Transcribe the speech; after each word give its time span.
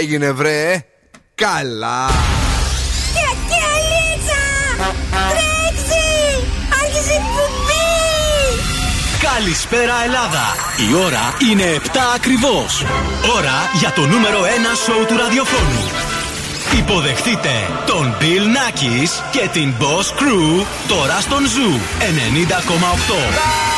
έγινε 0.00 0.30
βρε 0.30 0.84
Καλά. 1.34 2.08
Καλησπέρα 9.22 9.94
Ελλάδα. 10.04 10.56
Η 10.90 10.94
ώρα 10.94 11.34
είναι 11.50 11.80
7 11.84 11.88
ακριβώς. 12.14 12.84
Ώρα 13.36 13.70
για 13.78 13.92
το 13.92 14.06
νούμερο 14.06 14.40
1 14.40 14.44
σοου 14.84 15.04
του 15.06 15.16
ραδιοφώνου. 15.16 15.90
Υποδεχτείτε 16.78 17.50
τον 17.86 18.16
Bill 18.20 18.44
Nackis 18.56 19.10
και 19.30 19.48
την 19.52 19.74
Boss 19.80 20.20
Crew 20.20 20.66
τώρα 20.88 21.20
στον 21.20 21.42
Zoo 21.44 22.02
90,8 23.70 23.73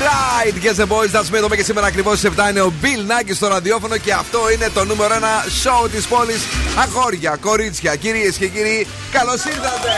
right, 0.00 0.54
yes 0.62 0.76
the 0.76 0.86
boys, 0.86 1.12
that's 1.12 1.30
me. 1.30 1.36
Εδώ 1.36 1.48
και 1.48 1.62
σήμερα 1.62 1.86
ακριβώς 1.86 2.18
στις 2.18 2.30
7 2.36 2.50
είναι 2.50 2.60
ο 2.60 2.72
Bill 2.82 3.04
Νάκη 3.06 3.32
στο 3.32 3.46
ραδιόφωνο 3.46 3.96
και 3.96 4.12
αυτό 4.12 4.50
είναι 4.50 4.68
το 4.74 4.84
νούμερο 4.84 5.14
1 5.14 5.18
show 5.18 5.90
της 5.90 6.06
πόλης. 6.06 6.42
Αγόρια, 6.78 7.36
κορίτσια, 7.40 7.96
κυρίες 7.96 8.36
και 8.36 8.48
κύριοι, 8.48 8.86
καλώς 9.12 9.44
ήρθατε! 9.44 9.92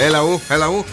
Έλα 0.00 0.22
ου, 0.22 0.40
έλα 0.48 0.66
ου. 0.66 0.84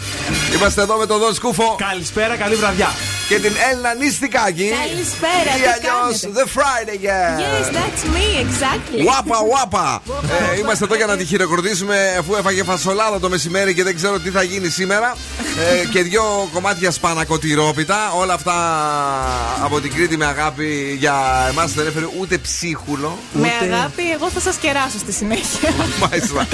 Είμαστε 0.54 0.82
εδώ 0.82 0.96
με 0.96 1.06
τον 1.06 1.18
Δον 1.18 1.34
Σκούφο. 1.34 1.76
Καλησπέρα, 1.78 2.36
καλή 2.36 2.54
βραδιά 2.54 3.15
και 3.28 3.38
την 3.38 3.52
Έλληνα 3.70 3.94
Νίστικάκη. 3.94 4.68
Καλησπέρα, 4.86 5.52
Ή 5.60 5.64
αλλιώς 5.74 6.14
The 6.36 6.46
Friday 6.56 6.98
Girl. 7.06 7.38
Yes, 7.44 7.66
that's 7.78 8.02
me, 8.14 8.26
exactly. 8.44 9.00
Wapa, 9.08 9.38
wapa. 9.54 10.00
ε, 10.54 10.58
είμαστε 10.58 10.84
εδώ 10.84 10.94
για 10.94 11.06
να 11.06 11.16
τη 11.16 11.24
χειροκροτήσουμε 11.24 12.16
αφού 12.18 12.34
έφαγε 12.34 12.62
φασολάδα 12.62 13.20
το 13.20 13.28
μεσημέρι 13.28 13.74
και 13.74 13.82
δεν 13.82 13.94
ξέρω 13.94 14.18
τι 14.18 14.30
θα 14.30 14.42
γίνει 14.42 14.68
σήμερα. 14.68 15.16
ε, 15.82 15.86
και 15.86 16.02
δύο 16.02 16.48
κομμάτια 16.52 16.90
σπανακοτηρόπιτα. 16.90 18.12
Όλα 18.16 18.34
αυτά 18.34 18.54
από 19.62 19.80
την 19.80 19.92
Κρήτη 19.94 20.16
με 20.16 20.24
αγάπη 20.24 20.96
για 20.98 21.46
εμάς 21.50 21.72
δεν 21.72 21.86
έφερε 21.86 22.06
ούτε 22.20 22.38
ψίχουλο. 22.38 23.18
Με 23.32 23.48
αγάπη, 23.62 24.10
εγώ 24.12 24.30
θα 24.30 24.40
σας 24.40 24.56
κεράσω 24.56 24.98
στη 24.98 25.12
συνέχεια. 25.12 25.74
Μάλιστα. 26.10 26.48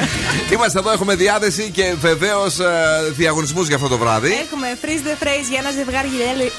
Είμαστε 0.52 0.78
εδώ, 0.78 0.90
έχουμε 0.90 1.14
διάθεση 1.14 1.70
και 1.70 1.94
βεβαίως 2.00 2.58
ε, 2.58 2.66
διαγωνισμούς 3.10 3.66
για 3.66 3.76
αυτό 3.76 3.88
το 3.88 3.98
βράδυ. 3.98 4.32
Έχουμε 4.46 4.78
freeze 4.82 5.06
the 5.08 5.24
phrase 5.24 5.46
για 5.50 5.58
ένα 5.58 5.70
ζευγάρι 5.70 6.08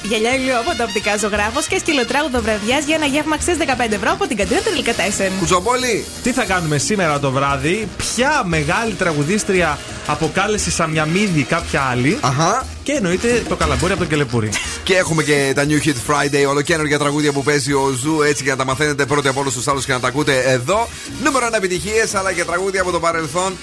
γυαλιά 0.08 0.58
από 0.58 0.76
το 0.76 0.82
οπτικά 0.82 1.16
ζωγράφος 1.16 1.66
και 1.66 1.78
σκυλοτράγουδο 1.78 2.40
βραδιάς 2.40 2.84
για 2.84 2.94
ένα 2.94 3.06
γεύμα 3.06 3.34
αξία 3.34 3.56
15 3.88 3.92
ευρώ 3.92 4.10
από 4.12 4.26
την 4.26 4.36
καντίνα 4.36 4.60
Τελικατέσεν. 4.60 5.32
Κουτσομπόλη! 5.38 6.04
Τι 6.22 6.32
θα 6.32 6.44
κάνουμε 6.44 6.78
σήμερα 6.78 7.18
το 7.18 7.30
βράδυ, 7.30 7.88
ποια 7.96 8.42
μεγάλη 8.46 8.92
τραγουδίστρια 8.92 9.78
αποκάλεσε 10.06 10.70
Σαμιαμίδη 10.70 11.42
κάποια 11.42 11.82
άλλη; 11.82 12.18
Αχα. 12.20 12.66
Και 12.82 12.92
εννοείται 12.92 13.42
το 13.48 13.56
καλαμπούρι 13.56 13.92
από 13.92 14.00
τον 14.00 14.08
Κελεπούρη. 14.08 14.50
Και 14.82 14.94
έχουμε 14.94 15.22
και 15.22 15.52
τα 15.54 15.66
New 15.68 15.86
Hit 15.86 16.12
Friday, 16.12 16.48
ολοκαίνουργια 16.48 16.98
τραγούδια 16.98 17.32
που 17.32 17.42
παίζει 17.42 17.72
ο 17.72 17.90
Zoo 18.00 18.22
έτσι 18.22 18.42
για 18.42 18.52
να 18.52 18.58
τα 18.58 18.64
μαθαίνετε 18.64 19.06
πρώτοι 19.06 19.28
από 19.28 19.40
όλους 19.40 19.54
τους 19.54 19.68
άλλους 19.68 19.84
και 19.84 19.92
να 19.92 20.00
τα 20.00 20.08
ακούτε 20.08 20.42
εδώ. 20.46 20.88
Νούμερο 21.22 21.46
1 21.46 21.56
επιτυχίες 21.56 22.14
αλλά 22.14 22.32
και 22.32 22.44
τραγούδια 22.44 22.80
από 22.80 22.90
το 22.90 23.00
παρελθόν. 23.00 23.56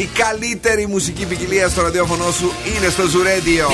Η 0.00 0.08
καλύτερη 0.12 0.86
μουσική 0.86 1.26
ποικιλία 1.26 1.68
στο 1.68 1.82
ραδιόφωνο 1.82 2.30
σου 2.30 2.52
είναι 2.76 2.88
στο 2.88 3.06
Zoo 3.06 3.27
Radio. 3.27 3.68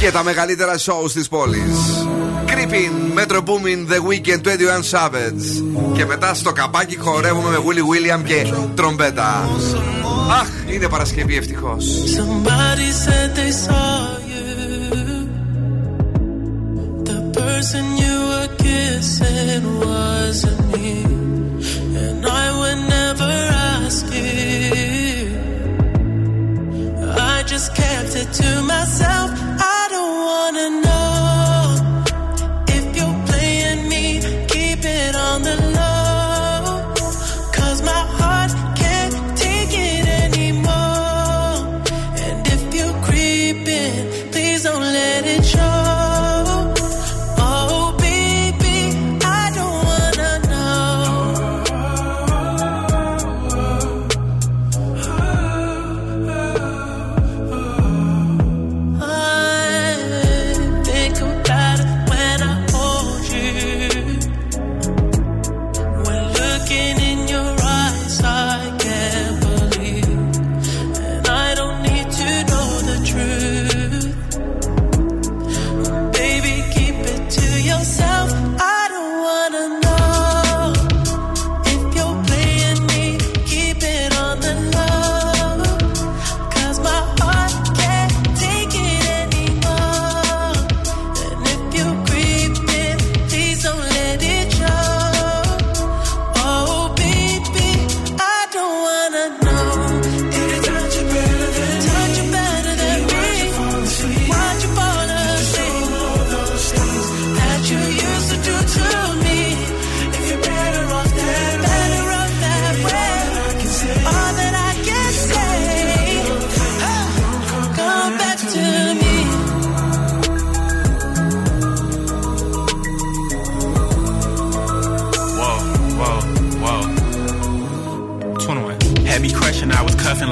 Και 0.00 0.10
τα 0.10 0.22
μεγαλύτερα 0.22 0.74
shows 0.78 1.10
της 1.12 1.28
πόλης. 1.28 2.06
Creepin', 2.46 3.18
Metro 3.18 3.38
Boomin, 3.38 3.92
The 3.92 4.00
Weeknd, 4.08 4.40
21 4.46 4.82
Savage. 4.90 5.64
Και 5.94 6.06
μετά 6.06 6.34
στο 6.34 6.52
καπάκι 6.52 6.96
χορεύουμε 6.98 7.50
με 7.50 7.56
Willy 7.56 8.14
William 8.16 8.24
και 8.24 8.52
τρομπέτα. 8.74 9.48
Αχ, 10.30 10.48
είναι 10.66 10.88
Παρασκευή 10.88 11.36
ευτυχώς. 11.36 11.84
Somebody 12.16 12.90
said 13.04 13.28
they 13.36 13.52
saw 13.64 13.96
you. 14.32 14.46
The 17.10 17.20
person 17.40 17.84
you 18.04 18.16
were 18.30 18.50
kissing 18.64 19.64
wasn't 19.84 20.62
me. 20.72 20.90
And 22.04 22.26
I 22.44 22.46
would 22.58 22.80
never 22.96 23.65
ask 23.86 24.06
you. 24.12 25.30
I 27.08 27.44
just 27.46 27.74
kept 27.76 28.16
it 28.16 28.32
to 28.40 28.62
myself. 28.62 29.30
I 29.78 29.88
don't 29.94 30.16
wanna 30.28 30.68
know 30.82 31.35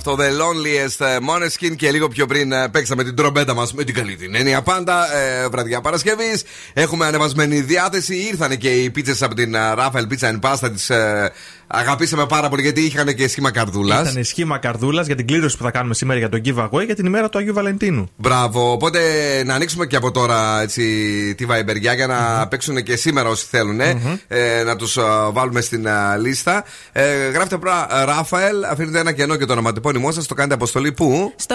Αυτό. 0.00 0.16
The 0.18 0.30
Loneliest 0.42 1.06
ε, 1.06 1.16
Moneskin. 1.16 1.76
Και 1.76 1.90
λίγο 1.90 2.08
πιο 2.08 2.26
πριν 2.26 2.52
ε, 2.52 2.68
παίξαμε 2.68 3.04
την 3.04 3.14
τρομπέτα 3.14 3.54
μας 3.54 3.72
με 3.72 3.84
την 3.84 3.94
καλή 3.94 4.16
την 4.16 4.34
έννοια 4.34 4.62
πάντα. 4.62 5.16
Ε, 5.16 5.48
βραδιά 5.48 5.80
Παρασκευής. 5.80 6.42
Έχουμε 6.72 7.06
ανεβασμένη 7.06 7.60
διάθεση. 7.60 8.16
Ήρθαν 8.16 8.58
και 8.58 8.82
οι 8.82 8.90
πίτσες 8.90 9.22
από 9.22 9.34
την 9.34 9.54
ε, 9.54 9.74
Rafael 9.76 10.06
Pizza 10.10 10.32
and 10.32 10.40
Pasta. 10.40 10.70
Τι 10.76 10.94
ε, 10.94 11.28
αγαπήσαμε 11.72 12.26
πάρα 12.26 12.48
πολύ 12.48 12.62
γιατί 12.62 12.80
είχαν 12.80 13.14
και 13.14 13.28
σχήμα 13.28 13.50
καρδούλας. 13.50 14.10
Ήταν 14.10 14.24
σχήμα 14.24 14.58
καρδούλας 14.58 15.06
για 15.06 15.16
την 15.16 15.26
κλήρωση 15.26 15.56
που 15.56 15.62
θα 15.62 15.70
κάνουμε 15.70 15.94
σήμερα 15.94 16.18
για 16.18 16.28
τον 16.28 16.40
giveaway 16.44 16.84
για 16.84 16.94
την 16.94 17.06
ημέρα 17.06 17.28
του 17.28 17.38
Αγίου 17.38 17.54
Βαλεντίνου. 17.54 18.08
Μπράβο. 18.16 18.72
Οπότε 18.72 19.00
να 19.44 19.54
ανοίξουμε 19.54 19.86
και 19.86 19.96
από 19.96 20.10
τώρα 20.10 20.60
έτσι, 20.62 20.82
τη 21.36 21.44
βαϊμπεριά 21.44 21.92
για 21.92 22.06
να 22.06 22.48
παίξουν 22.48 22.82
και 22.82 22.96
σήμερα 22.96 23.28
όσοι 23.28 23.46
θέλουν. 23.50 23.80
ε, 23.80 24.62
να 24.64 24.76
τους 24.76 24.98
βάλουμε 25.32 25.60
στην 25.60 25.88
α, 25.88 26.16
λίστα. 26.16 26.64
Ε, 26.92 27.28
γράφτε 27.28 27.58
πρώτα 27.58 28.04
Ράφαελ, 28.06 28.64
αφήνετε 28.64 28.98
ένα 28.98 29.12
κενό 29.12 29.36
και 29.36 29.44
το 29.44 29.52
ονοματεπώνυμό 29.52 30.12
σας. 30.12 30.26
Το 30.26 30.34
κάνετε 30.34 30.54
αποστολή 30.54 30.92
πού; 30.92 31.32
Στο 31.36 31.54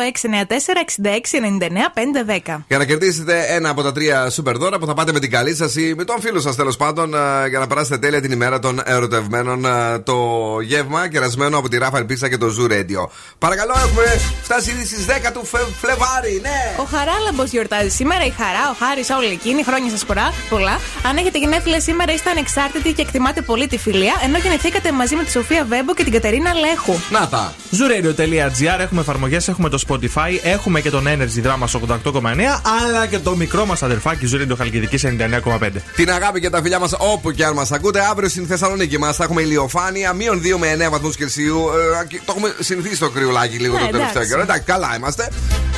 694-6699-510. 2.45 2.63
Για 2.67 2.77
να 2.77 2.85
κερδίσετε 2.85 3.45
ένα 3.49 3.69
από 3.69 3.81
τα 3.81 3.91
τρία 3.91 4.29
σούπερ 4.29 4.57
δώρα 4.57 4.79
που 4.79 4.85
θα 4.85 4.93
πάτε 4.93 5.11
με 5.11 5.19
την 5.19 5.31
καλή 5.31 5.55
σας 5.55 5.75
ή 5.75 5.93
με 5.97 6.03
τον 6.03 6.21
φίλο 6.21 6.39
σας 6.39 6.55
τέλος 6.55 6.77
πάντων 6.77 7.13
ε, 7.13 7.47
για 7.49 7.59
να 7.59 7.67
περάσετε 7.67 7.97
τέλεια 7.97 8.21
την 8.21 8.31
ημέρα 8.31 8.59
των 8.59 8.81
ερωτευμένων. 8.85 9.65
Ε, 10.07 10.11
Το 10.11 10.59
γεύμα 10.61 11.07
κερασμένο 11.09 11.57
από 11.57 11.69
τη 11.69 11.77
Ράφαλ 11.77 12.03
Πίστα 12.05 12.29
και 12.29 12.37
το 12.37 12.47
Zoo 12.57 12.71
Radio. 12.71 13.01
Παρακαλώ, 13.37 13.73
έχουμε 13.85 14.05
φτάσει 14.43 14.71
ήδη 14.71 14.85
στις 14.85 15.05
10 15.05 15.31
του 15.33 15.45
Φε- 15.45 15.69
Φλεβάρι, 15.81 16.39
ναι! 16.41 16.59
Ο 16.79 16.83
Χαράλαμπος 16.83 17.49
γιορτάζει 17.51 17.89
σήμερα. 17.89 18.25
Η 18.25 18.33
Χαρά, 18.39 18.63
ο 18.73 18.75
Χάρης, 18.85 19.09
όλοι 19.09 19.31
εκείνοι. 19.31 19.63
Χρόνια 19.63 19.89
σας 19.89 20.05
πολλά. 20.05 20.33
πολλά. 20.49 20.79
Αν 21.09 21.17
έχετε 21.17 21.37
γενέθλια 21.37 21.79
σήμερα, 21.81 22.13
είστε 22.13 22.29
ανεξάρτητοι 22.29 22.91
και 22.93 23.01
εκτιμάτε 23.01 23.41
πολύ 23.41 23.67
τη 23.67 23.77
φιλία. 23.77 24.13
Ενώ 24.23 24.37
γεννηθήκατε 24.37 24.91
μαζί 24.91 25.15
με 25.15 25.23
τη 25.23 25.31
Σοφία 25.31 25.65
Βέμπο 25.69 25.93
και 25.93 26.03
την 26.03 26.11
Κατερίνα 26.13 26.53
Λέχου. 26.53 26.93
Να 27.11 27.27
τα! 27.27 27.53
Zooradio.gr 27.71 28.79
έχουμε 28.79 29.01
εφαρμογές, 29.01 29.47
έχουμε 29.47 29.69
το 29.69 29.79
Spotify, 29.87 30.31
έχουμε 30.43 30.81
και 30.81 30.89
τον 30.89 31.05
Energy 31.07 31.45
Drama 31.45 31.65
88,9 31.65 32.61
αλλά 32.85 33.05
και 33.05 33.19
το 33.19 33.35
μικρό 33.35 33.65
μας 33.65 33.83
αδερφάκι 33.83 34.29
Zooradio 34.33 34.55
Χαλκιδικής 34.57 35.03
99,5. 35.05 35.81
Την 35.95 36.11
αγάπη 36.11 36.39
και 36.39 36.49
τα 36.49 36.61
φιλιά 36.61 36.79
μας 36.79 36.93
όπου 36.97 37.31
και 37.31 37.45
αν 37.45 37.53
μας 37.53 37.71
ακούτε. 37.71 37.99
Αύριο 38.11 38.29
στην 38.29 38.47
Θεσσαλονίκη 38.47 38.97
μας 38.97 39.15
θα 39.15 39.23
έχουμε 39.23 39.41
ηλιοφάνεια, 39.41 39.93
μείον 40.15 40.41
2 40.43 40.57
με 40.57 40.87
9 40.87 40.89
βαθμούς 40.89 41.15
Κελσίου. 41.15 41.69
Ε, 42.01 42.05
και 42.07 42.17
το 42.25 42.33
έχουμε 42.35 42.55
συνηθίσει 42.59 42.99
το 42.99 43.09
κρυουλάκι 43.09 43.57
λίγο 43.57 43.73
Ναι, 43.73 43.79
το 43.79 43.85
τελευταίο 43.85 44.11
εντάξει. 44.11 44.29
καιρό. 44.29 44.41
Εντάξει, 44.41 44.63
καλά 44.63 44.95
είμαστε. 44.97 45.23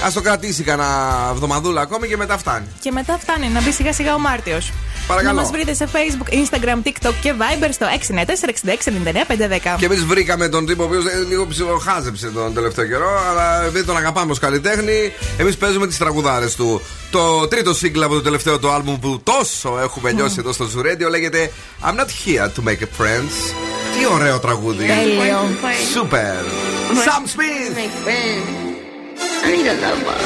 Α 0.06 0.12
το 0.14 0.22
κρατήσει 0.22 0.64
κανένα 0.64 1.28
εβδομαδούλα 1.32 1.82
ακόμη 1.82 2.08
και 2.08 2.18
μετά 2.18 2.38
φτάνει. 2.38 2.66
Και 2.80 2.92
μετά 2.92 3.18
φτάνει 3.22 3.48
να 3.48 3.62
μπει 3.62 3.72
σιγά 3.72 3.94
σιγά 3.94 4.14
ο 4.16 4.20
Μάρτιος. 4.20 4.72
Παρακαλώ. 5.08 5.36
Να 5.36 5.42
μας 5.42 5.52
βρείτε 5.52 5.74
σε 5.74 5.88
Facebook, 5.94 6.34
Instagram, 6.34 6.88
TikTok 6.88 7.14
και 7.22 7.34
Viber 7.38 7.70
στο 7.72 7.86
694-6699-510. 7.86 9.76
Και 9.78 9.86
εμείς 9.86 10.04
βρήκαμε 10.06 10.48
τον 10.50 10.66
τύπο 10.66 10.84
ο 10.84 10.86
οποίος 10.86 11.04
λίγο 11.30 11.48
ψιλοχάζεψε 11.48 12.28
τον 12.28 12.54
τελευταίο 12.54 12.86
καιρό, 12.86 13.20
αλλά 13.30 13.64
επειδή 13.64 13.86
τον 13.86 13.98
αγαπάμε 13.98 14.32
ως 14.32 14.40
καλλιτέχνη, 14.40 15.14
εμείς 15.38 15.58
παίζουμε 15.58 15.88
τις 15.88 15.98
τραγουδάρες 15.98 16.56
του. 16.56 16.82
Το 17.12 17.48
τρίτο 17.48 17.74
σύγκλα 17.74 18.06
από 18.06 18.14
το 18.14 18.22
τελευταίο 18.22 18.60
του 18.60 18.70
άλμπουμ 18.72 19.00
που 19.00 19.22
τόσο 19.24 19.80
έχουμε 19.84 20.12
νιώσει 20.12 20.36
εδώ 20.40 20.52
στο 20.52 20.70
Zoo 20.76 20.80
Radio 20.80 21.10
λέγεται 21.10 21.52
I'm 21.84 21.96
not 21.96 22.08
here 22.26 22.46
to 22.56 22.68
make 22.68 22.82
a 22.82 23.02
friends. 23.02 23.77
Τι 23.97 24.07
ωραίο 24.13 24.39
τραγούδι. 24.39 24.87
Τέλειο. 24.87 25.41
Σούπερ. 25.93 26.45
Sam 27.07 27.25
Smith. 27.35 27.75
I 29.45 29.51
need 29.55 29.67
a 29.67 29.77
lover. 29.85 30.21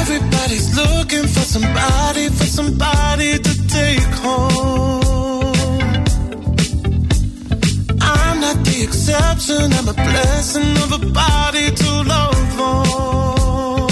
Everybody's 0.00 0.68
looking 0.82 1.26
for 1.34 1.44
somebody, 1.54 2.24
for 2.38 2.48
somebody 2.58 3.30
to 3.46 3.52
take 3.78 4.12
home. 4.26 5.02
I'm 8.00 8.36
not 8.40 8.58
the 8.68 8.78
exception, 8.86 9.64
I'm 9.78 9.88
a 9.88 9.96
blessing 10.08 10.72
of 10.84 10.90
a 11.00 11.02
body 11.22 11.66
to 11.82 11.90
love 12.14 12.60
on. 12.60 13.88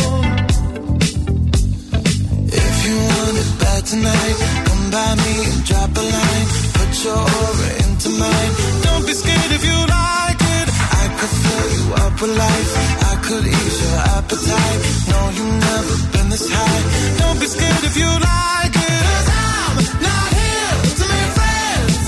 If 2.64 2.74
you 2.86 2.96
want 3.10 3.36
it 3.42 3.50
bad 3.60 3.82
tonight, 3.92 4.36
come 4.66 4.84
by 4.96 5.10
me 5.22 5.34
and 5.50 5.60
drop 5.68 5.90
a 6.02 6.04
line. 6.16 6.48
Put 6.76 6.90
your 7.04 7.22
aura 7.40 7.79
don't 8.03 9.05
be 9.05 9.13
scared 9.13 9.51
if 9.51 9.63
you 9.63 9.77
like 9.77 10.41
it. 10.41 10.67
I 11.01 11.05
could 11.19 11.33
fill 11.43 11.67
you 11.77 11.93
up 12.03 12.19
with 12.19 12.35
life. 12.35 12.71
I 13.11 13.15
could 13.21 13.45
ease 13.45 13.77
your 13.83 13.97
appetite. 14.17 14.81
No, 15.11 15.19
you've 15.37 15.59
never 15.69 15.95
been 16.13 16.29
this 16.29 16.49
high. 16.49 16.81
Don't 17.19 17.39
be 17.39 17.45
scared 17.45 17.83
if 17.83 17.95
you 17.95 18.09
like 18.09 18.73
it. 18.73 19.05
I'm 19.29 19.77
not 20.01 20.27
here 20.33 20.77
to 20.97 21.03
make 21.13 21.31
friends. 21.37 22.01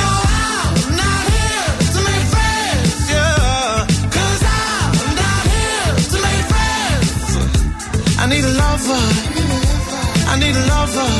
No, 0.00 0.08
I'm 0.48 0.96
not 0.96 1.22
here 1.28 1.72
to 1.94 2.00
make 2.08 2.26
friends. 2.34 2.96
Yeah. 3.12 3.84
'Cause 4.08 4.42
I'm 4.64 4.92
not 5.20 5.42
here 5.56 5.92
to 6.12 6.16
make 6.26 6.44
friends. 6.52 7.32
I 8.22 8.24
need 8.32 8.44
a 8.44 8.54
lover. 8.64 9.02
I 10.32 10.34
need 10.40 10.56
a 10.56 10.64
lover. 10.72 11.19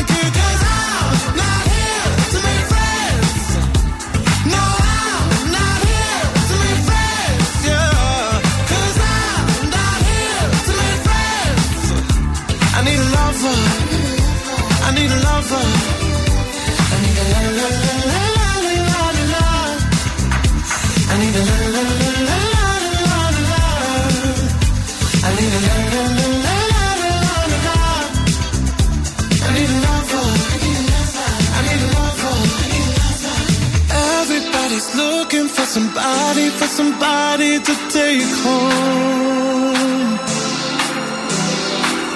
somebody, 35.71 36.49
for 36.49 36.67
somebody 36.67 37.57
to 37.57 37.73
take 37.89 38.27
home. 38.43 40.19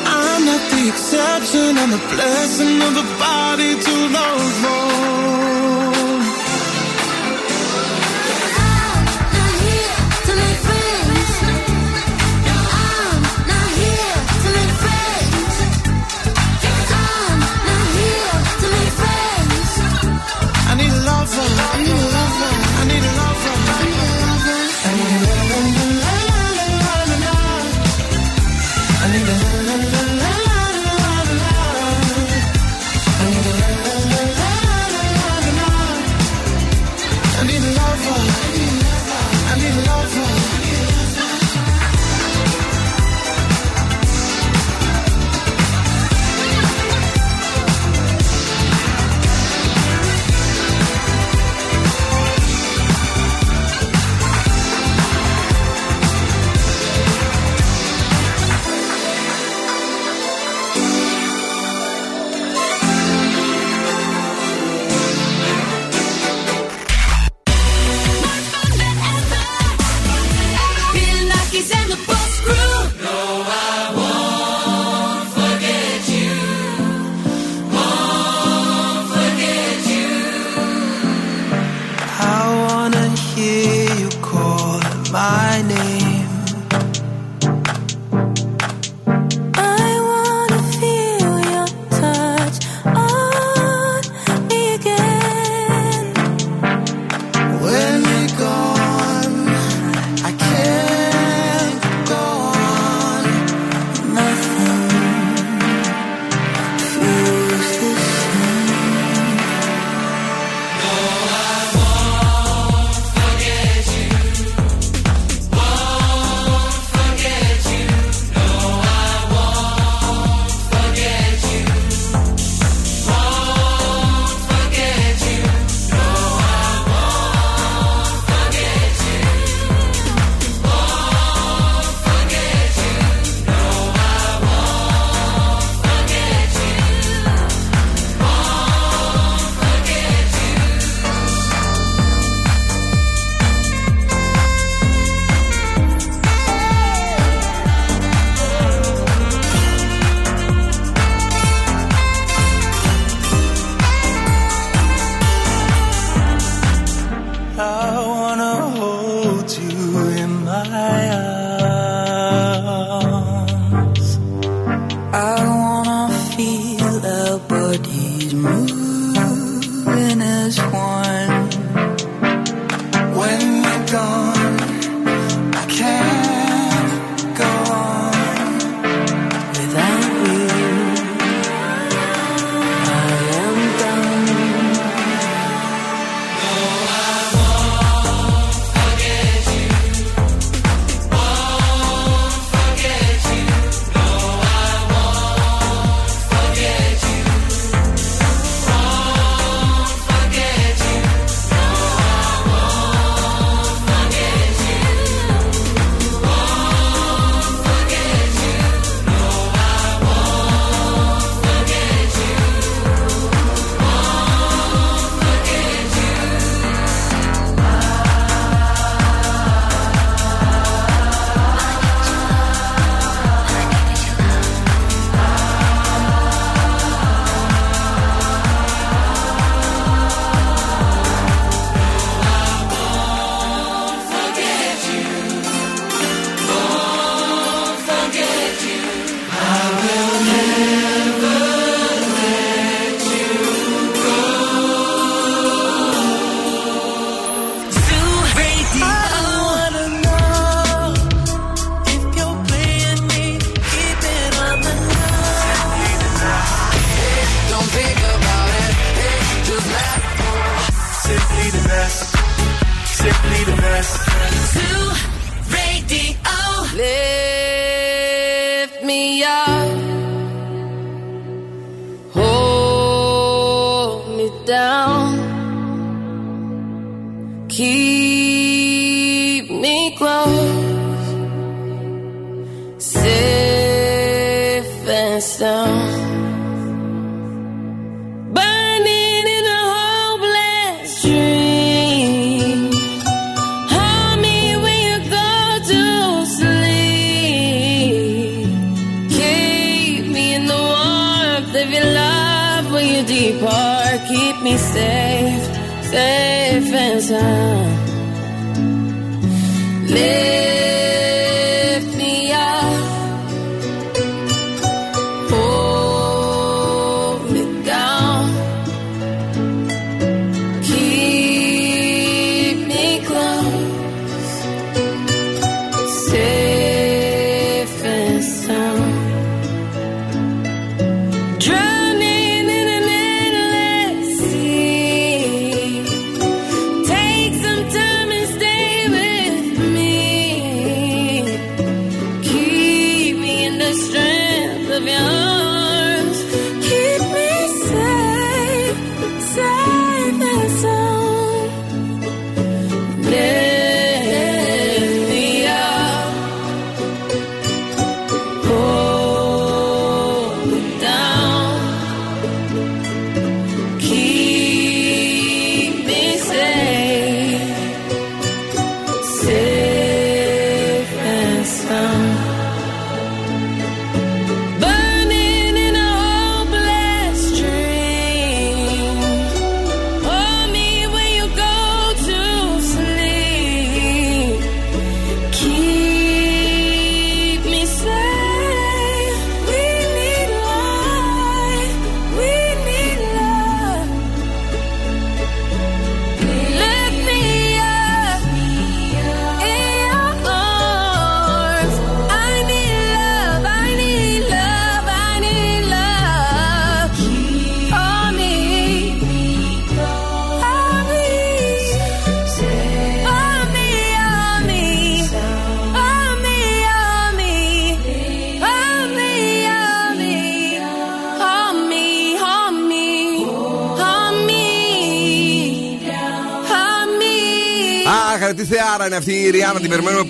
I'm 0.06 0.42
not 0.46 0.64
the 0.72 0.90
exception, 0.90 1.78
I'm 1.78 1.92
the 1.92 2.04
blessing 2.14 2.82
of 2.82 2.94
the 3.00 3.08
body 3.18 3.72
to 3.80 3.94
love 4.18 4.66
on. 4.66 5.55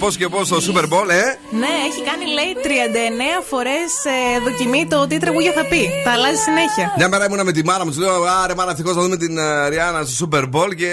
πώ 0.06 0.12
και 0.12 0.28
πώ 0.28 0.44
στο 0.44 0.58
Super 0.58 0.84
Bowl, 0.84 1.10
ε! 1.10 1.24
Ναι, 1.50 1.68
έχει 1.88 2.02
λέει 2.38 2.52
39 2.64 3.44
φορές 3.50 3.90
ε, 4.16 4.40
δοκιμή 4.46 4.88
το 4.88 5.08
τι 5.08 5.18
τραγούδια 5.20 5.52
θα 5.52 5.66
πει. 5.66 5.82
Τα 6.04 6.12
αλλάζει 6.12 6.42
συνέχεια. 6.48 6.94
Μια 6.98 7.10
μέρα 7.10 7.26
ήμουνα 7.26 7.44
με 7.44 7.52
τη 7.52 7.64
μάνα 7.66 7.86
μου, 7.86 7.92
του 7.92 8.00
λέω 8.00 8.24
Άρε, 8.44 8.56
μάνα, 8.56 8.72
ευτυχώς 8.72 8.96
να 8.96 9.02
δούμε 9.02 9.18
την 9.18 9.38
ε, 9.38 9.70
Ριάννα 9.70 10.04
στο 10.04 10.28
Super 10.28 10.44
Bowl 10.54 10.76
και 10.76 10.92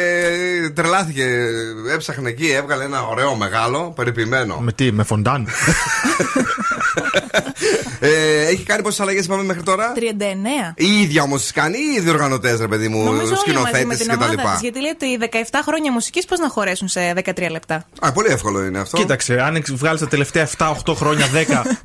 ε, 0.64 0.70
τρελάθηκε. 0.70 1.26
Έψαχνε 1.94 2.28
εκεί, 2.28 2.50
έβγαλε 2.50 2.84
ένα 2.84 3.06
ωραίο 3.06 3.34
μεγάλο, 3.34 3.92
περιποιημένο. 3.96 4.56
Με 4.60 4.72
τι, 4.72 4.92
με 4.92 5.02
φοντάν; 5.02 5.48
ε, 8.00 8.46
έχει 8.46 8.62
κάνει 8.62 8.82
πόσες 8.82 9.00
αλλαγές 9.00 9.24
είπαμε 9.24 9.42
μέχρι 9.42 9.62
τώρα; 9.62 9.92
39. 9.96 9.98
Η 10.74 11.00
ίδια 11.00 11.22
όμως 11.22 11.40
τις 11.40 11.52
κάνει, 11.52 11.78
ή 11.78 11.96
οι 11.96 12.00
διοργανωτές, 12.00 12.60
ρε 12.60 12.68
παιδί 12.68 12.88
μου, 12.88 13.20
σκηνοθέτες 13.40 14.06
κτλ. 14.06 14.40
Γιατί 14.60 14.80
λέει 14.80 14.90
ότι 14.90 15.28
17 15.50 15.58
χρόνια 15.66 15.92
μουσικής 15.92 16.24
πώς 16.24 16.38
να 16.38 16.48
χωρέσουν 16.48 16.88
σε 16.88 17.12
13 17.24 17.50
λεπτά; 17.50 17.84
Α, 18.00 18.12
πολύ 18.12 18.28
εύκολο 18.30 18.64
είναι 18.64 18.78
αυτό. 18.78 18.96
Κοίταξε, 18.96 19.40
αν 19.40 19.62
βγάλεις 19.68 20.00
τα 20.00 20.08
τελευταία 20.08 20.48
7-8 20.58 20.94
χρόνια 20.94 21.26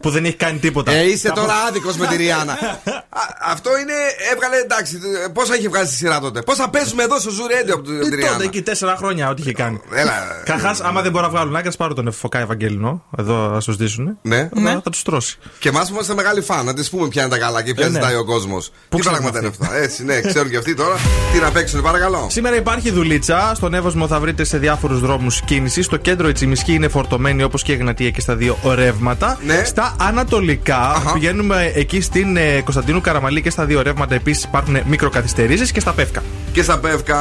που 0.02 0.10
δεν 0.10 0.26
έχει 0.26 0.36
κάνει 0.36 0.58
τίποτα. 0.60 0.92
Ε, 0.92 1.04
είσαι 1.10 1.28
Κάπου- 1.28 1.42
τώρα 1.42 1.54
άδικος 1.68 1.98
με 1.98 2.08
τη 2.08 2.16
Ριάννα. 2.16 2.52
Α, 2.54 3.22
αυτό 3.52 3.70
είναι. 3.78 3.94
Έβγαλε 4.34 4.56
εντάξει. 4.56 5.00
Πόσα 5.34 5.54
έχει 5.54 5.68
βγάλει 5.68 5.88
στη 5.88 5.96
σειρά 5.96 6.20
τότε; 6.20 6.42
Πόσα 6.42 6.70
παίζουμε 6.70 7.04
εδώ 7.04 7.20
στο 7.20 7.30
Ζουρέντιο 7.30 7.74
από 7.74 7.84
την 7.84 7.96
Ε, 7.96 8.00
Τότε 8.00 8.16
Ριάννα; 8.16 8.44
εκεί 8.44 8.62
4 8.62 8.96
χρόνια 8.98 9.30
ό,τι 9.30 9.42
είχε 9.42 9.52
κάνει. 9.52 9.82
Έλα. 9.94 10.14
Καταρχάς, 10.46 10.80
άμα 10.82 11.02
δεν 11.02 11.12
μπορώ 11.12 11.24
να 11.26 11.32
βγάλουν 11.32 11.56
άκρε, 11.56 11.72
πάρω 11.78 11.94
τον 11.94 12.12
Φωκά 12.12 12.40
Ευαγγέλινο. 12.40 13.04
Εδώ 13.18 13.34
να 13.48 13.60
σου 13.60 13.72
ζητήσουν. 13.72 14.18
Ναι. 14.22 14.50
Θα, 14.64 14.82
θα 14.84 14.90
τους 14.90 15.02
τρώσει. 15.04 15.38
Και 15.60 15.70
εμάς 15.70 15.88
που 15.88 15.94
είμαστε 15.94 16.14
μεγάλοι 16.14 16.42
φαν, 16.42 16.66
να 16.66 16.74
τη 16.74 16.88
πούμε 16.92 17.08
ποια 17.08 17.22
είναι 17.22 17.32
τα 17.32 17.38
καλά 17.38 17.62
και 17.64 17.74
ποια 17.74 17.86
Ε, 17.86 17.90
ναι. 17.90 17.94
ζητάει 18.00 18.16
ο 18.16 18.26
κόσμος. 18.26 18.72
Τι 18.90 18.98
ξέρουν 18.98 19.18
πράγματα 19.20 19.40
είναι 19.40 19.48
αυτοί. 19.48 19.64
αυτά; 19.66 19.76
Έτσι, 19.78 20.04
ναι, 20.06 20.22
ξέρουν 20.22 20.50
και 20.50 20.58
αυτοί 20.58 20.74
τώρα. 20.76 20.96
Τι 21.34 21.40
να 21.40 21.52
παίξουν, 21.52 21.82
παρακαλώ. 21.82 22.28
Σήμερα 22.32 22.56
υπάρχει 22.56 22.92
δουλίτσα. 22.92 23.52
Στον 23.56 23.74
Εύωσμο 23.74 24.08
θα 24.08 24.20
βρείτε 24.20 24.44
σε 24.44 24.58
διάφορους 24.58 25.00
δρόμους 25.00 25.42
κίνησης. 25.42 25.86
Στο 25.86 25.98
κέντρο 25.98 26.30
η 26.30 26.32
Τσιμισκή 26.32 26.74
είναι 26.74 26.88
φορτωμένη 26.88 27.44
όπως 27.44 27.64
και 27.64 27.72
η 27.72 27.76
Εγνατία 27.76 28.10
και 28.10 28.22
στα 28.22 28.36
δύο 28.36 28.58
ρεύματα. 28.76 29.37
Ναι. 29.46 29.64
Στα 29.64 29.96
ανατολικά 30.00 30.78
Αχα. 30.90 31.12
πηγαίνουμε 31.14 31.72
εκεί 31.76 32.02
στην 32.02 32.38
ε, 32.38 32.62
Κωνσταντίνου 32.62 33.02
Καραμαλή 33.02 33.42
και 33.42 33.50
στα 33.50 33.66
δύο 33.66 33.82
ρεύματα 33.82 34.16
επίσης 34.16 34.44
υπάρχουν 34.44 34.78
μικροκαθυστερήσει 34.86 35.72
και 35.74 35.80
στα 35.80 35.94
Πεύκα. 35.94 36.24
Και 36.52 36.64
στα 36.64 36.78
πεύκα. 36.80 37.18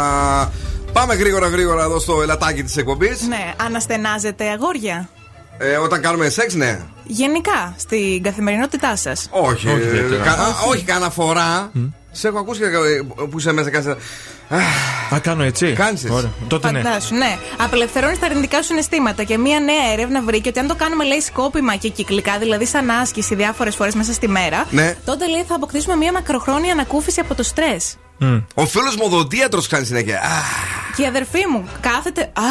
Πάμε 0.92 1.14
γρήγορα 1.14 1.48
γρήγορα 1.48 1.82
εδώ 1.84 1.98
στο 1.98 2.22
ελατάκι 2.22 2.62
της 2.62 2.76
εκπομπής. 2.76 3.20
Ναι, 3.28 3.52
αναστενάζετε 3.66 4.48
αγόρια. 4.48 5.08
Ε, 5.58 5.76
όταν 5.76 6.00
κάνουμε 6.00 6.28
σεξ, 6.28 6.54
ναι. 6.54 6.78
Γενικά, 7.04 7.74
στην 7.78 8.22
καθημερινότητά 8.22 8.96
σας. 8.96 9.28
Όχι, 9.30 9.68
Όχι, 9.68 9.68
ε, 9.68 9.86
ιδιαίτερα. 9.86 10.22
κα- 10.24 10.30
α, 10.30 10.46
όχι 10.68 10.82
κανένα 10.84 11.10
φορά. 11.10 11.70
Σε 12.12 12.28
έχω 12.28 12.38
ακούσει 12.38 12.60
και, 12.60 12.66
ε, 12.66 13.24
που 13.30 13.38
είσαι 13.38 13.52
μέσα 13.52 13.70
και 13.70 13.76
Α, 15.14 15.18
κάνω 15.20 15.42
έτσι. 15.42 15.72
Κάνεις 15.72 16.02
έτσι. 16.02 16.14
Ωραία. 16.14 16.30
Τότε 16.48 16.70
ναι. 16.70 16.80
Φαντάσου, 16.82 17.14
ναι. 17.14 17.38
Απελευθερώνεις 17.56 18.18
τα 18.18 18.26
αρνητικά 18.26 18.56
σου 18.56 18.64
συναισθήματα. 18.64 19.22
Και 19.24 19.38
μία 19.38 19.60
νέα 19.60 19.92
έρευνα 19.92 20.22
βρήκε 20.22 20.48
ότι 20.48 20.58
αν 20.58 20.66
το 20.66 20.74
κάνουμε, 20.74 21.04
λέει, 21.04 21.20
σκόπιμα 21.20 21.76
και 21.76 21.88
κυκλικά, 21.88 22.38
δηλαδή 22.38 22.66
σαν 22.66 22.90
άσκηση 22.90 23.34
διάφορες 23.34 23.74
φορές 23.76 23.94
μέσα 23.94 24.12
στη 24.12 24.28
μέρα, 24.28 24.66
Ναι. 24.70 24.96
τότε 25.04 25.28
λέει 25.28 25.44
θα 25.48 25.54
αποκτήσουμε 25.54 25.96
μία 25.96 26.12
μακροχρόνια 26.12 26.72
ανακούφιση 26.72 27.20
από 27.20 27.34
το 27.34 27.42
στρες. 27.42 27.96
Ο 28.54 28.66
φίλος 28.66 28.96
μου 28.96 29.02
οδοντίατρος 29.06 29.66
κάνει 29.66 29.84
συνέχεια. 29.86 30.18
Α, 30.20 30.28
Και 30.96 31.02
η 31.02 31.06
αδερφή 31.06 31.46
μου 31.52 31.68
κάθεται. 31.80 32.20
Α, 32.20 32.42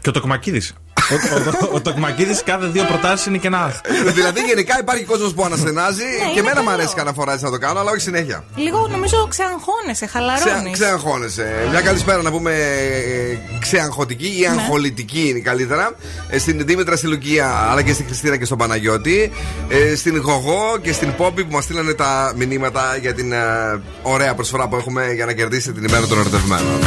Και 0.00 0.08
ο 0.08 0.12
Τοκμακίδης. 0.12 0.74
Ο 1.10 1.68
ο, 1.70 1.74
ο, 1.74 1.80
Τοκμακίδης 1.80 2.42
κάθε 2.44 2.66
δύο 2.66 2.84
προτάσεις 2.84 3.26
είναι 3.26 3.38
και 3.38 3.46
ένα 3.46 3.58
αχ. 3.64 3.80
δηλαδή 4.14 4.40
γενικά 4.40 4.78
υπάρχει 4.80 5.04
κόσμος 5.04 5.34
που 5.34 5.44
αναστενάζει 5.44 6.02
και 6.34 6.38
είναι 6.38 6.40
εμένα 6.40 6.60
μου 6.60 6.66
καλό. 6.66 6.78
αρέσει 6.78 6.94
κανένα 6.94 7.14
φορά 7.14 7.32
έτσι 7.32 7.44
να 7.44 7.50
το 7.50 7.58
κάνω, 7.58 7.80
αλλά 7.80 7.90
όχι 7.90 8.00
συνέχεια. 8.00 8.44
λίγο 8.56 8.88
νομίζω 8.90 9.26
ξεαγχώνεσαι, 9.28 10.06
χαλαρώνεις. 10.06 10.72
Ξε, 10.72 10.84
ξεαγχώνεσαι. 10.84 11.66
Μια 11.70 11.80
καλησπέρα 11.80 12.22
να 12.22 12.30
πούμε 12.30 12.52
ε, 12.52 13.58
ξεαγχωτική 13.60 14.26
ή 14.40 14.46
αγχολητική 14.46 15.28
είναι 15.28 15.38
καλύτερα. 15.38 15.94
Ε, 16.28 16.38
στην 16.38 16.66
Δήμητρα 16.66 16.96
στη 16.96 17.06
Λουκία, 17.06 17.68
αλλά 17.70 17.82
και 17.82 17.92
στην 17.92 18.06
Χριστίνα 18.06 18.36
και 18.36 18.44
στον 18.44 18.58
Παναγιώτη. 18.58 19.32
Ε, 19.68 19.94
στην 19.94 20.18
Γογό 20.18 20.78
και 20.82 20.92
στην 20.92 21.14
Πόπη 21.14 21.44
που 21.44 21.52
μας 21.52 21.64
στείλανε 21.64 21.94
τα 21.94 22.32
μηνύματα 22.36 22.96
για 23.00 23.14
την 23.14 23.32
ε, 23.32 23.38
ωραία 24.02 24.34
προσφορά 24.34 24.68
που 24.68 24.76
έχουμε 24.76 25.12
για 25.12 25.26
να 25.26 25.32
κερδίσετε 25.32 25.80
την 25.80 25.88
ημέρα 25.88 26.06
των 26.06 26.18
ερωτευμένων. 26.18 26.78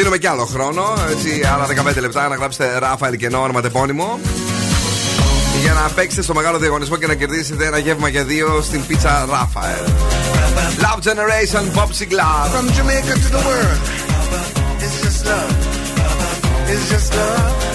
Δίνουμε 0.00 0.18
κι 0.18 0.26
άλλο 0.26 0.44
χρόνο, 0.44 0.82
έτσι, 1.10 1.42
άλλα 1.54 1.66
15 1.96 2.00
λεπτά 2.00 2.28
να 2.28 2.34
γράψετε 2.34 2.78
Ράφαελ 2.78 3.16
και 3.16 3.26
όνομα 3.26 3.42
ονοματεπώνυμο. 3.42 4.18
Για 5.62 5.72
να 5.72 5.88
παίξετε 5.94 6.22
στο 6.22 6.34
μεγάλο 6.34 6.58
διαγωνισμό 6.58 6.96
και 6.96 7.06
να 7.06 7.14
κερδίσετε 7.14 7.66
ένα 7.66 7.78
γεύμα 7.78 8.08
για 8.08 8.24
δύο 8.24 8.60
στην 8.62 8.86
πίτσα 8.86 9.26
Ράφαελ. 9.30 9.84
Love 10.80 11.00
Generation 11.08 11.64
Popsy 11.78 12.06
Glove. 12.12 12.50
From 12.54 12.68
Jamaica 12.76 13.14
to 13.24 13.28
the 13.36 13.42
world, 13.48 13.80
it's 14.84 14.96
just 15.04 15.26
love. 15.26 15.52
It's 16.72 16.90
just 16.92 17.14
love. 17.14 17.69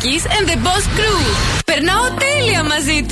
And 0.00 0.48
the 0.48 0.56
Boss 0.62 0.86
Crew. 0.96 1.20
Περνάω 1.64 2.02
τέλεια 2.18 2.64
μαζί. 2.64 3.06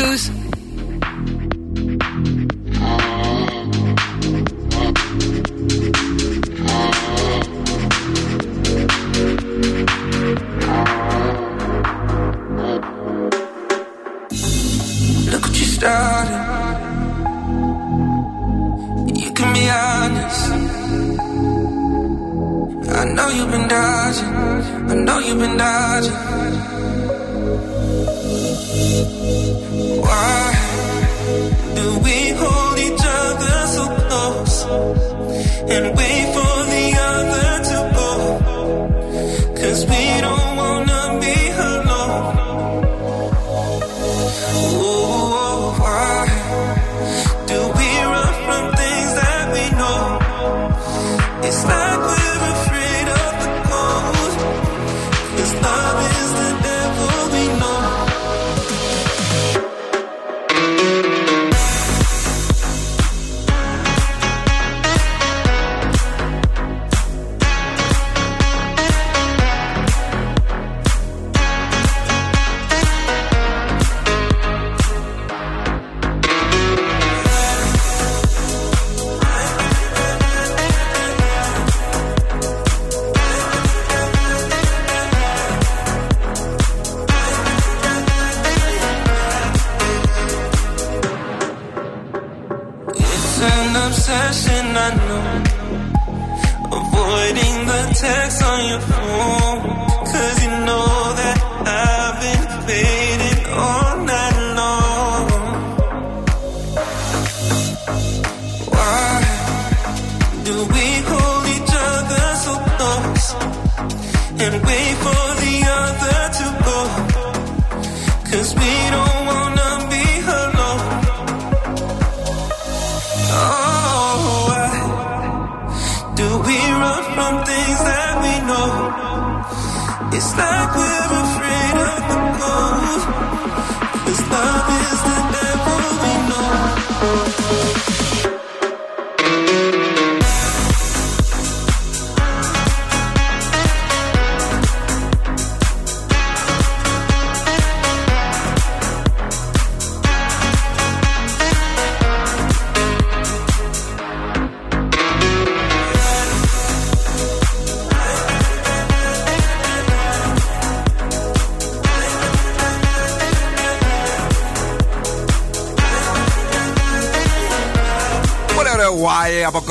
Look 15.31 15.43
what 15.43 15.57
you 15.61 15.67
started. 15.77 16.45
You 19.23 19.31
can 19.37 19.49
be 19.57 19.65
honest. 19.83 20.45
I 23.01 23.05
know 23.15 23.29
you've 23.37 23.51
been 23.55 23.67
dodging. 23.75 24.35
I 24.91 24.95
know 25.07 25.19
you've 25.27 25.41
been 25.41 25.57
dodging. 25.57 26.66
Why 30.07 30.53
do 31.77 31.87
we 32.05 32.17
hold 32.41 32.79
each 32.87 33.05
other 33.05 33.57
so 33.77 33.85
close? 34.09 34.57
And 35.75 35.97
we 35.97 36.06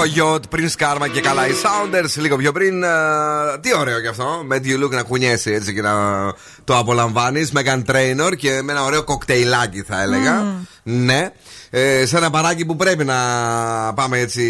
Why 0.06 0.20
από 0.20 0.36
Coyote, 0.36 0.50
πριν 0.50 0.70
Σκάρμα 0.70 1.08
και 1.08 1.22
καλά 1.22 1.48
οι 1.48 1.52
Sounders. 1.52 2.22
Λίγο 2.22 2.36
πιο 2.36 2.52
πριν. 2.52 2.84
ε, 2.84 2.88
τι 3.62 3.76
ωραίο 3.78 4.02
κι 4.02 4.08
αυτό. 4.08 4.44
Με 4.46 4.62
You 4.64 4.84
Look 4.84 4.90
να 4.90 5.04
κουνιέσαι 5.04 5.54
έτσι 5.54 5.74
και 5.74 5.82
να 5.82 5.94
το 6.64 6.78
απολαμβάνει. 6.78 7.50
Megan 7.54 7.84
Trainor 7.86 8.36
και 8.38 8.62
με 8.64 8.72
ένα 8.72 8.84
ωραίο 8.84 9.04
κοκτέιλάκι 9.04 9.82
θα 9.82 10.02
έλεγα. 10.02 10.44
Ναι. 10.84 11.30
Ε, 11.70 12.06
σε 12.06 12.18
ένα 12.18 12.30
παράκι 12.30 12.66
που 12.66 12.76
πρέπει 12.76 13.04
να 13.04 13.16
πάμε 13.94 14.20
έτσι 14.20 14.44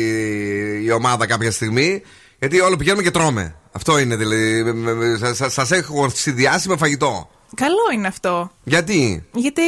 η 0.84 0.92
ομάδα 0.92 1.26
κάποια 1.26 1.52
στιγμή. 1.52 2.02
Γιατί 2.40 2.60
όλο 2.62 2.76
πηγαίνουμε 2.76 3.04
και 3.04 3.12
τρώμε. 3.12 3.56
Αυτό 3.72 4.00
είναι 4.00 4.16
δηλαδή. 4.16 4.64
Σα 5.48 5.76
έχω 5.76 6.10
συνδυάσει 6.14 6.70
με 6.70 6.78
φαγητό. 6.78 7.30
Καλό 7.56 7.76
είναι 7.94 8.08
αυτό. 8.08 8.52
Γιατί; 8.64 9.26
Γιατί 9.34 9.62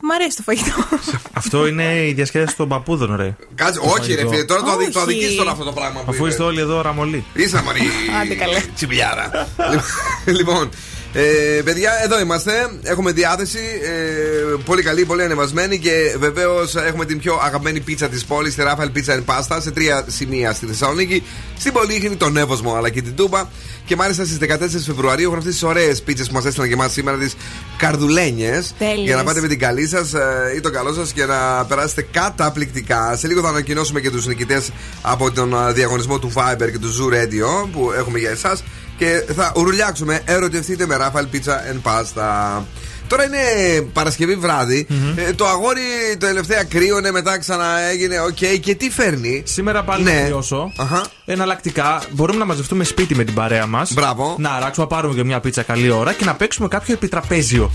μ' 0.00 0.10
αρέσει 0.14 0.36
το 0.36 0.42
φαγητό. 0.42 0.74
Αυτό 1.32 1.66
είναι 1.66 2.06
η 2.06 2.12
διασκέδαση 2.12 2.56
των 2.56 2.68
παππούδων, 2.68 3.16
ρε. 3.16 3.36
Κάτσε, 3.54 3.80
όχι, 3.82 4.14
ρε 4.14 4.28
φίλε, 4.28 4.44
τώρα 4.44 4.62
το, 4.62 4.70
αδει- 4.70 4.92
το 4.92 5.00
Όχι. 5.00 5.10
αδικείς 5.10 5.36
τώρα 5.36 5.50
αυτό 5.50 5.64
το 5.64 5.72
πράγμα 5.72 6.00
που 6.00 6.06
Αφού 6.08 6.14
είπες. 6.22 6.30
είστε 6.32 6.42
όλοι 6.42 6.60
εδώ 6.60 6.80
ραμολί. 6.80 7.24
Είσαι 7.34 7.62
μωρή. 7.62 7.80
Άντε 8.22 8.34
καλέ. 8.34 8.60
Τσιμπιάρα. 8.74 9.48
λοιπόν, 10.38 10.68
ε, 11.14 11.62
παιδιά, 11.64 11.90
εδώ 12.04 12.20
είμαστε. 12.20 12.52
Έχουμε 12.82 13.12
διάθεση. 13.12 13.58
Ε, 13.82 14.56
πολύ 14.64 14.82
καλή, 14.82 15.04
πολύ 15.04 15.22
ανεβασμένη 15.22 15.78
και 15.78 16.16
βεβαίως 16.18 16.74
έχουμε 16.74 17.04
την 17.04 17.18
πιο 17.18 17.40
αγαπημένη 17.42 17.80
πίτσα 17.80 18.08
της 18.08 18.24
πόλης, 18.24 18.54
τη 18.54 18.62
Rafael 18.66 18.96
Pizza 18.96 19.12
and 19.12 19.24
Pasta, 19.24 19.58
σε 19.60 19.70
τρία 19.70 20.04
σημεία 20.08 20.52
στη 20.52 20.66
Θεσσαλονίκη, 20.66 21.22
στην 21.58 21.72
Πολύχνη, 21.72 22.16
τον 22.16 22.36
Εύωσμο 22.36 22.74
αλλά 22.74 22.88
και 22.90 23.02
την 23.02 23.14
Τούπα. 23.14 23.50
Και 23.84 23.96
μάλιστα 23.96 24.24
στις 24.24 24.38
14 24.38 24.84
Φεβρουαρίου 24.86 25.24
έχουν 25.26 25.38
αυτές 25.38 25.52
τις 25.52 25.62
ωραίες 25.62 26.02
πίτσες 26.02 26.28
που 26.28 26.34
μας 26.34 26.44
έστειλαν 26.44 26.68
και 26.68 26.74
εμάς 26.74 26.92
σήμερα, 26.92 27.16
τις 27.16 27.36
καρδουλένιες. 27.76 28.74
Τέλειες. 28.78 29.06
Για 29.06 29.16
να 29.16 29.24
πάτε 29.24 29.40
με 29.40 29.48
την 29.48 29.58
καλή 29.58 29.86
σας 29.86 30.12
ή 30.56 30.60
τον 30.60 30.72
καλό 30.72 30.92
σας 30.92 31.12
και 31.12 31.24
να 31.24 31.64
περάσετε 31.64 32.06
καταπληκτικά. 32.10 33.16
Σε 33.16 33.26
λίγο 33.26 33.42
θα 33.42 33.48
ανακοινώσουμε 33.48 34.00
και 34.00 34.10
τους 34.10 34.26
νικητές 34.26 34.70
από 35.02 35.30
τον 35.30 35.56
α, 35.56 35.72
διαγωνισμό 35.72 36.18
του 36.18 36.32
Viber 36.34 36.70
και 36.70 36.78
του 36.78 36.88
Zoo 36.88 37.14
Radio 37.14 37.68
που 37.72 37.92
έχουμε 37.98 38.18
για 38.18 38.30
εσάς. 38.30 38.62
Και 38.98 39.24
θα 39.34 39.52
ουρλιάξουμε 39.56 40.20
ερωτευτείτε 40.24 40.86
με 40.86 40.96
Rafael 41.00 41.34
Pizza 41.34 41.50
and 41.72 41.90
Pasta. 41.90 42.62
Τώρα 43.08 43.24
είναι 43.24 43.80
Παρασκευή 43.92 44.34
βράδυ. 44.34 44.86
Ε, 45.16 45.32
το 45.32 45.46
αγόρι 45.46 45.80
το 46.18 46.26
τελευταία 46.26 46.64
κρύωνε, 46.64 47.10
μετά 47.10 47.38
ξανά 47.38 47.78
έγινε. 47.80 48.20
Οκ, 48.20 48.60
και 48.60 48.74
τι 48.74 48.90
φέρνει; 48.90 49.42
Σήμερα 49.46 49.82
πάλι 49.82 50.02
Ναι. 50.02 50.20
να 50.20 50.26
βιώσω. 50.26 50.72
Αχα. 50.76 51.04
Εναλλακτικά 51.24 52.02
μπορούμε 52.10 52.38
να 52.38 52.44
μαζευτούμε 52.44 52.84
σπίτι 52.84 53.14
με 53.14 53.24
την 53.24 53.34
παρέα 53.34 53.66
μας. 53.66 53.92
Μπράβο. 53.92 54.36
Να 54.38 54.50
αράξουμε, 54.50 54.86
να 54.90 54.96
πάρουμε 54.96 55.14
και 55.14 55.24
μια 55.24 55.40
πίτσα 55.40 55.62
καλή 55.62 55.90
ώρα 55.90 56.12
και 56.12 56.24
να 56.24 56.34
παίξουμε 56.34 56.68
κάποιο 56.68 56.94
επιτραπέζιο. 56.94 57.70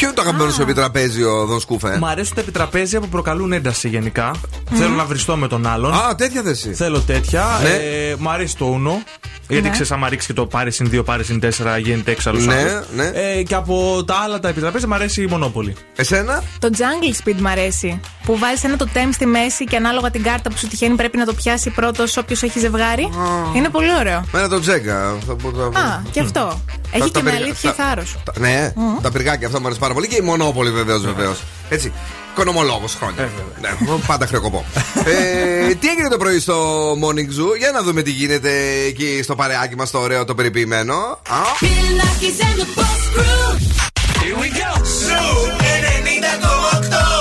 Ποιο 0.00 0.08
είναι 0.08 0.16
το 0.16 0.22
αγαπημένο 0.24 0.50
σου 0.52 0.62
επιτραπέζιο, 0.62 1.44
Δον 1.46 1.60
Σκούφε; 1.60 1.98
Μ' 1.98 2.04
αρέσουν 2.06 2.34
τα 2.34 2.40
επιτραπέζια 2.40 3.00
που 3.00 3.08
προκαλούν 3.08 3.52
ένταση 3.52 3.88
γενικά. 3.88 4.30
Θέλω 4.72 4.94
να 4.94 5.04
βριστώ 5.04 5.36
με 5.36 5.48
τον 5.48 5.66
άλλον. 5.66 5.92
Α, 5.94 6.14
τέτοια 6.14 6.42
θέση. 6.42 6.72
Θέλω 6.74 7.00
τέτοια. 7.00 7.46
Ναι. 7.62 7.68
Ε, 7.68 8.14
μ' 8.18 8.28
αρέσει 8.28 8.56
το 8.56 8.74
Uno. 8.74 9.12
Γιατί 9.48 9.64
Ναι. 9.64 9.70
ξέρεις, 9.70 9.90
άμα 9.92 10.08
ρίξεις 10.08 10.26
και 10.28 10.32
το 10.34 10.46
πάρει 10.46 10.70
συν 10.72 10.90
2, 10.92 11.02
πάρει 11.04 11.24
συν 11.24 11.40
4, 11.40 11.78
γίνεται 11.78 12.10
έξαλλο 12.10 12.38
Ναι, 12.40 12.80
ναι. 12.94 13.10
Ε, 13.14 13.42
και 13.42 13.54
από 13.54 14.04
τα 14.06 14.14
άλλα 14.14 14.40
τα 14.40 14.48
επιτραπέζια 14.48 14.88
μ' 14.88 14.92
αρέσει 14.94 15.22
η 15.22 15.26
Μονόπολη. 15.26 15.74
Εσένα; 15.96 16.42
Το 16.58 16.68
Jungle 16.72 17.28
Speed 17.28 17.36
μ' 17.40 17.46
αρέσει. 17.46 18.00
Που 18.24 18.38
βάζεις 18.38 18.64
ένα 18.64 18.76
το 18.76 18.86
τέμ 18.92 19.10
στη 19.12 19.26
μέση 19.26 19.64
και 19.64 19.76
ανάλογα 19.76 20.10
την 20.10 20.22
κάρτα 20.22 20.50
που 20.50 20.56
σου 20.58 20.66
τυχαίνει 20.68 20.94
πρέπει 20.94 21.16
να 21.16 21.24
το 21.24 21.32
πιάσει 21.34 21.70
πρώτος 21.70 22.16
όποιος 22.16 22.42
έχει 22.42 22.58
ζευγάρι. 22.58 23.08
Είναι 23.56 23.68
πολύ 23.68 23.94
ωραίο. 23.98 24.24
Με 24.32 24.38
ένα 24.38 24.48
το 24.48 24.60
τζέκα. 24.60 25.16
Θα 25.26 25.34
πω- 25.34 25.52
θα- 25.72 25.80
Α, 25.80 26.02
και 26.10 26.20
αυτό. 26.20 26.60
Έχει 26.92 26.98
Τα- 27.00 27.04
και 27.06 27.10
τα 27.12 27.22
με 27.22 27.30
περιγα- 27.30 27.44
αλήθεια 27.46 27.74
τα- 27.74 27.84
θάρρος. 27.84 28.16
τα- 28.24 28.32
Ναι, 28.38 28.72
τα 29.02 29.10
πυργάκια 29.10 29.46
αυτά 29.46 29.60
μου 29.60 29.66
αρέσει 29.66 29.80
πάρα 29.90 30.02
πολύ 30.02 30.08
και 30.08 30.22
η 30.22 30.26
Μονόπολη 30.26 30.70
βεβαίως, 30.70 31.02
βεβαίως. 31.04 31.42
Έτσι. 31.68 31.92
Οικονομολόγος 32.32 32.94
χρόνια. 32.94 33.28
Ναι, 33.60 33.68
πάντα 34.06 34.26
χρεοκοπώ. 34.26 34.64
ε, 35.04 35.74
τι 35.74 35.88
έγινε 35.88 36.08
το 36.08 36.16
πρωί 36.16 36.38
στο 36.40 36.90
Morning 36.92 37.18
Zoo, 37.40 37.58
για 37.58 37.70
να 37.70 37.82
δούμε 37.82 38.02
τι 38.02 38.10
γίνεται 38.10 38.50
εκεί 38.86 39.20
στο 39.22 39.34
παρεάκι 39.34 39.76
μας 39.76 39.90
το 39.90 39.98
ωραίο 39.98 40.24
το 40.24 40.34
περιποιημένο. 40.34 40.94
Α, 41.28 41.36
Here 44.22 44.36
we 44.42 44.48
go. 44.60 44.70
Zoo 45.06 45.34
90,8. 46.86 47.19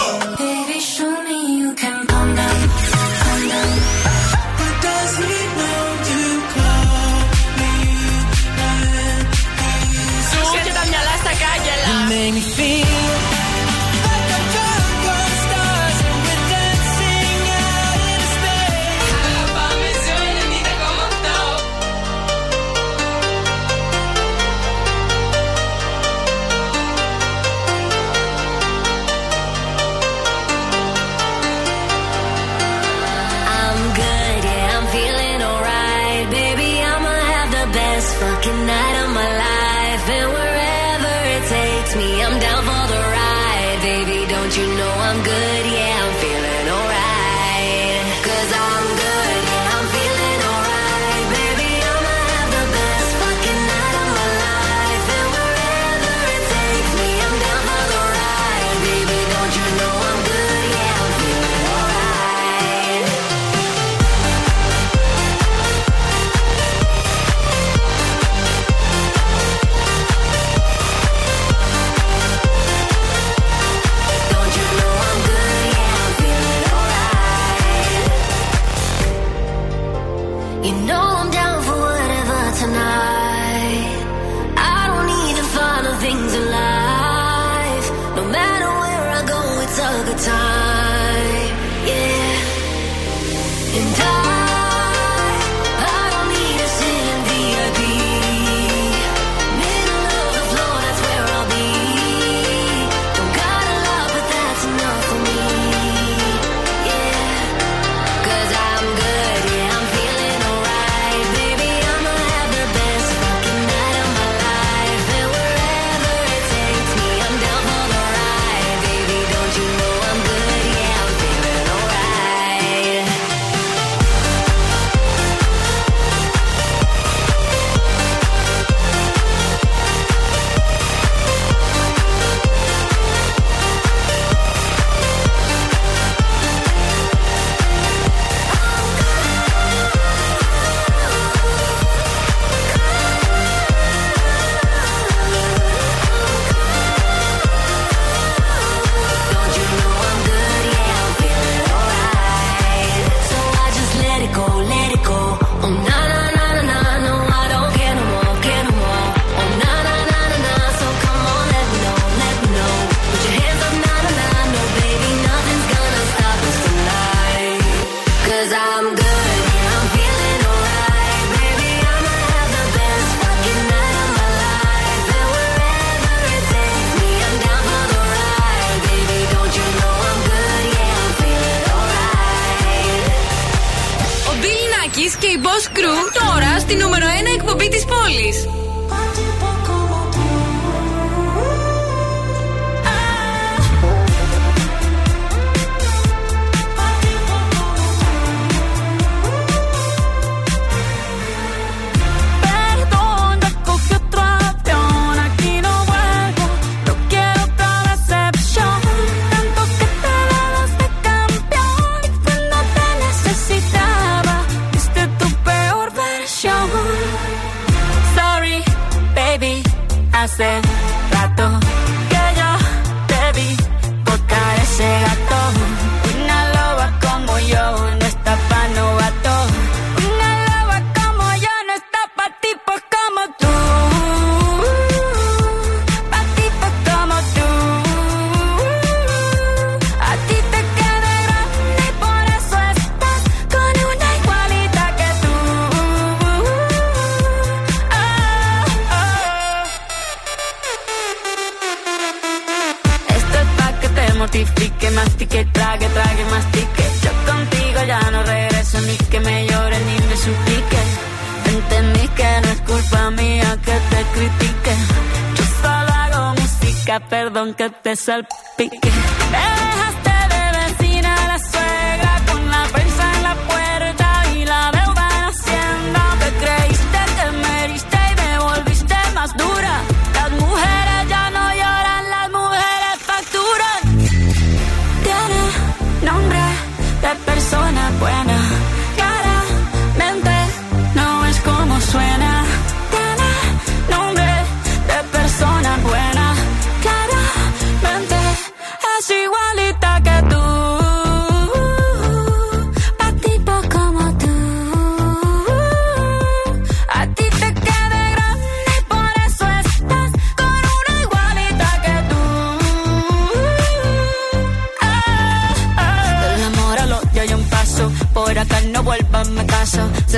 self 268.09 268.38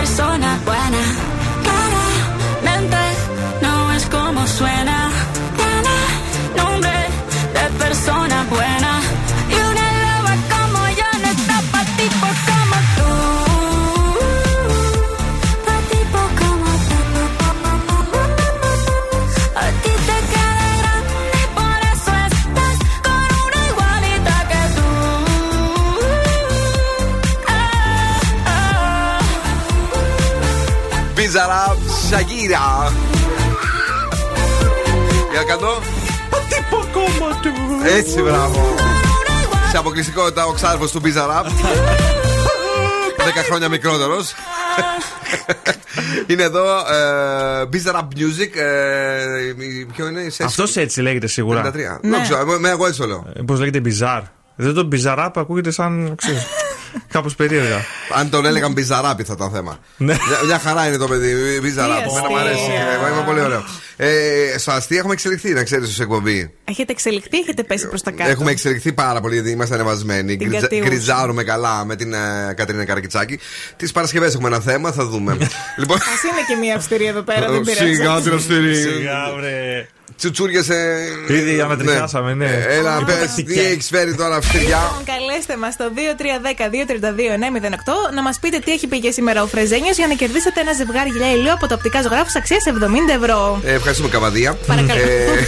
persona 0.00 0.58
buena. 0.64 1.02
Claramente 1.62 3.02
no 3.60 3.92
es 3.92 4.06
como 4.06 4.46
suena. 4.46 5.10
Tiene 5.60 5.96
nombre 6.62 6.96
de 7.56 7.64
persona 7.84 8.29
Μπίζαρα 31.40 31.76
Σαγίρα. 32.10 32.92
Για 35.32 35.42
κάτω. 35.42 35.82
Έτσι, 37.96 38.22
μπράβο. 38.22 38.74
Σε 39.70 39.76
αποκλειστικότητα 39.76 40.44
ο 40.44 40.52
ξάδερφος 40.52 40.90
του 40.90 41.00
Μπίζαρα. 41.00 41.42
10 41.42 41.48
χρόνια 43.44 43.68
μικρότερος. 43.68 44.34
είναι 46.26 46.42
εδώ 46.42 46.64
ε, 46.78 47.68
Bizarrap 47.72 48.08
Music. 48.18 48.56
Ε, 48.56 49.52
ποιο 49.92 50.08
είναι 50.08 50.20
η 50.20 50.32
Αυτός 50.44 50.76
έτσι 50.76 51.00
λέγεται 51.00 51.26
σίγουρα. 51.26 51.70
53. 51.70 51.74
Δεν 52.00 52.22
ξέρω, 52.22 52.44
με 52.58 52.68
εγώ 52.68 52.86
έτσι 52.86 53.00
το 53.00 53.06
λέω. 53.06 53.32
Πώς 53.46 53.58
λέγεται 53.58 53.80
Bizarre. 53.84 54.22
Δεν 54.56 54.74
το 54.74 54.88
Bizarrap 54.92 55.30
ακούγεται 55.34 55.70
σαν. 55.70 56.14
ξέρεις, 56.16 56.46
Κάπως 57.08 57.34
περίεργα. 57.34 57.84
Αν 58.14 58.30
τον 58.30 58.46
έλεγαν 58.46 58.72
Μπιζαράπι 58.72 59.22
θα 59.24 59.32
ήταν 59.36 59.50
θέμα. 59.50 59.78
Ναι. 59.96 60.12
μια, 60.28 60.38
μια 60.46 60.58
χαρά 60.58 60.86
είναι 60.86 60.96
το 60.96 61.06
παιδί. 61.08 61.58
Μπιζαράπι. 61.60 62.02
Τι 62.02 62.08
Εμένα 62.10 62.28
μου 62.28 62.36
αρέσει. 62.38 62.60
αστεία. 62.60 63.08
Ε, 63.08 63.12
Είναι 63.12 63.22
πολύ 63.26 63.40
ωραίο. 63.40 63.64
Ε, 64.02 64.58
στο 64.58 64.72
αστείο 64.72 64.98
έχουμε 64.98 65.12
εξελιχθεί, 65.12 65.52
να 65.52 65.62
ξέρεις, 65.62 65.88
ως 65.88 66.00
εκπομπή. 66.00 66.52
Έχετε 66.64 66.92
εξελιχθεί, 66.92 67.38
έχετε 67.38 67.62
πέσει 67.62 67.88
προς 67.88 68.02
τα 68.02 68.10
κάτω. 68.10 68.30
Έχουμε 68.30 68.50
εξελιχθεί 68.50 68.92
πάρα 68.92 69.20
πολύ 69.20 69.34
γιατί 69.34 69.50
είμαστε 69.50 69.74
ανεβασμένοι. 69.74 70.36
Την 70.36 70.48
Γκριτζα- 70.48 70.60
κατίουσα. 70.68 70.88
Γκριτζάρουμε 70.88 71.42
καλά 71.42 71.84
με 71.84 71.96
την 71.96 72.12
ε, 72.12 72.18
Κατερίνα 72.56 72.84
Καρακιτσάκη. 72.84 73.38
Τις 73.76 73.92
Παρασκευές 73.92 74.34
έχουμε 74.34 74.48
ένα 74.48 74.60
θέμα, 74.60 74.92
θα 74.92 75.04
δούμε. 75.04 75.36
λοιπόν. 75.80 75.96
Α 75.96 76.00
είναι 76.00 76.44
και 76.48 76.54
μία 76.60 76.74
αυστηρή 76.76 77.06
εδώ 77.06 77.22
πέρα, 77.22 77.50
δεν 77.50 77.60
πειράζει. 77.60 77.94
Σιγά 77.94 78.20
την 78.20 78.32
αυστηρή. 78.32 78.74
Σιγά, 78.74 79.32
βρε. 79.38 79.86
Τσουτσούρια 80.16 80.62
σε. 80.62 80.74
Ήδη 81.28 81.60
ανατριχιάσαμε, 81.60 82.34
ναι. 82.34 82.44
Ε, 82.44 82.76
Έλα, 82.76 83.04
πες, 83.04 83.34
τι 83.44 83.60
έχεις 83.60 83.88
φέρει 83.88 84.14
τώρα 84.14 84.36
αυστηριά. 84.36 84.78
Λοιπόν, 84.98 85.04
καλέστε 85.04 85.56
μας 85.56 85.74
στο 85.74 85.90
2310-232-908 85.94 88.12
να 88.14 88.22
μας 88.22 88.38
πείτε 88.38 88.58
τι 88.58 88.72
έχει 88.72 88.86
πει 88.86 89.00
και 89.00 89.10
σήμερα 89.10 89.42
ο 89.42 89.46
Φρεζένιος 89.46 89.96
για 89.96 90.06
να 90.06 90.14
κερδίσετε 90.14 90.60
ένα 90.60 90.72
ζευγάρι 90.72 91.10
γυλιά 91.10 91.32
ηλίου 91.32 91.52
από 91.52 91.66
το 91.68 91.74
οπτικά 91.74 92.02
ζωγράφους 92.02 92.34
αξίας 92.36 92.62
70 92.66 92.70
ευρώ. 93.22 93.60
Ε, 93.64 93.78
ευχαριστούμε, 93.90 94.08
Καβαδία. 94.08 94.54
Παρακαλώ. 94.66 95.00
Ε, 95.00 95.40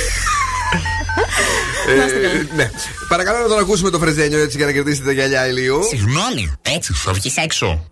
ε, 1.89 2.47
ναι. 2.55 2.71
Παρακαλώ 3.09 3.39
να 3.39 3.49
τον 3.49 3.59
ακούσουμε 3.59 3.91
το 3.91 3.99
Φρεζένιο 3.99 4.39
έτσι 4.39 4.57
για 4.57 4.67
να 4.67 4.73
κερδίσετε 4.73 5.07
τα 5.07 5.13
γυαλιά 5.13 5.49
ηλίου. 5.49 5.83
Συγγνώμη, 5.89 6.53
έτσι 6.63 6.93
θα 6.93 7.13
βγεις 7.13 7.37
έξω. 7.37 7.87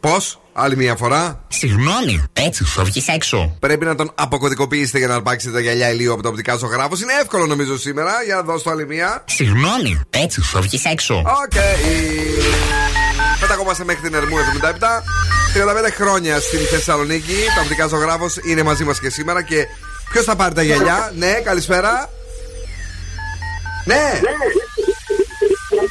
Πώς, 0.00 0.40
άλλη 0.52 0.76
μια 0.76 0.96
φορά. 0.96 1.44
Συγγνώμη, 1.48 2.24
έτσι 2.32 2.64
θα 2.64 2.84
βγεις 2.84 3.08
έξω. 3.08 3.56
Πρέπει 3.60 3.84
να 3.84 3.94
τον 3.94 4.10
αποκωδικοποιήσετε 4.14 4.98
για 4.98 5.06
να 5.06 5.14
αρπάξετε 5.14 5.52
τα 5.52 5.60
γυαλιά 5.60 5.90
ηλίου 5.90 6.12
από 6.12 6.22
το 6.22 6.28
οπτικά 6.28 6.56
ζωγράφο. 6.56 6.96
Είναι 7.02 7.12
εύκολο 7.20 7.46
νομίζω 7.46 7.78
σήμερα. 7.78 8.12
Για 8.24 8.34
να 8.34 8.42
δώσω 8.42 8.70
άλλη 8.70 8.86
μία. 8.86 9.24
Συγγνώμη, 9.26 10.00
έτσι 10.10 10.40
θα 10.40 10.60
βγεις 10.60 10.84
έξω. 10.84 11.14
Οκ. 11.14 11.52
Πεταγόμαστε 13.46 13.84
μέχρι 13.84 14.02
την 14.02 14.14
Ερμού 14.14 14.36
77. 14.36 15.02
35 15.88 15.90
χρόνια 15.92 16.40
στην 16.40 16.58
Θεσσαλονίκη. 16.58 17.34
Τα 17.54 17.60
οπτικά 17.60 17.86
ζωγράφος 17.86 18.36
είναι 18.36 18.62
μαζί 18.62 18.84
μας 18.84 19.00
και 19.00 19.10
σήμερα. 19.10 19.42
Και 19.42 19.66
ποιος 20.10 20.24
θα 20.24 20.36
πάρει 20.36 20.54
τα 20.54 20.62
γυαλιά; 20.62 21.12
Ναι, 21.14 21.32
καλησπέρα. 21.32 22.10
Ναι. 23.84 24.20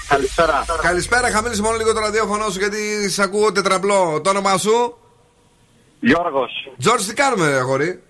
Καλησπέρα. 0.07 0.65
Καλησπέρα, 0.81 1.31
χαμήλωσε 1.31 1.61
μόνο 1.61 1.77
λίγο 1.77 1.93
το 1.93 1.99
ραδιόφωνο 1.99 2.49
σου 2.49 2.59
γιατί 2.59 3.09
σε 3.09 3.23
ακούω 3.23 3.51
τετραπλό. 3.51 4.21
Το 4.23 4.29
όνομά 4.29 4.57
σου; 4.57 4.97
Γιώργος. 5.99 6.51
Τζόρτζ, 6.77 7.05
τι 7.05 7.13
κάνουμε, 7.13 7.49
ρε 7.49 7.55
αγόρι; 7.55 8.01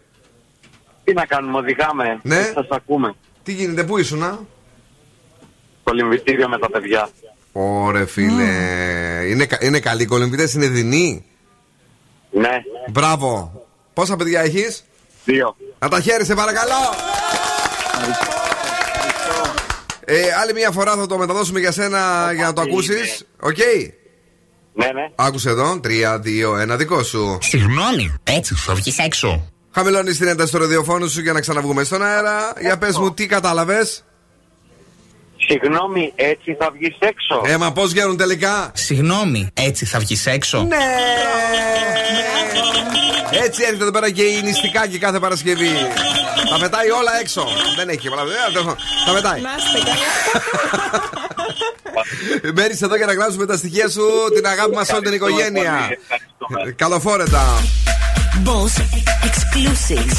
Τι 1.03 1.13
να 1.13 1.25
κάνουμε, 1.25 1.57
οδηγάμε. 1.57 2.19
Ναι. 2.23 2.51
Σας 2.53 2.67
ακούμε. 2.69 3.15
Τι 3.43 3.53
γίνεται, 3.53 3.83
πού 3.83 3.97
ήσουν, 3.97 4.23
α; 4.23 4.39
Κολυμβητήριο 5.83 6.49
με 6.49 6.59
τα 6.59 6.69
παιδιά. 6.69 7.09
Ωρε 7.57 8.05
φίλε. 8.05 8.43
Είναι, 9.29 9.45
κα- 9.45 9.57
είναι 9.61 9.79
καλοί 9.79 10.01
οι 10.03 10.05
κολυμπητές, 10.05 10.53
είναι 10.53 10.67
δεινοί. 10.67 11.25
Ναι. 12.31 12.49
Μπράβο. 12.91 13.61
Πόσα 13.93 14.15
παιδιά 14.15 14.41
έχεις; 14.41 14.85
Δύο. 15.25 15.55
Να 15.79 15.89
τα 15.89 15.99
χαίρεσαι, 16.01 16.33
παρακαλώ. 16.35 16.73
Ε, 20.05 20.21
άλλη 20.41 20.53
μια 20.53 20.71
φορά 20.71 20.95
θα 20.95 21.07
το 21.07 21.17
μεταδώσουμε 21.17 21.59
για 21.59 21.71
σένα 21.71 22.31
για 22.35 22.45
να 22.45 22.53
το 22.53 22.61
ακούσεις. 22.61 23.25
Οκ; 23.39 23.57
Ναι, 24.73 24.85
ναι. 24.85 25.09
Άκουσε 25.15 25.49
εδώ. 25.49 25.79
3, 25.83 26.19
2, 26.19 26.73
1, 26.73 26.77
δικό 26.77 27.03
σου. 27.03 27.37
Συγγνώμη, 27.41 28.13
έτσι 28.23 28.55
θα 28.55 28.73
βγεις 28.73 28.97
έξω. 28.97 29.51
Χαμηλώνεις 29.71 30.17
την 30.17 30.27
ένταση 30.27 30.51
του 30.51 30.57
ραδιοφώνου 30.57 31.07
σου 31.09 31.21
για 31.21 31.33
να 31.33 31.39
ξαναβγούμε 31.39 31.83
στον 31.83 32.03
αέρα. 32.03 32.53
Για 32.61 32.77
πες 32.77 32.97
μου, 32.97 33.13
τι 33.13 33.25
κατάλαβες; 33.25 34.03
Συγγνώμη, 35.47 36.13
έτσι 36.15 36.55
θα 36.59 36.71
βγεις 36.73 36.95
έξω. 36.99 37.41
Ε, 37.45 37.57
μα 37.57 37.71
πώς 37.71 37.91
βγαίνουν 37.91 38.17
τελικά; 38.17 38.71
Συγγνώμη, 38.73 39.49
έτσι 39.53 39.85
θα 39.85 39.99
βγεις 39.99 40.25
έξω. 40.25 40.63
Ναι! 40.63 40.75
Έτσι 43.43 43.61
έρχεται 43.63 43.83
εδώ 43.83 43.91
πέρα 43.91 44.11
και 44.11 44.21
η 44.21 44.41
νηστικάκη 44.41 44.97
κάθε 44.97 45.19
Παρασκευή. 45.19 45.71
Τα 46.49 46.57
πετάει 46.59 46.89
όλα 46.89 47.19
έξω. 47.19 47.47
Δεν 47.75 47.89
έχει 47.89 48.09
πολλά 48.09 48.23
παιδιά, 48.23 48.45
τέλος 48.45 48.65
πάντων. 48.65 48.77
Τα 49.05 49.13
πετάει. 49.13 49.41
Να 49.41 49.49
είστε 49.57 49.79
καλά. 49.89 51.03
Μένει 52.55 52.77
εδώ 52.81 52.95
για 52.95 53.05
να 53.05 53.13
γράψουμε 53.13 53.45
τα 53.45 53.57
στοιχεία 53.57 53.89
σου, 53.89 54.03
την 54.35 54.47
αγάπη 54.47 54.75
μας 54.75 54.89
όλη 54.89 55.01
την 55.01 55.13
οικογένεια. 55.13 55.87
Καλοφόρετα. 56.75 57.43
Boss 58.45 58.75
exclusive. 59.29 60.11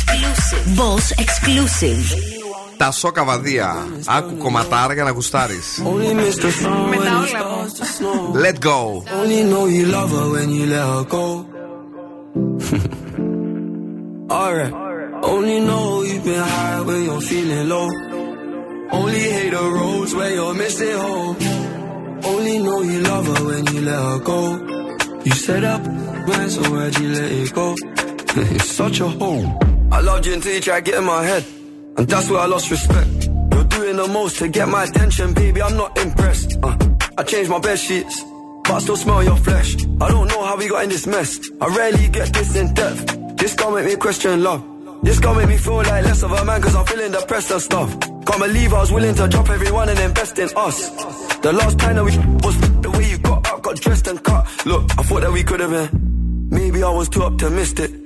Boss 0.79 1.07
exclusive. 1.25 2.36
Τα 2.78 2.92
σόκα 2.92 3.24
βαδία. 3.24 3.88
Άκου 4.06 4.38
κομματάρα 4.38 4.94
για 4.94 5.04
να 5.04 5.12
γουστάρει. 5.12 5.60
Με 6.90 6.96
τα 6.96 7.12
όλα 7.28 7.46
μου. 7.50 7.62
Let 8.46 8.58
go. 8.70 8.80
Only 9.20 9.42
know 9.52 9.66
you 9.76 9.86
love 9.96 10.12
her 10.18 10.28
when 10.36 10.50
you 10.58 10.66
let 10.74 10.86
her 10.94 11.04
go. 11.16 11.26
Alright. 14.40 14.74
Only 15.34 15.60
know 15.68 16.02
you've 16.08 16.24
been 16.24 16.46
high 16.54 16.82
when 16.88 17.04
you're 17.08 17.26
feeling 17.32 17.66
low. 17.74 17.90
Only 19.00 19.24
hate 19.36 19.52
the 19.52 19.64
roads 19.78 20.12
where 20.18 20.34
you're 20.38 20.54
missing 20.54 20.98
home. 21.06 21.36
Only 22.32 22.56
know 22.66 22.82
you 22.82 23.00
love 23.12 23.26
her 23.32 23.42
when 23.50 23.64
you 23.72 23.82
let 23.90 24.02
her 24.10 24.20
go. 24.32 24.40
You 25.26 25.34
set 25.48 25.64
up, 25.64 25.82
man, 26.28 26.50
so 26.50 26.62
why'd 26.74 26.98
you 27.00 27.10
let 27.10 27.32
it 27.32 27.54
go? 27.54 27.76
it's 28.56 28.72
such 28.72 29.00
a 29.00 29.08
hole. 29.08 29.48
I 29.92 30.00
loved 30.02 30.26
you 30.26 30.34
until 30.34 30.54
you 30.54 30.62
tried 30.62 30.86
to 30.86 30.92
get 30.92 31.00
in 31.00 31.06
my 31.06 31.24
head. 31.24 31.44
And 31.99 32.09
that's 32.09 32.29
where 32.29 32.41
I 32.41 32.47
lost 32.47 32.71
respect. 32.71 33.27
You're 33.53 33.65
doing 33.65 33.97
the 33.97 34.09
most 34.09 34.39
to 34.39 34.49
get 34.49 34.69
my 34.69 34.85
attention, 34.85 35.33
baby. 35.33 35.63
I'm 35.63 35.77
not 35.77 35.97
impressed. 35.99 36.59
Uh, 36.63 36.77
I 37.17 37.23
changed 37.23 37.51
my 37.51 37.59
bed 37.59 37.79
sheets, 37.79 38.23
but 38.65 38.73
I 38.73 38.79
still 38.81 38.97
smell 38.97 39.23
your 39.25 39.37
flesh. 39.37 39.77
I 40.01 40.09
don't 40.09 40.29
know 40.29 40.45
how 40.45 40.57
we 40.57 40.69
got 40.69 40.85
in 40.85 40.91
this 40.91 41.07
mess. 41.07 41.51
I 41.61 41.67
rarely 41.75 42.09
get 42.09 42.33
this 42.35 42.55
in 42.55 42.75
depth. 42.75 43.37
This 43.37 43.55
gon' 43.55 43.75
make 43.75 43.87
me 43.87 43.97
question 43.97 44.43
love. 44.43 44.63
This 45.03 45.19
gon' 45.21 45.37
make 45.37 45.49
me 45.49 45.57
feel 45.57 45.77
like 45.77 46.05
less 46.05 46.23
of 46.23 46.33
a 46.33 46.45
man, 46.45 46.61
cause 46.61 46.75
I'm 46.75 46.85
feeling 46.87 47.13
depressed 47.13 47.51
and 47.51 47.63
stuff. 47.63 47.91
Can't 48.01 48.41
believe 48.41 48.75
I 48.75 48.81
was 48.81 48.93
willing 48.93 49.15
to 49.15 49.29
drop 49.29 49.49
everyone 49.49 49.89
and 49.89 49.99
invest 49.99 50.39
in 50.39 50.49
us. 50.57 50.91
The 51.41 51.53
last 51.53 51.79
time 51.79 51.97
that 51.97 52.05
we 52.05 52.17
was 52.45 52.61
the 52.83 52.91
way 52.91 53.09
you 53.11 53.19
got 53.19 53.47
up, 53.47 53.63
got 53.63 53.77
dressed 53.77 54.07
and 54.09 54.23
cut. 54.23 54.67
Look, 54.67 54.85
I 54.99 55.03
thought 55.03 55.21
that 55.21 55.33
we 55.33 55.43
could 55.45 55.61
have 55.61 55.71
been. 55.71 56.49
Maybe 56.51 56.83
I 56.83 56.91
was 56.91 57.09
too 57.09 57.23
optimistic. 57.23 58.06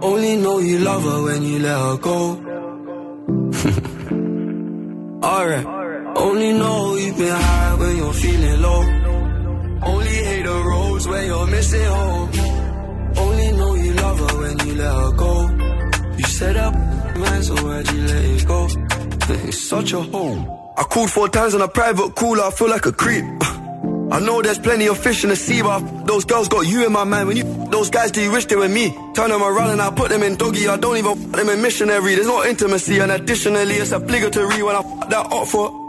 Only 0.00 0.36
know 0.36 0.58
you 0.60 0.78
love 0.78 1.02
her 1.02 1.22
when 1.24 1.42
you 1.42 1.58
let 1.58 1.76
her 1.76 1.96
go. 1.98 2.30
Alright. 5.26 5.66
Only 6.16 6.52
know 6.52 6.94
you've 6.96 7.18
been 7.18 7.34
high 7.34 7.74
when 7.74 7.96
you're 7.96 8.12
feeling 8.12 8.62
low. 8.62 8.82
Only 9.82 10.06
hate 10.06 10.44
the 10.44 10.62
roads 10.64 11.08
where 11.08 11.24
you're 11.24 11.46
missing 11.48 11.84
home. 11.84 12.30
Only 13.16 13.52
know 13.52 13.74
you 13.74 13.92
love 13.94 14.18
her 14.18 14.38
when 14.38 14.58
you 14.66 14.74
let 14.76 14.94
her 14.94 15.10
go. 15.12 15.48
You 16.16 16.24
set 16.24 16.56
up, 16.56 16.74
man, 16.74 17.42
so 17.42 17.54
why'd 17.56 17.90
you 17.90 18.02
let 18.02 18.24
it 18.24 18.46
go? 18.46 18.68
It's 19.48 19.68
such 19.68 19.92
a 19.94 20.00
hole. 20.00 20.74
I 20.76 20.84
called 20.84 21.10
four 21.10 21.28
times 21.28 21.54
on 21.54 21.62
a 21.62 21.68
private 21.68 22.14
call, 22.14 22.40
I 22.40 22.50
feel 22.52 22.70
like 22.70 22.86
a 22.86 22.92
creep. 22.92 23.24
I 24.10 24.20
know 24.20 24.40
there's 24.40 24.58
plenty 24.58 24.86
of 24.88 24.98
fish 24.98 25.22
in 25.22 25.30
the 25.30 25.36
sea, 25.36 25.60
but 25.62 25.80
those 26.06 26.24
girls 26.24 26.48
got 26.48 26.66
you 26.66 26.86
in 26.86 26.92
my 26.92 27.04
mind. 27.04 27.28
When 27.28 27.36
you 27.36 27.44
those 27.70 27.90
guys, 27.90 28.10
do 28.10 28.22
you 28.22 28.32
wish 28.32 28.46
they 28.46 28.56
were 28.56 28.68
me? 28.68 28.96
Turn 29.14 29.30
them 29.30 29.42
around 29.42 29.70
and 29.70 29.82
I 29.82 29.90
put 29.90 30.08
them 30.08 30.22
in 30.22 30.36
doggy. 30.36 30.66
I 30.66 30.76
don't 30.76 30.96
even 30.96 31.30
them 31.32 31.48
in 31.48 31.60
missionary. 31.60 32.14
There's 32.14 32.26
no 32.26 32.44
intimacy, 32.44 32.98
and 33.00 33.12
additionally, 33.12 33.74
it's 33.74 33.92
obligatory 33.92 34.62
when 34.62 34.76
I 34.76 34.82
that 35.10 35.26
up 35.30 35.46
for. 35.48 35.88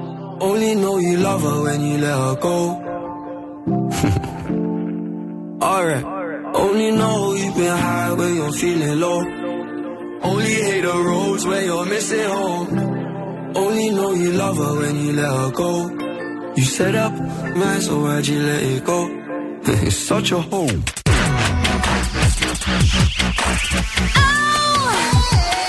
Only 0.41 0.73
know 0.73 0.97
you 0.97 1.17
love 1.17 1.41
her 1.43 1.61
when 1.61 1.81
you 1.85 1.97
let 1.99 2.17
her 2.17 2.35
go. 2.35 2.57
Alright. 5.61 6.03
Only 6.55 6.91
know 6.91 7.33
you've 7.33 7.55
been 7.55 7.77
high 7.77 8.13
when 8.13 8.35
you're 8.35 8.51
feeling 8.51 8.99
low. 8.99 9.19
Only 10.23 10.53
hate 10.65 10.81
the 10.81 10.93
roads 10.93 11.45
where 11.45 11.63
you're 11.63 11.85
missing 11.85 12.27
home. 12.27 12.67
Only 13.55 13.89
know 13.91 14.13
you 14.13 14.31
love 14.31 14.57
her 14.57 14.79
when 14.79 14.95
you 15.05 15.13
let 15.13 15.31
her 15.31 15.51
go. 15.51 15.89
You 16.55 16.63
set 16.63 16.95
up, 16.95 17.13
man, 17.13 17.81
so 17.81 18.01
why'd 18.01 18.25
you 18.25 18.39
let 18.41 18.63
it 18.63 18.83
go? 18.83 18.99
it's 19.63 19.95
such 19.95 20.31
a 20.31 20.41
hole. 20.41 20.67
Bill 20.67 20.83
oh, 24.15 25.60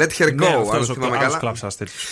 Let 0.00 0.22
her 0.22 0.34
Ναι, 0.34 0.46
go. 0.46 0.60
αυτός 0.60 0.74
αν 0.74 0.80
ο 0.90 0.94
θυμάμαι 0.94 1.16
άλλος 1.16 1.26
καλά. 1.26 1.38
κλάψας 1.38 1.76
τέτοιος. 1.76 2.04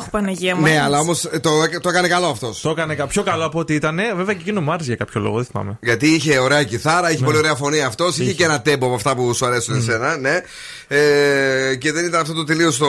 Όχι, 0.00 0.10
Παναγία 0.10 0.56
μου. 0.56 0.62
Ναι, 0.62 0.80
αλλά 0.80 0.98
όμως 0.98 1.20
το, 1.40 1.50
το 1.82 1.88
έκανε 1.88 2.08
καλό 2.08 2.26
αυτός. 2.26 2.60
Το 2.60 2.70
έκανε 2.70 2.94
κα- 2.94 3.06
πιο 3.06 3.22
καλό 3.22 3.44
από 3.44 3.58
ό,τι 3.58 3.74
ήταν. 3.74 3.96
Βέβαια 4.16 4.34
και 4.34 4.40
εκείνο 4.40 4.60
μου 4.60 4.72
άρεσε 4.72 4.86
για 4.88 4.96
κάποιο 4.96 5.20
λόγο, 5.20 5.36
δεν 5.36 5.44
θυμάμαι. 5.44 5.78
Γιατί 5.82 6.06
είχε 6.08 6.38
ωραία 6.38 6.62
κιθάρα, 6.64 7.08
Ναι. 7.08 7.14
είχε 7.14 7.24
πολύ 7.24 7.36
ωραία 7.36 7.54
φωνή 7.54 7.80
αυτός. 7.82 8.18
Είχε 8.18 8.32
και 8.32 8.44
ένα 8.44 8.60
τέμπο 8.62 8.86
από 8.86 8.94
αυτά 8.94 9.14
που 9.14 9.34
σου 9.34 9.46
αρέσουν 9.46 9.76
εσένα, 9.76 10.16
ναι. 10.16 10.40
Ε, 10.88 11.74
και 11.76 11.92
δεν 11.92 12.04
ήταν 12.04 12.20
αυτό 12.20 12.32
το 12.34 12.44
τελείως 12.44 12.76
το, 12.78 12.88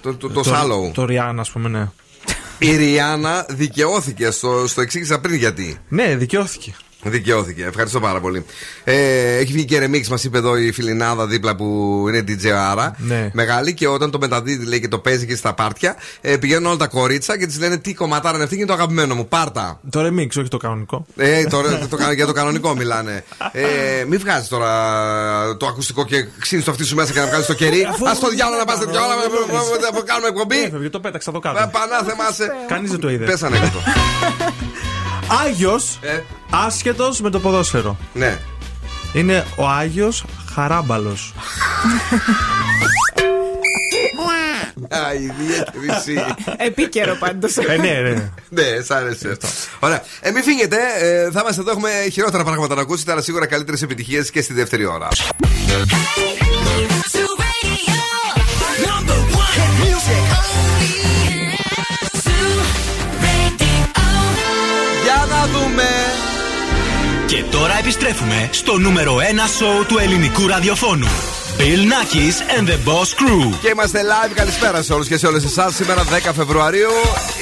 το, 0.00 0.14
το, 0.14 0.28
το, 0.30 0.42
σάλοου. 0.42 0.90
Το 0.94 1.04
Ριάννα, 1.04 1.40
ας 1.40 1.50
πούμε, 1.50 1.68
ναι. 1.68 1.88
Η 2.58 2.76
Ριάννα 2.76 3.46
δικαιώθηκε. 3.48 4.30
Στο, 4.30 4.66
στο 4.66 4.80
εξήγησα 4.80 5.20
πριν 5.20 5.34
γιατί. 5.34 5.78
Ναι, 5.88 6.16
δικαιώθηκε. 6.16 6.74
Δικαιώθηκε. 7.02 7.64
Ευχαριστώ 7.64 8.00
πάρα 8.00 8.20
πολύ. 8.20 8.44
Ε, 8.86 9.36
έχει 9.36 9.52
βγει 9.52 9.64
και 9.64 9.78
ρεμίξ, 9.78 10.08
μας 10.08 10.24
είπε 10.24 10.38
εδώ 10.38 10.56
η 10.56 10.72
Φιλινάδα 10.72 11.26
δίπλα 11.26 11.56
που 11.56 11.64
είναι 12.08 12.24
DJ 12.28 12.48
Άρα. 12.48 12.94
Ναι. 12.98 13.30
Μεγάλη 13.32 13.74
και 13.74 13.88
όταν 13.88 14.10
το 14.10 14.18
μεταδίδει 14.18 14.64
λέει 14.64 14.80
και 14.80 14.88
το 14.88 14.98
παίζει 14.98 15.26
και 15.26 15.36
στα 15.36 15.54
πάρτια, 15.54 15.96
ε, 16.20 16.36
πηγαίνουν 16.36 16.66
όλα 16.66 16.76
τα 16.76 16.86
κορίτσα 16.86 17.38
και 17.38 17.46
της 17.46 17.58
λένε 17.58 17.76
τι 17.78 17.94
κομματάρα 17.94 18.34
είναι 18.34 18.42
αυτή 18.44 18.54
και 18.56 18.62
είναι 18.62 18.70
το 18.70 18.76
αγαπημένο 18.76 19.14
μου. 19.14 19.28
Πάρτα. 19.28 19.80
Το 19.90 20.00
remix, 20.00 20.26
όχι 20.38 20.48
το 20.48 20.56
κανονικό. 20.56 21.06
Ε, 21.16 21.44
τώρα, 21.44 21.78
το, 21.90 21.96
κα- 21.96 22.12
για 22.12 22.26
το 22.26 22.32
κανονικό 22.32 22.74
μιλάνε. 22.74 23.24
Ε, 23.52 24.04
μην 24.08 24.18
βγάζεις 24.20 24.48
τώρα 24.48 25.56
το 25.56 25.66
ακουστικό 25.66 26.04
και 26.04 26.26
ξύνεις 26.38 26.64
το 26.64 26.70
αυτή 26.70 26.84
σου 26.84 26.94
μέσα 26.94 27.12
και 27.12 27.20
να 27.20 27.26
βγάλεις 27.26 27.46
το 27.46 27.54
κερί. 27.54 27.82
Α 27.84 28.16
το 28.20 28.28
διάλογο 28.28 28.58
να 28.58 28.64
πας 28.64 28.76
στο 28.76 28.90
διάλογο 28.90 29.20
να 29.94 30.00
κάνουμε 30.04 30.28
εκπομπή. 30.28 30.56
Έφευγε, 30.62 30.88
το 30.90 31.00
πέταξα 31.00 31.32
το 31.32 31.38
κάτω. 31.38 31.58
Ε, 31.58 31.68
Πανά 31.72 32.02
θεμάσαι. 32.08 32.48
Κανείς 32.68 32.90
δεν 32.90 33.00
το 33.00 33.10
είδε. 33.10 33.24
Πέσανε 33.24 33.58
κάτω. 33.58 33.78
Άγιος, 35.46 35.98
Ε. 36.02 36.20
άσχετος 36.50 37.20
με 37.20 37.30
το 37.30 37.40
ποδόσφαιρο. 37.40 37.96
Ναι. 38.12 38.38
Είναι 39.14 39.44
ο 39.56 39.68
Άγιο 39.68 40.12
Χαράμπαλο. 40.54 41.16
Αιδία 44.88 45.62
και 45.72 45.78
μισή. 45.78 46.24
Επίκαιρο 46.56 47.16
πάντω. 47.18 47.48
ε, 47.68 47.76
ναι, 47.76 48.00
ναι. 48.00 48.30
Ναι, 48.48 48.82
σ' 48.82 48.90
άρεσε. 48.90 49.36
Ωραία. 49.80 50.02
Ε, 50.20 50.30
μην 50.30 50.42
φύγετε, 50.42 50.76
ε, 51.00 51.30
θα 51.30 51.40
είμαστε 51.40 51.60
εδώ. 51.60 51.70
Έχουμε 51.70 51.90
χειρότερα 52.12 52.44
πράγματα 52.44 52.74
να 52.74 52.80
ακούσετε, 52.80 53.12
αλλά 53.12 53.22
σίγουρα 53.22 53.46
καλύτερε 53.46 53.76
επιτυχίε 53.82 54.22
και 54.22 54.42
στη 54.42 54.52
δεύτερη 54.52 54.84
ώρα. 54.84 55.08
Και 67.34 67.44
τώρα 67.50 67.78
επιστρέφουμε 67.78 68.48
στο 68.52 68.78
νούμερο 68.78 69.16
1 69.16 69.20
σοου 69.56 69.86
του 69.86 69.98
ελληνικού 69.98 70.46
ραδιοφώνου. 70.46 71.06
Bill 71.58 71.82
Nakis 71.92 72.58
and 72.58 72.68
the 72.68 72.78
Boss 72.88 73.08
Crew. 73.20 73.58
Και 73.62 73.68
είμαστε 73.68 74.00
live. 74.02 74.32
Καλησπέρα 74.34 74.82
σε 74.82 74.92
όλους 74.92 75.08
και 75.08 75.16
σε 75.16 75.26
όλες 75.26 75.44
εσάς. 75.44 75.74
Σήμερα 75.74 76.02
10 76.04 76.32
Φεβρουαρίου 76.34 76.90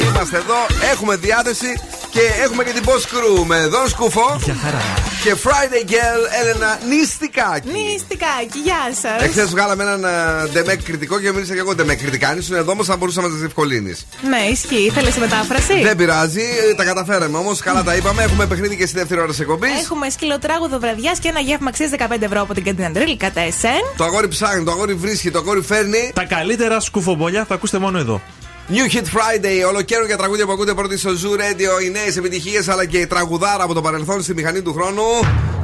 είμαστε 0.01 0.37
εδώ. 0.37 0.55
Έχουμε 0.93 1.17
διάθεση 1.17 1.67
και 2.13 2.21
έχουμε 2.45 2.65
και 2.65 2.73
την 2.73 2.83
Boss 2.87 3.05
Crew 3.13 3.45
με 3.47 3.67
Δον 3.67 3.89
Σκούφο. 3.89 4.39
Για 4.45 4.55
χαρά. 4.55 4.81
Και 5.25 5.35
Friday 5.45 5.91
Girl 5.91 6.23
Έλενα 6.41 6.79
Νηστικάκη. 6.89 7.69
Νηστικάκι, 7.69 8.59
γεια 8.65 8.83
σας. 9.03 9.23
Εχθές 9.23 9.49
βγάλαμε 9.49 9.83
έναν 9.83 10.05
ε, 10.05 10.49
ντεμεκ 10.53 10.83
κρητικό 10.83 11.21
και 11.21 11.33
μίλησα 11.33 11.55
και 11.55 11.59
εγώ 11.59 11.75
ντεμεκ 11.75 11.99
κρητικά. 11.99 12.29
Αν 12.29 12.39
ήσουν 12.39 12.57
εδώ 12.57 12.73
όμως 12.73 12.87
θα 12.87 12.97
μπορούσαμε 12.97 13.27
να 13.27 13.33
τα 13.33 13.39
διευκολύνεις. 13.39 14.07
Ναι, 14.29 14.39
ισχύει. 14.51 14.85
Ήθελε 14.85 15.11
μετάφραση; 15.19 15.83
Δεν 15.83 15.97
πειράζει, 15.97 16.41
ε, 16.71 16.75
τα 16.75 16.85
καταφέραμε 16.85 17.39
όμως. 17.39 17.61
Καλά 17.61 17.83
τα 17.83 17.95
είπαμε. 17.95 18.23
Έχουμε 18.23 18.47
παιχνίδι 18.47 18.77
και 18.77 18.87
στη 18.87 18.99
δεύτερη 18.99 19.21
ώρα 19.21 19.29
της 19.29 19.41
εκπομπής. 19.41 19.81
Έχουμε 19.83 20.11
σκυλοτράγουδο 20.11 20.79
βραδιάς 20.79 21.19
και 21.19 21.29
ένα 21.29 21.41
γεύμα 21.41 21.69
αξίζει 21.69 21.95
15 21.99 22.23
ευρώ 22.23 22.41
από 22.41 22.55
την 22.55 22.65
Καντίνα 22.65 22.91
Ντρίλ 22.91 23.17
κατά 23.17 23.41
εσέν. 23.41 23.83
Το 23.97 24.05
αγόρι 24.05 24.29
ψάχνει, 24.29 24.65
το 24.65 24.71
αγόρι 24.71 24.95
βρίσκει, 24.95 25.31
το 25.31 25.39
αγόρι 25.39 25.63
φέρνει. 25.63 26.11
Τα 26.15 26.25
καλύτερα 26.25 26.81
σκουφομπολιά 26.81 27.45
θα 27.45 27.55
ακούσετε 27.55 27.79
μόνο 27.79 27.99
εδώ. 27.99 28.21
New 28.69 28.87
Hit 28.95 29.07
Friday, 29.17 29.69
ολοκαίρι 29.69 30.07
για 30.07 30.17
τραγούδια 30.17 30.47
που 30.47 30.53
ακούτε 30.53 30.75
πρώτη 30.75 30.99
στο 30.99 31.11
Zoo 31.11 31.41
Radio. 31.41 31.85
Οι 31.85 31.91
νέες 31.91 32.17
επιτυχίες 32.17 32.69
αλλά 32.69 32.85
και 32.85 32.99
η 32.99 33.07
τραγουδάρα 33.07 33.65
από 33.65 33.75
το 33.75 33.81
παρελθόν 33.83 34.23
στη 34.23 34.35
μηχανή 34.35 34.63
του 34.63 34.73
χρόνου. 34.73 35.03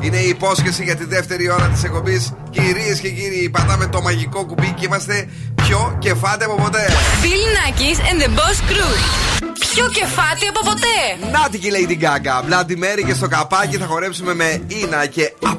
Είναι 0.00 0.16
η 0.16 0.28
υπόσχεση 0.28 0.84
για 0.84 0.96
τη 0.96 1.04
δεύτερη 1.04 1.50
ώρα 1.50 1.68
της 1.68 1.84
εκπομπής. 1.84 2.32
Κυρίες 2.50 3.00
και 3.00 3.10
κύριοι, 3.10 3.50
πατάμε 3.50 3.86
το 3.86 4.02
μαγικό 4.02 4.44
κουμπί 4.44 4.72
και 4.72 4.84
είμαστε 4.84 5.28
πιο 5.54 5.96
κεφάτε 5.98 6.44
από 6.44 6.54
ποτέ. 6.54 6.86
Bill 7.22 7.44
Nackis 7.56 7.98
and 7.98 8.22
the 8.22 8.28
Boss 8.28 8.70
Crew. 8.70 8.92
Πιο 9.58 9.88
κεφάτι 9.88 10.46
από 10.48 10.60
ποτέ. 10.64 11.30
Νάτι 11.32 11.58
και 11.58 11.66
η 11.66 11.70
Lady 11.74 12.04
Gaga. 12.04 12.42
Μπλάντι 12.46 12.76
Μέρι 12.76 13.04
και 13.04 13.14
στο 13.14 13.28
καπάκι 13.28 13.76
θα 13.76 13.86
χορέψουμε 13.86 14.34
με 14.34 14.62
Ινα 14.66 15.06
και 15.06 15.32
Up. 15.42 15.58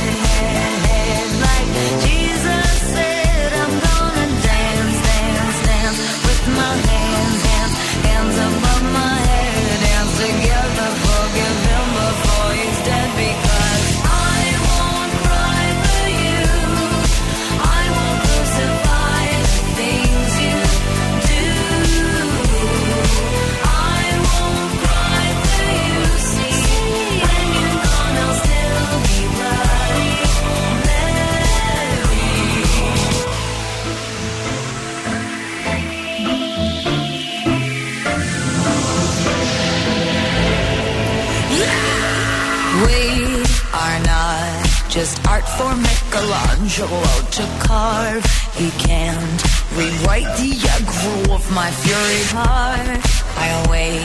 Just 44.91 45.25
art 45.25 45.47
for 45.47 45.73
Michelangelo 45.73 47.01
to 47.37 47.43
carve. 47.63 48.25
He 48.55 48.71
can't 48.71 49.41
rewrite 49.71 50.27
the 50.35 50.51
aggro 50.67 51.33
of 51.33 51.49
my 51.55 51.71
fury 51.71 52.23
heart. 52.35 52.99
I 53.37 53.67
wait 53.71 54.03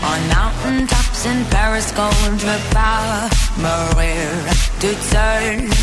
on 0.00 0.18
mountain 0.28 0.86
tops 0.86 1.26
in 1.26 1.44
Paris, 1.46 1.90
gold 1.90 2.14
by 2.72 3.28
Maria 3.58 4.30
to 4.78 4.90
turn. 5.10 5.74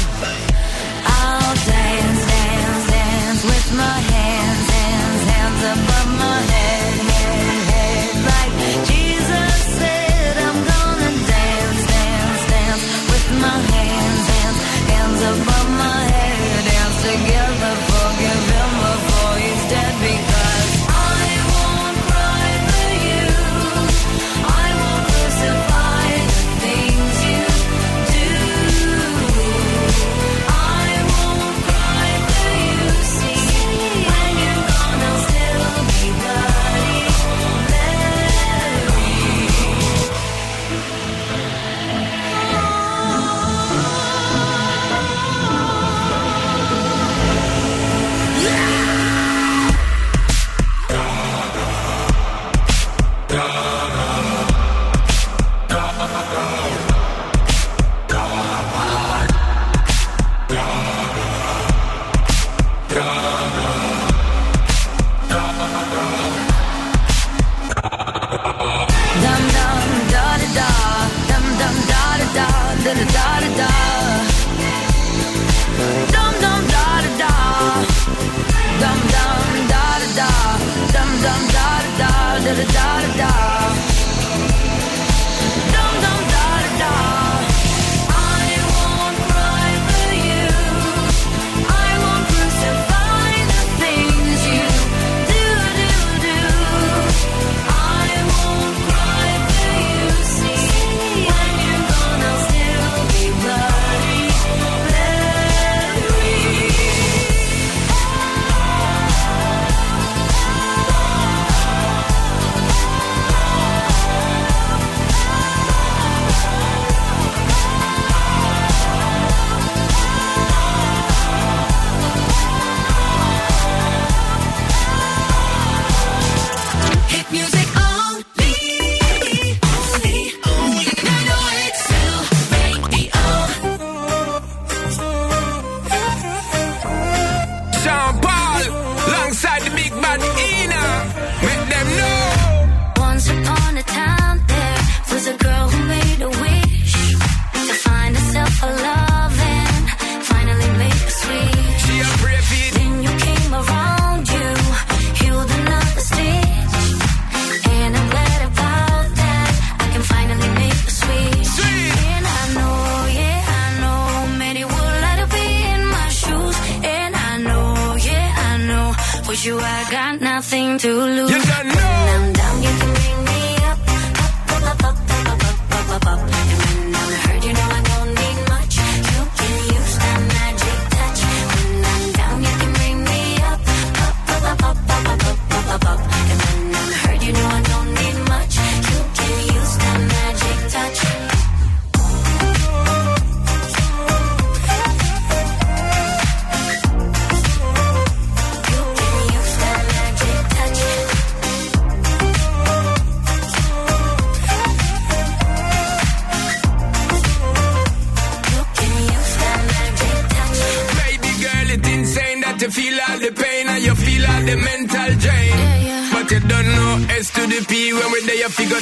I'll 1.04 1.56
dance, 1.68 2.22
dance, 2.32 2.88
dance 2.96 3.44
with 3.44 3.68
my 3.76 4.00
hands, 4.16 4.70
hands, 4.72 5.24
hands 5.36 5.62
above 5.76 6.10
my 6.18 6.40
head, 6.56 6.94
head, 7.12 7.64
head, 7.74 8.26
like 8.32 8.88
Jesus. 8.88 9.05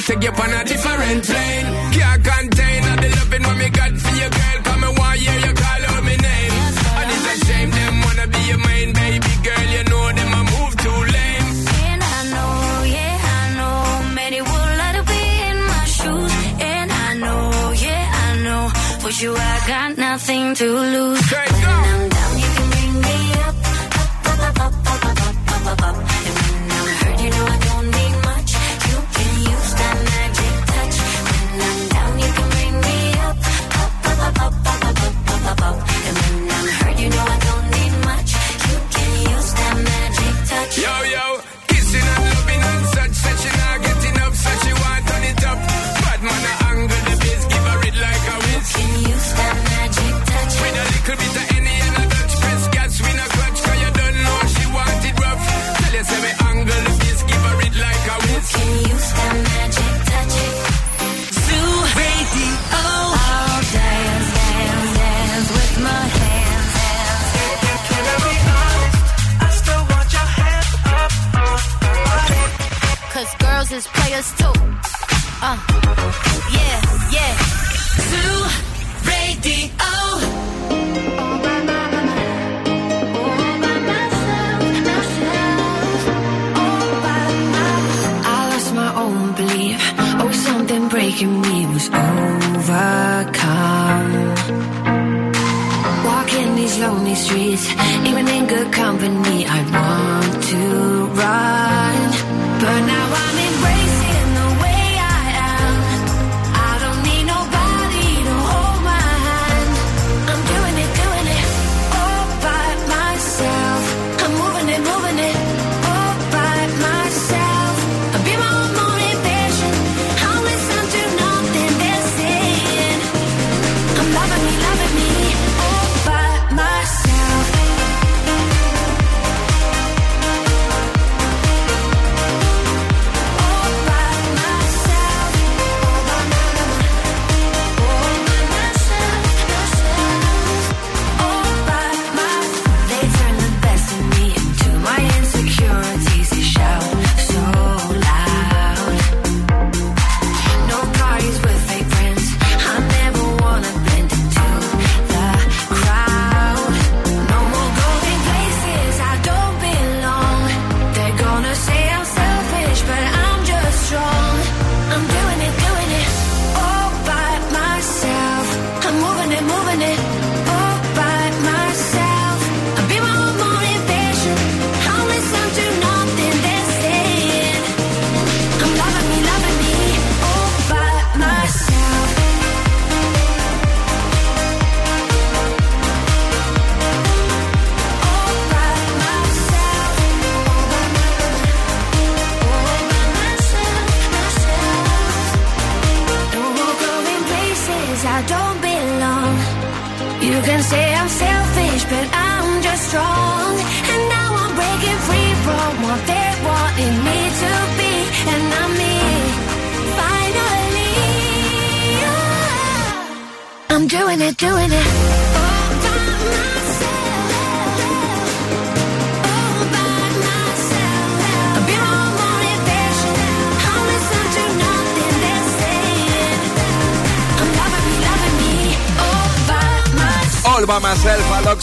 take 0.06 0.22
you 0.22 0.30
on 0.30 0.52
a 0.52 0.64
different 0.64 1.24
plane. 1.24 1.93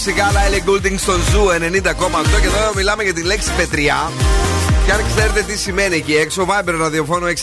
Myself, 0.05 0.17
Alok 0.17 0.33
Sigala, 0.33 0.47
Ellie 0.47 0.61
Goulding 0.65 0.97
στον 0.97 1.21
Zoo 1.31 1.45
90,8 1.45 2.41
και 2.41 2.47
εδώ 2.47 2.73
μιλάμε 2.75 3.03
για 3.03 3.13
τη 3.13 3.23
λέξη 3.23 3.51
πετριά. 3.57 4.11
Και 4.85 4.91
αν 4.91 5.01
ξέρετε 5.15 5.41
τι 5.41 5.57
σημαίνει 5.57 5.95
εκεί 5.95 6.15
έξω, 6.15 6.47
Viber 6.49 6.75
ραδιοφώνου 6.79 7.27
694-6699-510 7.27 7.33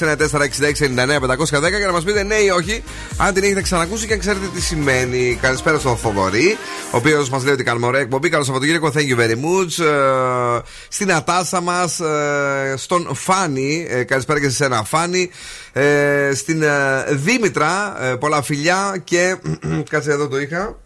για 1.79 1.87
να 1.87 1.93
μας 1.93 2.05
πείτε 2.05 2.23
ναι 2.23 2.35
ή 2.35 2.49
όχι, 2.49 2.83
αν 3.17 3.35
την 3.35 3.43
έχετε 3.43 3.63
ξανακούσει 3.63 4.07
και 4.07 4.13
αν 4.13 4.19
ξέρετε 4.19 4.47
τι 4.55 4.61
σημαίνει. 4.61 5.39
Καλησπέρα 5.41 5.79
στον 5.79 5.97
Θοδωρή, 5.97 6.57
ο 6.91 6.97
οποίος 6.97 7.29
μας 7.31 7.45
λέει 7.45 7.53
ότι 7.53 7.65
κάνουμε 7.65 7.87
ωραία 7.87 8.01
εκπομπή. 8.01 8.29
Καλό 8.29 8.45
Σαββατοκύριακο, 8.45 8.93
thank 8.95 9.17
you 9.17 9.21
very 9.21 9.35
much. 9.35 9.85
Ε, 9.85 10.61
στη 10.89 11.13
Νατάσα 11.13 11.61
μας, 11.61 12.01
ε, 12.01 12.75
στον 12.77 13.15
Φάνη, 13.15 13.87
ε, 13.89 14.05
καλησπέρα 14.05 14.41
και 14.41 14.49
σε 14.49 14.65
σένα 14.65 14.85
Φάνη. 14.85 15.31
Ε, 15.73 16.31
στην 16.35 16.63
ε, 16.63 16.69
Δήμητρα, 17.11 17.97
ε, 18.05 18.15
πολλά 18.15 18.43
φιλιά 18.43 19.01
και. 19.05 19.37
κάτσε 19.91 20.11
εδώ 20.11 20.29
το 20.29 20.41
είχα. 20.41 20.77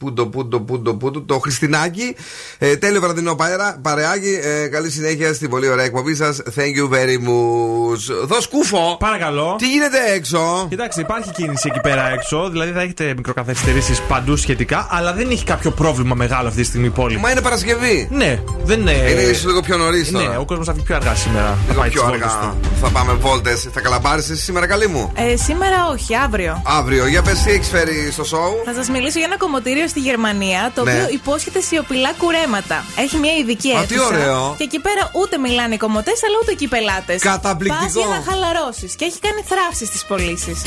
Πούντο, 0.00 0.26
πούντο, 0.26 0.60
πούντο, 0.60 0.94
πούντο. 0.94 1.20
Το 1.20 1.38
Χριστινάκι. 1.38 2.16
Ε, 2.58 2.76
τέλειο 2.76 3.00
βραδινό 3.00 3.34
παρέα, 3.34 3.78
παρεάκι. 3.82 4.38
Ε, 4.42 4.66
καλή 4.66 4.90
συνέχεια 4.90 5.32
στην 5.34 5.50
πολύ 5.50 5.68
ωραία 5.68 5.84
εκπομπή 5.84 6.14
σας. 6.14 6.40
Thank 6.56 6.74
you 6.80 6.94
very 6.94 7.16
much. 7.28 8.26
Δώσ' 8.26 8.48
κούφο. 8.48 8.96
Παρακαλώ. 9.00 9.56
Τι 9.58 9.68
γίνεται 9.68 9.98
έξω; 10.14 10.66
Κοιτάξτε, 10.68 11.00
υπάρχει 11.00 11.30
κίνηση 11.30 11.68
εκεί 11.70 11.80
πέρα 11.80 12.10
έξω. 12.12 12.48
Δηλαδή 12.50 12.72
θα 12.72 12.80
έχετε 12.80 13.12
μικροκαθυστερήσει 13.16 14.02
παντού 14.08 14.36
σχετικά, 14.36 14.86
αλλά 14.90 15.12
δεν 15.12 15.30
έχει 15.30 15.44
κάποιο 15.44 15.70
πρόβλημα 15.70 16.14
μεγάλο 16.14 16.48
αυτή 16.48 16.60
τη 16.60 16.66
στιγμή 16.66 16.86
η 16.86 16.90
πόλη. 16.90 17.18
Μα 17.18 17.30
είναι 17.30 17.40
Παρασκευή. 17.40 18.08
Ναι, 18.10 18.42
δεν 18.64 18.80
είναι. 18.80 18.90
Είναι 18.92 19.20
ίσως 19.20 19.44
λίγο 19.44 19.60
πιο 19.60 19.76
νωρίς 19.76 20.10
τώρα. 20.10 20.28
Ναι, 20.28 20.36
ο 20.36 20.44
κόσμος 20.44 20.66
θα 20.66 20.72
βγει 20.72 20.82
πιο 20.82 20.94
αργά 20.96 21.14
σήμερα. 21.14 21.46
Θα 21.48 21.56
Λίγο 21.68 21.80
πάει 21.80 21.90
πιο 21.90 22.00
τις 22.00 22.10
βόλτες 22.10 22.32
αργά. 22.32 22.50
του. 22.62 22.68
Θα 22.82 22.88
πάμε 22.88 23.12
βόλτες. 23.12 23.68
Θα 23.72 23.80
καλαμπάρεις 23.80 24.30
σήμερα, 24.44 24.66
καλή 24.66 24.86
μου; 24.86 25.12
Ε, 25.14 25.36
σήμερα 25.36 25.76
όχι, 25.92 26.16
αύριο. 26.16 26.62
Αύριο, 26.66 27.06
για 27.06 27.22
πες 27.22 27.42
τι 27.42 27.50
έχεις 27.50 27.68
φέρει 27.68 28.08
στο 28.12 28.24
σοου. 28.24 28.54
Θα 28.64 28.74
σας 28.74 28.88
μιλήσω 28.88 29.18
για 29.18 29.26
ένα 29.30 29.36
κομμωτήριο 29.36 29.88
στη 29.94 30.00
Γερμανία 30.00 30.60
το 30.74 30.84
Ναι. 30.84 30.92
οποίο 30.92 31.06
υπόσχεται 31.18 31.60
σιωπηλά 31.60 32.10
κουρέματα. 32.20 32.84
Έχει 33.04 33.16
μια 33.16 33.34
ειδική 33.40 33.70
Α, 33.76 33.84
τι 33.88 33.94
αίθουσα. 33.94 34.06
ωραίο. 34.16 34.54
Και 34.58 34.64
εκεί 34.64 34.80
πέρα 34.86 35.02
ούτε 35.20 35.38
μιλάνε 35.38 35.74
οι 35.74 35.78
κομμωτές, 35.84 36.18
αλλά 36.26 36.36
ούτε 36.42 36.52
και 36.58 36.64
οι 36.64 36.68
πελάτες. 36.68 37.20
Καταπληκτικό. 37.22 37.84
Πας 37.84 37.94
για 37.94 38.06
να 38.06 38.18
χαλαρώσεις. 38.30 38.90
Και 38.98 39.04
έχει 39.04 39.18
κάνει 39.26 39.40
θράψη 39.50 39.84
στις 39.86 40.04
πωλήσεις. 40.08 40.58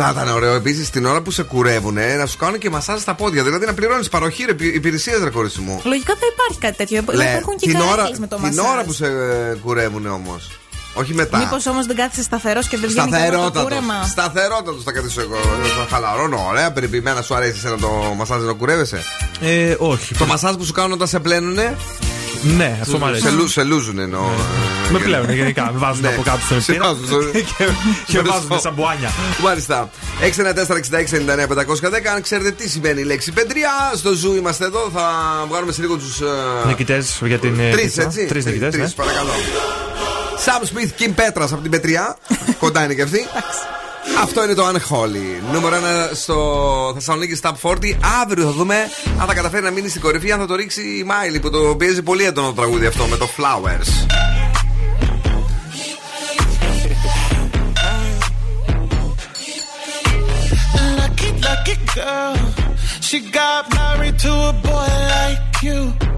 Θα 0.00 0.10
ήταν 0.14 0.28
ωραίο 0.34 0.54
επίσης 0.54 0.90
την 0.90 1.04
ώρα 1.06 1.20
που 1.22 1.30
σε 1.30 1.42
κουρεύουν 1.42 1.94
να 2.18 2.26
σου 2.26 2.36
κάνουν 2.36 2.58
και 2.58 2.70
μασάζ 2.70 3.00
στα 3.00 3.14
πόδια. 3.14 3.42
Δηλαδή 3.42 3.66
να 3.66 3.74
πληρώνεις 3.74 4.08
παροχή 4.08 4.44
υπηρεσία 4.74 5.18
ρε 5.24 5.30
κορίτσι 5.30 5.60
μου. 5.60 5.80
Λογικά 5.84 6.12
θα 6.14 6.26
υπάρχει 6.34 6.58
κάτι 6.60 6.76
τέτοιο. 6.76 7.04
Λέ, 7.12 7.24
Υπάρχουν 7.30 7.56
και 7.56 7.68
την 7.68 7.76
ώρα, 7.80 7.88
καρέκλες 7.90 8.18
με 8.18 8.26
το 8.26 8.36
την 8.36 8.44
μασάζ. 8.44 8.72
ώρα 8.72 8.82
που 8.84 8.92
σε 8.92 9.06
ε, 9.06 9.56
κουρεύουν 9.64 10.06
όμως. 10.06 10.50
Όχι 10.94 11.14
μετά. 11.14 11.38
Μήπως 11.38 11.66
όμως 11.66 11.86
δεν 11.86 11.96
κάθεσαι 11.96 12.22
σταθερός 12.22 12.68
και 12.68 12.76
δεν 12.76 12.88
βγαίνει 12.90 13.16
ακόμα 13.16 13.18
το 13.20 13.28
Σταθερότατος. 13.30 13.62
κούρεμα; 13.62 14.06
Σταθερότατος 14.06 14.82
θα 14.84 14.92
κρατήσω 14.92 15.20
εγώ. 15.20 15.36
Θα 15.78 15.86
χαλαρώνω. 15.94 16.46
Ωραία, 16.50 16.72
περιποιημένα 16.72 17.22
σου 17.22 17.34
αρέσει 17.34 17.52
εσένα 17.56 17.76
το 17.76 17.88
μασάζ 18.16 18.42
να 18.42 18.52
κουρεύεσαι; 18.52 19.02
Ε, 19.40 19.74
όχι. 19.78 20.14
Το 20.14 20.26
μασάζ 20.26 20.54
που 20.54 20.64
σου 20.64 20.72
κάνουν 20.72 20.92
όταν 20.92 21.08
σε 21.08 21.18
πλένουνε; 21.20 21.76
Ναι, 22.56 22.78
αυτό 22.80 22.98
μου 22.98 23.04
αρέσει. 23.06 23.22
Σε, 23.22 23.30
λου- 23.30 23.48
σε 23.48 23.62
λούζουν 23.62 23.98
εννοώ. 23.98 24.28
Με 24.92 24.98
πλέον 24.98 25.32
γενικά. 25.32 25.70
Με 25.72 25.78
βάζουν 25.78 26.02
Ναι. 26.02 26.08
από 26.08 26.22
κάτω 26.22 26.38
στον 26.44 26.60
Σε 26.62 26.72
επίρα 26.72 26.86
βάζουν 26.86 27.06
στο- 27.06 27.18
και, 27.32 27.64
και 28.06 28.18
στο- 28.18 28.22
βάζουν 28.32 28.60
σαν 28.60 28.72
μπουάνια. 28.74 29.10
Μάλιστα. 29.42 29.90
694-6699-510. 30.20 32.08
Αν 32.14 32.22
ξέρετε 32.22 32.50
τι 32.50 32.68
σημαίνει 32.68 33.00
η 33.00 33.04
λέξη 33.04 33.32
πεντριά, 33.32 33.70
στο 33.94 34.12
ζου 34.12 34.34
είμαστε 34.34 34.64
εδώ. 34.64 34.90
Θα 34.94 35.10
βγάλουμε 35.48 35.72
σε 35.72 35.80
λίγο 35.80 35.96
τους. 35.96 36.18
Νικητές 36.66 37.20
για 37.24 37.38
την. 37.38 37.60
ε, 37.60 37.70
Τρεις, 37.70 37.82
πίτσα. 37.84 38.02
έτσι. 38.02 38.24
Τρεις 38.26 38.44
νικητές, 38.44 38.70
Τρεις, 38.72 38.82
ναι. 38.84 39.04
παρακαλώ. 39.04 39.30
Sam 40.40 40.62
Smith, 40.64 40.94
Kim 40.94 41.14
Petras 41.14 41.44
από 41.44 41.56
την 41.56 41.70
Πετριά. 41.70 42.16
Κοντά 42.60 42.84
είναι 42.84 42.94
και 42.94 43.02
αυτή. 43.02 43.26
Αυτό 44.22 44.44
είναι 44.44 44.54
το 44.54 44.68
Unholy. 44.68 45.52
Νούμερο 45.52 45.76
1 45.76 45.80
στο 46.12 46.90
Θεσσαλονίκη 46.94 47.40
Top 47.42 47.70
40. 47.70 47.74
Αύριο 48.22 48.44
θα 48.44 48.50
δούμε 48.50 48.76
αν 49.20 49.26
θα 49.26 49.34
καταφέρει 49.34 49.62
να 49.62 49.70
μείνει 49.70 49.88
στην 49.88 50.00
κορυφή, 50.00 50.32
αν 50.32 50.38
θα 50.38 50.46
το 50.46 50.54
ρίξει 50.54 50.98
η 50.98 51.04
Μάιλι 51.04 51.40
που 51.40 51.50
το 51.50 51.58
πιέζει 51.58 52.02
πολύ 52.02 52.24
έντονο 52.24 52.46
το 52.46 52.52
τραγούδι 52.52 52.86
αυτό 52.86 53.04
με 53.04 53.16
το 53.16 53.28
Flowers. 53.36 54.06
Lucky, 60.98 61.30
lucky 61.46 61.76
girl. 61.94 62.36
She 63.06 63.18
got 63.38 63.62
married 63.74 64.16
to 64.24 64.32
a 64.50 64.52
boy 64.68 64.90
like 65.14 65.62
you. 65.66 66.17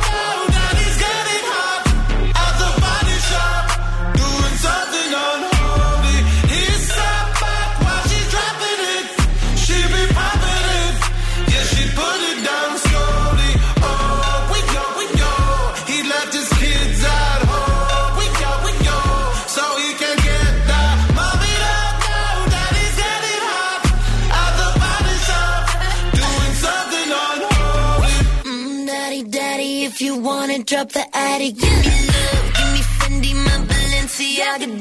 up 30.81 30.91
the 30.91 31.05
attic. 31.15 31.55
Give 31.57 31.77
me 31.81 31.91
love, 32.09 32.47
give 32.57 32.71
me 32.73 32.81
Fendi, 32.97 33.33
my 33.35 33.55
Balenciaga 33.69 34.80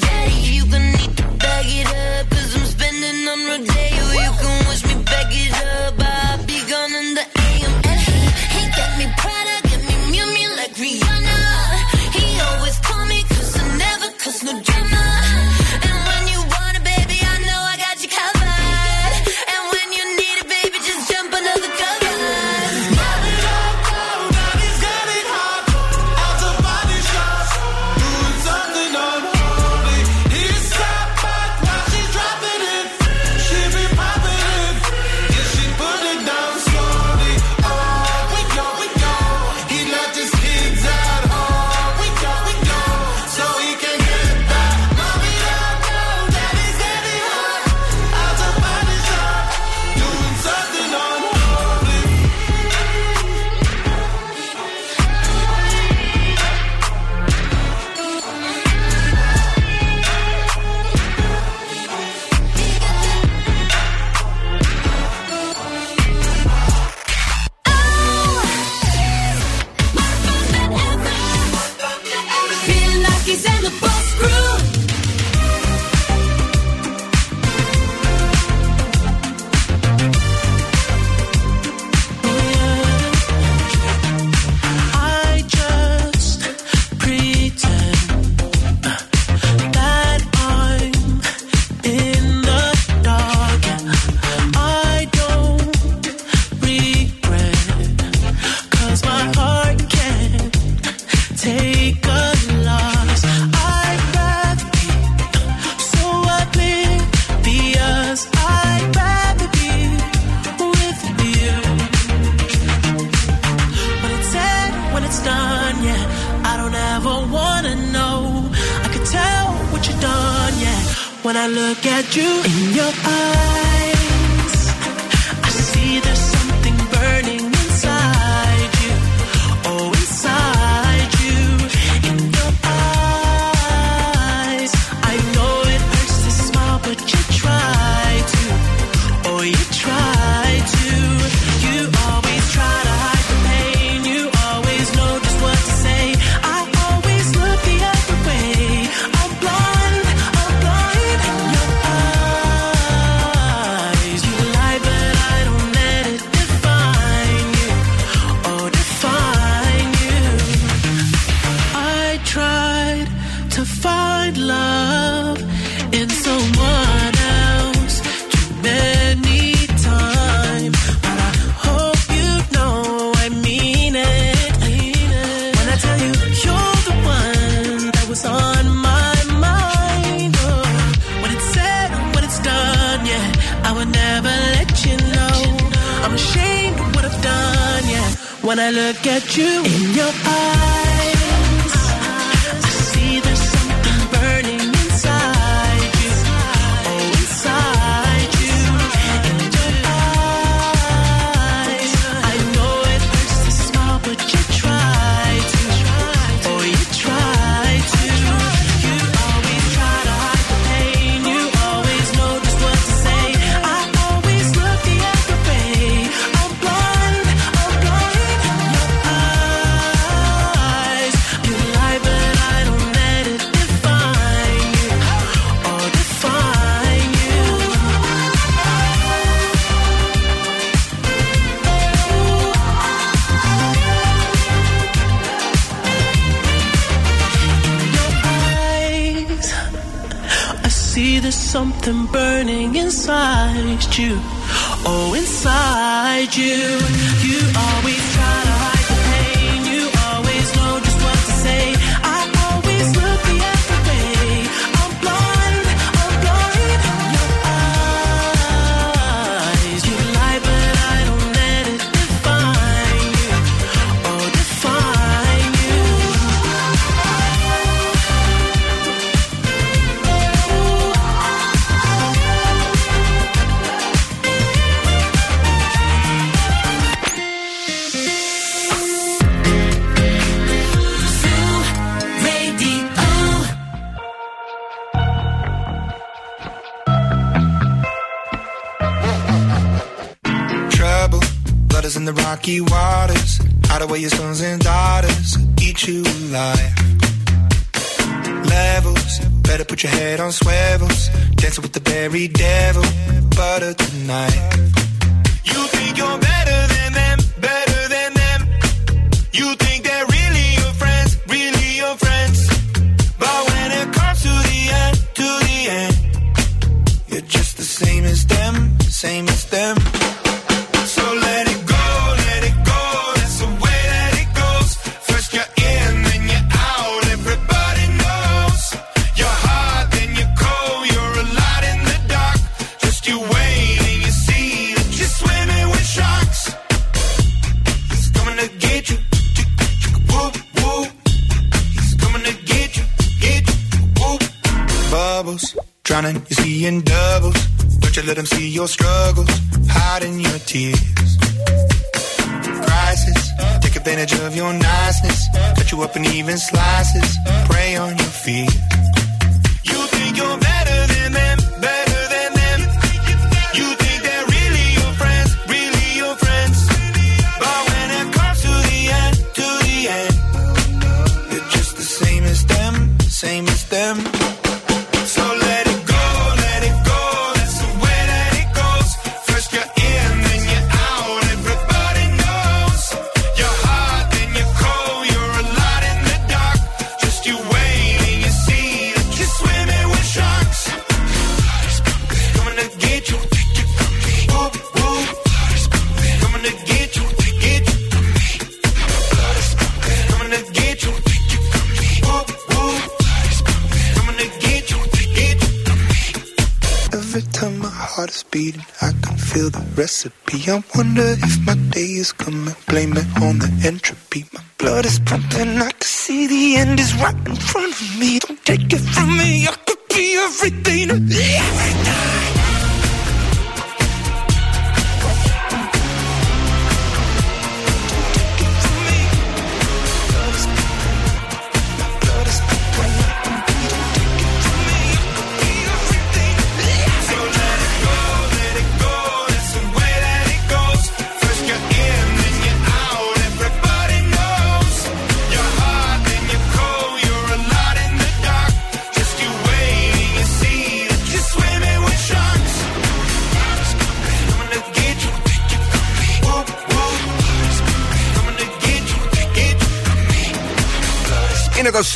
Get 189.03 189.23
at 189.23 189.37
you 189.37 189.65
in 189.65 189.95
your 189.95 190.13
eyes. 190.27 190.40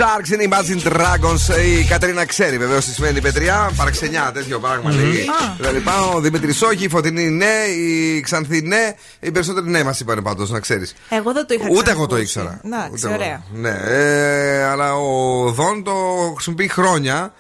Sharks, 0.05 0.29
είναι 0.33 0.43
η 0.43 0.49
Imagine 0.51 0.89
Dragons. 0.93 1.57
Η 1.81 1.85
Κατερίνα 1.85 2.25
ξέρει 2.25 2.59
βεβαίως 2.59 2.85
τι 2.85 2.93
σημαίνει 2.93 3.19
η 3.19 3.21
πετριά. 3.21 3.71
Παραξενιά, 3.77 4.31
τέτοιο 4.35 4.59
πράγμα 4.59 4.91
Μμμ. 4.91 4.97
λέει. 5.01 5.21
Α. 5.21 5.57
Τα 5.63 5.71
λοιπά. 5.71 6.01
Ο 6.15 6.21
Δημήτρης 6.21 6.63
όχι, 6.63 6.85
η 6.85 6.89
Φωτεινή 6.89 7.31
ναι, 7.31 7.55
η 7.77 8.21
Ξανθή 8.21 8.61
ναι. 8.63 8.95
Οι 9.21 9.31
περισσότεροι 9.31 9.71
ναι 9.71 9.83
μας 9.85 10.01
είπαν 10.01 10.23
πάντως, 10.23 10.51
να 10.51 10.61
ξέρεις. 10.61 10.95
Εγώ 11.09 11.33
δεν 11.33 11.47
το 11.47 11.55
είχα 11.55 11.67
Ούτε 11.71 11.91
εγώ 11.91 12.07
το 12.07 12.15
ξανακούσει. 12.15 12.23
ήξερα. 12.23 12.61
Εντάξει, 12.65 12.91
Ούτε 12.93 13.07
εγώ. 13.07 13.15
ωραία. 13.15 13.43
Ναι, 13.55 13.81
ε, 13.85 14.65
αλλά 14.65 14.95
ο 14.95 15.51
Δον 15.51 15.85
το 15.85 15.93
χρησιμοποιεί 16.35 16.69
χρόνια. 16.69 17.33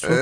Ε, 0.00 0.16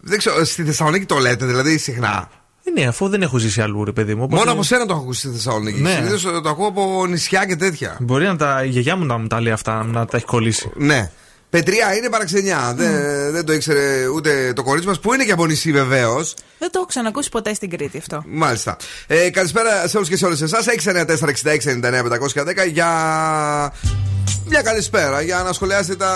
δεν 0.00 0.18
ξέρω, 0.18 0.44
στη 0.44 0.64
Θεσσαλονίκη 0.64 1.04
το 1.06 1.16
λέτε, 1.18 1.46
δηλαδή 1.46 1.78
συχνά. 1.78 2.28
Ε, 2.76 2.80
ναι, 2.80 2.86
αφού 2.86 3.08
δεν 3.08 3.22
έχω 3.22 3.38
ζήσει 3.38 3.60
αλλού, 3.62 3.84
ρε 3.84 3.92
παιδί 3.92 4.14
μου. 4.14 4.22
οπότε- 4.22 4.38
Μόνο 4.38 4.52
από 4.52 4.62
σένα 4.62 4.86
το 4.86 4.92
έχω 4.92 5.02
ακούσει 5.02 5.20
στη 5.20 5.28
Θεσσαλονίκη. 5.36 5.80
Ναι. 5.80 5.90
Συνήθως 5.90 6.22
το 6.22 6.48
ακούω 6.48 6.66
από 6.66 7.06
νησιά 7.08 7.44
και 7.46 7.56
τέτοια. 7.56 7.96
Μπορεί 8.00 8.24
να 8.24 8.36
τα, 8.36 8.64
η 8.64 8.68
γιαγιά 8.68 8.96
μου 8.96 9.04
να 9.04 9.18
μου 9.18 9.26
τα 9.26 9.40
λέει 9.40 9.52
αυτά, 9.52 9.84
να 9.84 10.06
τα 10.06 10.16
έχει 10.16 10.26
κολλήσει. 10.26 10.70
Ναι. 10.76 11.10
Πετριά 11.50 11.96
είναι 11.96 12.08
παραξενιά. 12.08 12.72
Δεν, 12.76 12.92
δεν 13.32 13.44
το 13.44 13.52
ήξερε 13.52 14.06
ούτε 14.14 14.52
το 14.52 14.62
κορίτσι 14.62 14.88
μας, 14.88 15.00
που 15.00 15.14
είναι 15.14 15.24
και 15.24 15.32
από 15.32 15.46
νησί 15.46 15.72
βεβαίως. 15.72 16.34
Δεν 16.58 16.70
το 16.70 16.78
έχω 16.78 16.86
ξανακούσει 16.86 17.28
ποτέ 17.28 17.54
στην 17.54 17.70
Κρήτη 17.70 17.98
αυτό. 17.98 18.22
Μάλιστα. 18.26 18.76
Ε, 19.06 19.30
καλησπέρα 19.30 19.88
σε 19.88 19.96
όλους 19.96 20.08
και 20.08 20.16
σε 20.16 20.24
όλες 20.26 20.40
εσάς. 20.40 20.66
694-6699-510 20.66 22.66
για. 22.72 22.88
Μια 24.48 24.62
καλησπέρα 24.62 25.20
για 25.20 25.42
να 25.42 25.52
σχολιάσετε 25.52 25.96
τα 25.96 26.14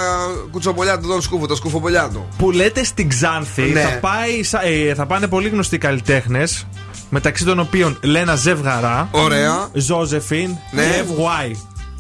κουτσοπολιά 0.50 0.98
του 0.98 1.06
Δον 1.06 1.22
Σκούφου, 1.22 1.46
τα 1.46 1.54
σκουφοπολιά 1.54 2.08
του. 2.12 2.28
Που 2.38 2.50
λέτε 2.50 2.84
στην 2.84 3.08
Ξάνθη 3.08 3.62
Ναι. 3.62 3.80
θα, 3.80 3.88
πάει, 3.88 4.42
σα- 4.42 4.62
ε, 4.62 4.94
θα 4.94 5.06
πάνε 5.06 5.26
πολύ 5.26 5.48
γνωστοί 5.48 5.78
καλλιτέχνες. 5.78 6.66
Μεταξύ 7.10 7.44
των 7.44 7.58
οποίων 7.60 7.98
Λένα 8.02 8.34
Ζευγαρά, 8.36 9.08
Ωραία. 9.10 9.68
Ζώζεφιν 9.72 10.56
Ναι. 10.70 10.82
και 10.82 10.98
Ευγουάη. 10.98 11.56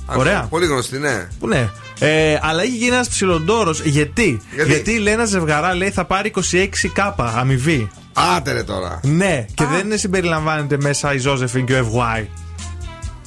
Ωραία. 0.06 0.46
Πολύ 0.50 0.66
γνωστή, 0.66 0.98
ναι. 0.98 1.28
Που 1.38 1.48
ναι. 1.48 1.68
Ε, 2.02 2.38
αλλά 2.42 2.62
έχει 2.62 2.76
γίνει 2.76 2.94
ένας 2.94 3.08
ψιλοντόρος. 3.08 3.80
Γιατί; 3.80 4.40
Γιατί; 4.66 4.92
η 4.92 4.98
Λένα 4.98 5.24
Ζευγαρά 5.24 5.74
λέει 5.74 5.90
θα 5.90 6.04
πάρει 6.04 6.32
26 6.52 6.88
κάπα 6.92 7.34
αμοιβή. 7.36 7.90
Άτε 8.36 8.52
ρε 8.52 8.62
τώρα. 8.62 9.00
Ναι, 9.02 9.46
και 9.54 9.64
δεν 9.64 9.98
συμπεριλαμβάνεται 9.98 10.76
μέσα 10.80 11.14
η 11.14 11.18
Ζώζεφιν 11.18 11.66
και 11.66 11.72
ο 11.72 11.76
Ευγουάη. 11.76 12.28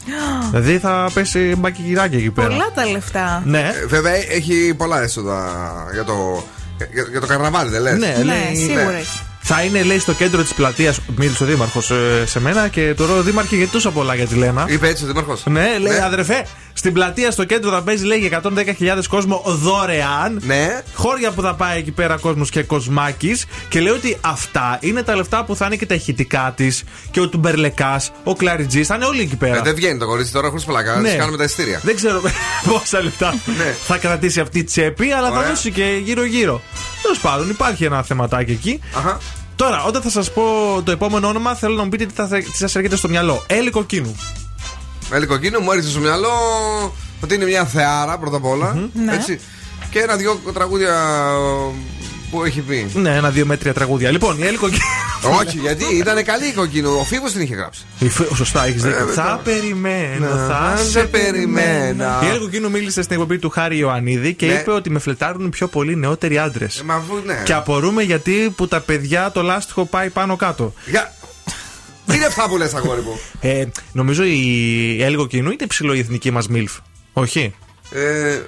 δηλαδή 0.52 0.78
θα 0.80 1.10
πέσει 1.14 1.56
μπακυγυράκι 1.58 2.16
εκεί 2.16 2.30
πέρα. 2.32 2.48
Πολλά 2.48 2.72
τα 2.76 2.86
λεφτά. 2.86 3.42
Ναι. 3.46 3.72
Ε, 3.84 3.86
Βέβαια 3.86 4.14
έχει 4.32 4.74
πολλά 4.78 5.02
έσοδα 5.02 5.52
για 5.94 6.04
το 6.04 6.44
Για, 6.78 7.06
για 7.12 7.20
το 7.22 7.28
καρναβάλι, 7.28 7.70
δεν 7.70 7.82
λες; 7.82 7.98
Ναι, 7.98 8.16
λέει- 8.24 9.06
Θα 9.48 9.62
είναι, 9.64 9.84
λέει, 9.84 10.00
στο 10.00 10.14
κέντρο 10.14 10.42
της 10.42 10.54
πλατείας. 10.54 11.00
Μίλησε 11.16 11.44
ο 11.44 11.46
Δήμαρχος 11.46 11.92
σε 12.26 12.40
μένα 12.40 12.68
και 12.68 12.94
το 12.98 13.06
ρωτώ, 13.06 13.22
Δήμαρχε, 13.22 13.56
γιατί 13.56 13.72
τόσα 13.72 13.92
πολλά 13.92 14.16
για 14.16 14.28
τη 14.28 14.36
Λένα. 14.36 14.66
Είπε 14.68 14.88
έτσι 14.88 15.04
ο 15.04 15.08
Δήμαρχος. 15.08 15.44
Ναι, 15.46 15.78
λέει, 15.80 15.98
αδερφέ, 16.00 16.46
στην 16.78 16.94
πλατεία 16.94 17.32
στο 17.32 17.44
κέντρο 17.44 17.72
θα 17.72 17.82
παίζει, 17.82 18.06
λέει, 18.06 18.18
για 18.18 18.42
110.000 18.44 19.06
κόσμο 19.10 19.42
δωρεάν. 19.46 20.42
Ναι. 20.46 20.82
Χώρια 20.94 21.32
που 21.32 21.42
θα 21.42 21.54
πάει 21.56 21.78
εκεί 21.80 21.92
πέρα 21.92 22.18
κόσμος 22.18 22.50
και 22.50 22.64
κοσμάκης. 22.64 23.46
Και 23.70 23.80
λέει 23.80 23.94
ότι 23.94 24.18
αυτά 24.22 24.78
είναι 24.82 25.04
τα 25.04 25.16
λεφτά 25.16 25.44
που 25.44 25.56
θα 25.56 25.66
είναι 25.66 25.76
και 25.76 25.86
τα 25.86 25.94
ηχητικά 25.94 26.54
της 26.56 26.84
και 27.12 27.20
ο 27.20 27.28
Τουμπερλεκάς, 27.30 28.12
ο 28.24 28.36
Κλαριτζής, 28.36 28.88
θα 28.88 28.96
είναι 28.96 29.06
όλοι 29.06 29.22
εκεί 29.22 29.36
πέρα. 29.36 29.58
Ε, 29.58 29.62
δεν 29.62 29.76
βγαίνει 29.76 30.00
το 30.00 30.06
κορίτσι 30.06 30.32
τώρα 30.32 30.50
χωρίς 30.50 30.66
πλάκα. 30.66 30.96
Ναι. 30.96 31.10
Ναι. 31.10 31.16
κάνουμε 31.16 31.38
τα 31.38 31.44
ειστήρια. 31.44 31.80
Δεν 31.84 31.96
ξέρω 31.96 32.22
πόσα 32.72 33.04
λεπτά 33.04 33.34
θα 33.86 33.98
κρατήσει 33.98 34.40
αυτή 34.40 34.60
η 34.60 34.64
τσέπη, 34.64 35.12
αλλά 35.12 35.30
θα 35.32 35.38
Ωραία. 35.38 35.50
δώσει 35.50 35.72
και 35.72 36.00
γύρω-γύρω. 36.04 36.62
Τέλος 37.02 37.20
πάντων, 37.20 37.50
υπάρχει 37.50 37.84
ένα 37.86 38.04
θεματάκι 38.04 38.52
εκεί. 38.52 38.80
Τώρα, 39.56 39.84
όταν 39.84 40.02
θα 40.02 40.10
σας 40.10 40.32
πω 40.32 40.44
το 40.84 40.92
επόμενο 40.92 41.28
όνομα, 41.28 41.56
θέλω 41.56 41.76
να 41.76 41.84
μου 41.84 41.90
πείτε 41.90 42.06
τι, 42.06 42.14
θα- 42.14 42.28
τι 42.28 42.58
σας 42.58 42.76
έρχεται 42.76 42.96
στο 42.96 43.10
μυαλό. 43.10 43.44
Έλλη 43.48 43.70
κοκκίνου. 43.70 44.16
Έλλη 45.12 45.26
κοκκίνου 45.26 45.60
μου 45.62 45.72
έρχεται 45.72 45.90
στο 45.90 46.00
μυαλό 46.00 46.30
ότι 47.24 47.36
είναι 47.36 47.46
μια 47.46 47.66
θεάρα 47.66 48.18
πρώτα 48.18 48.38
απ' 48.38 48.46
όλα. 48.46 48.90
Ναι. 48.94 49.14
Έτσι. 49.14 49.40
Και 49.90 50.00
ένα-δυο 50.00 50.40
τραγούδια 50.54 50.94
που 52.32 52.44
έχει 52.46 52.62
πει. 52.62 52.88
Ναι, 52.94 53.16
ένα-δύο 53.16 53.46
μέτρια 53.46 53.74
τραγούδια. 53.74 54.12
Λοιπόν, 54.12 54.38
η 54.40 54.46
Έλλη 54.46 54.58
κοκκίνου. 54.58 54.82
Όχι, 55.40 55.58
γιατί 55.58 55.96
ήταν 55.96 56.24
καλή 56.24 56.48
η 56.48 56.52
κοκκίνου. 56.52 56.92
Ο 57.00 57.04
Φίβος 57.04 57.32
την 57.32 57.42
είχε 57.42 57.56
γράψει. 57.56 57.82
Η 58.00 58.10
φ- 58.10 58.36
Σωστά, 58.36 58.66
έχεις 58.66 58.84
δίκιο. 58.84 58.98
Ε, 59.08 59.12
θα 59.14 59.24
τώρα. 59.24 59.38
περιμένω, 59.44 60.28
Να 60.36 60.48
θα 60.48 60.78
σε 60.78 60.90
σε 60.90 61.04
περιμένα. 61.04 62.20
Η 62.24 62.28
Έλλη 62.28 62.40
Κοκκίνου 62.40 62.70
μίλησε 62.72 63.02
στην 63.02 63.16
εκπομπή 63.16 63.38
του 63.40 63.50
Χάρη 63.50 63.78
Ιωαννίδη 63.78 64.34
και 64.34 64.46
Ναι. 64.46 64.54
είπε 64.54 64.72
ότι 64.72 64.90
με 64.90 65.00
φλετάρουν 65.00 65.50
πιο 65.50 65.68
πολύ 65.68 65.96
νεότεροι 65.96 66.38
άντρες. 66.38 66.80
Ε, 66.80 66.84
μα 66.84 66.94
αφού, 66.94 67.14
ναι. 67.26 67.42
Και 67.44 67.54
απορούμε 67.54 68.02
γιατί 68.04 68.54
που 68.56 68.68
τα 68.68 68.80
παιδιά 68.80 69.32
το 69.32 69.42
λάστιχο 69.42 69.86
πάει 69.86 70.10
πάνω 70.10 70.36
κάτω. 70.36 70.74
Για... 72.06 72.14
Τι 72.14 72.16
είναι 72.16 72.26
αυτά 72.26 72.48
που 72.50 72.58
λες, 72.58 72.74
αγόρι 72.74 73.02
μου; 73.02 73.20
Ε, 73.40 73.66
νομίζω 73.92 74.24
η 74.24 75.04
Έλλη 75.04 75.16
Κοκκίνου 75.16 75.52
είναι 75.52 75.68
ψηλό 75.68 75.94
η 75.94 76.00
εθνική 76.00 76.32
μας 76.32 76.48
Μίλφ. 76.48 76.72
Όχι; 77.14 77.54
Ε, 77.92 78.40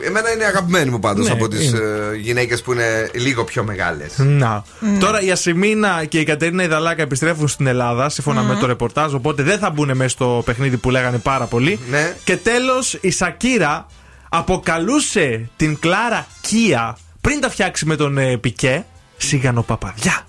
εμένα 0.00 0.32
είναι 0.32 0.44
αγαπημένη 0.44 0.90
μου 0.90 0.98
πάντως 0.98 1.26
Ναι, 1.26 1.32
από 1.32 1.48
τις 1.48 1.64
είναι. 1.68 1.78
ε, 1.78 2.16
γυναίκες 2.16 2.62
που 2.62 2.72
είναι 2.72 3.10
λίγο 3.14 3.44
πιο 3.44 3.64
μεγάλες. 3.64 4.12
Να. 4.18 4.64
Ναι. 4.80 4.98
Τώρα 4.98 5.20
η 5.20 5.30
Ασημίνα 5.30 6.04
και 6.04 6.20
η 6.20 6.24
Κατερίνα 6.24 6.62
Ιδαλάκα 6.62 7.02
επιστρέφουν 7.02 7.48
στην 7.48 7.66
Ελλάδα 7.66 8.08
σύμφωνα 8.08 8.40
Μμμ. 8.42 8.48
με 8.48 8.54
το 8.60 8.66
ρεπορτάζ. 8.66 9.12
Οπότε 9.14 9.42
δεν 9.42 9.58
θα 9.58 9.70
μπουν 9.70 9.96
μέσα 9.96 10.08
στο 10.08 10.42
παιχνίδι 10.44 10.76
που 10.76 10.90
λέγανε 10.90 11.18
πάρα 11.18 11.44
πολύ. 11.46 11.78
Ναι. 11.90 12.16
Και 12.24 12.36
τέλος 12.36 12.98
η 13.00 13.10
Σακύρα 13.10 13.86
αποκαλούσε 14.28 15.48
την 15.56 15.78
Κλάρα 15.78 16.26
Κία 16.40 16.96
πριν 17.20 17.40
τα 17.40 17.50
φτιάξει 17.50 17.86
με 17.86 17.96
τον 17.96 18.18
ε, 18.18 18.36
Πικέ. 18.36 18.84
Σίγανο 19.16 19.62
παπαδιά. 19.62 20.26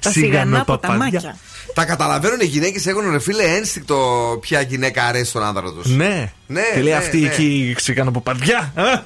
Τα 0.00 0.10
σιγανά 0.20 0.64
ποταμάκια. 0.64 1.36
Τα 1.74 1.84
καταλαβαίνουν 1.84 2.40
οι 2.40 2.44
γυναίκες 2.44 2.86
έχουν 2.86 3.10
ρε 3.10 3.18
φίλε 3.18 3.42
ένστικτο 3.42 4.38
ποια 4.40 4.60
γυναίκα 4.60 5.04
αρέσει 5.04 5.24
στον 5.30 5.42
άνδρα 5.42 5.72
τους. 5.72 5.86
Ναι. 5.86 6.32
Ναι, 6.46 6.62
και 6.74 6.80
λέει 6.80 6.92
ναι, 6.92 6.98
αυτή 6.98 7.18
ναι. 7.18 7.26
εκεί 7.26 7.74
σίγανο 7.78 8.10
παπαδιά. 8.10 8.72
Α! 8.74 9.02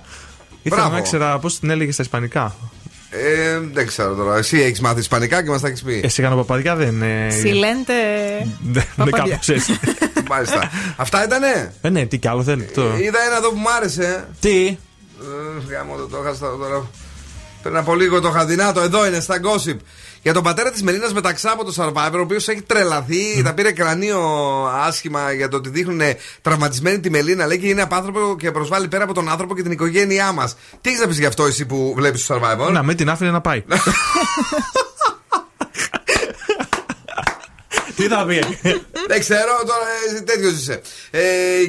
Ήθελα 0.63 0.81
Μπράβο. 0.81 0.91
να 0.93 0.99
ήξερα 0.99 1.39
πώς 1.39 1.59
την 1.59 1.71
έλεγες 1.71 1.95
στα 1.95 2.03
Ισπανικά. 2.03 2.55
Ε, 3.11 3.59
δεν 3.73 3.87
ξέρω 3.87 4.15
τώρα. 4.15 4.37
Εσύ 4.37 4.61
έχεις 4.61 4.81
μάθει 4.81 5.01
Ισπανικά 5.01 5.43
και 5.43 5.51
μας 5.51 5.61
τα 5.61 5.69
έχεις 5.69 5.83
πει. 5.83 6.01
Ε, 6.05 6.09
σίγανο 6.09 6.37
παπαδιά 6.37 6.77
δεν 6.77 6.89
είναι. 6.89 7.29
Σιλέντε. 7.31 7.93
Δεν 8.63 8.85
είναι 8.99 9.11
παπαδιά. 9.11 9.33
κάπως 9.33 9.49
έτσι. 9.49 9.79
Μάλιστα. 10.31 10.71
Αυτά 10.97 11.25
ήτανε; 11.25 11.73
Ε, 11.81 11.89
ναι, 11.89 12.07
τι 12.07 12.19
κι 12.19 12.29
άλλο 12.29 12.43
θέλει. 12.43 12.65
Το... 12.65 12.83
Είδα 12.83 13.19
ένα 13.27 13.37
εδώ 13.37 13.49
που 13.51 13.59
μου 13.59 13.71
άρεσε. 13.77 14.29
Τι; 14.41 14.67
Ε, 14.67 15.73
Γάμο 15.75 15.97
το, 15.97 16.07
το 16.07 16.17
έχασα 16.25 16.57
τώρα. 16.59 16.91
Πριν 17.63 17.77
από 17.77 17.95
λίγο 17.95 18.21
το 18.21 18.29
είχα 18.29 18.45
δυνάτο. 18.47 18.81
Εδώ 18.81 19.07
είναι 19.07 19.21
στα 19.21 19.41
gossip. 19.43 19.77
Για 20.23 20.33
τον 20.33 20.43
πατέρα 20.43 20.71
της 20.71 20.83
Μελίνας 20.83 21.13
Μεταξά 21.13 21.51
από 21.53 21.65
το 21.65 21.75
Survivor, 21.77 22.17
ο 22.17 22.21
οποίος 22.21 22.49
έχει 22.49 22.63
τρελαθεί, 22.63 23.43
τα 23.45 23.55
πήρε 23.55 23.73
κρανίο 23.73 24.21
άσχημα 24.87 25.33
για 25.33 25.49
το 25.49 25.57
ότι 25.57 25.69
δείχνουν 25.69 26.01
τραυματισμένη 26.43 27.01
τη 27.01 27.11
Μελίνα. 27.11 27.47
Λέει 27.47 27.59
και 27.59 27.69
είναι 27.69 27.83
απάνθρωπο 27.83 28.37
και 28.39 28.51
προσβάλλει 28.51 28.89
πέρα 28.89 29.05
από 29.05 29.15
τον 29.15 29.29
άνθρωπο 29.29 29.55
και 29.55 29.63
την 29.63 29.73
οικογένειά 29.73 30.33
μας. 30.33 30.57
Τι 30.81 30.89
έχεις 30.89 31.01
να 31.01 31.07
πεις 31.07 31.19
γι' 31.19 31.27
αυτό, 31.27 31.45
εσύ 31.45 31.67
που 31.67 31.93
βλέπεις 31.97 32.27
το 32.27 32.35
Survivor; 32.35 32.73
Να 32.73 32.83
μην 32.83 32.97
την 32.97 33.11
άφηνε 33.11 33.31
να 33.31 33.41
πάει. 33.41 33.65
Τι 37.97 38.07
θα 38.09 38.25
πει; 38.25 38.43
Δεν 39.07 39.21
ξέρω, 39.21 39.53
τώρα 39.67 40.23
τέτοιος 40.25 40.53
είσαι. 40.53 40.81
Ε, 41.11 41.21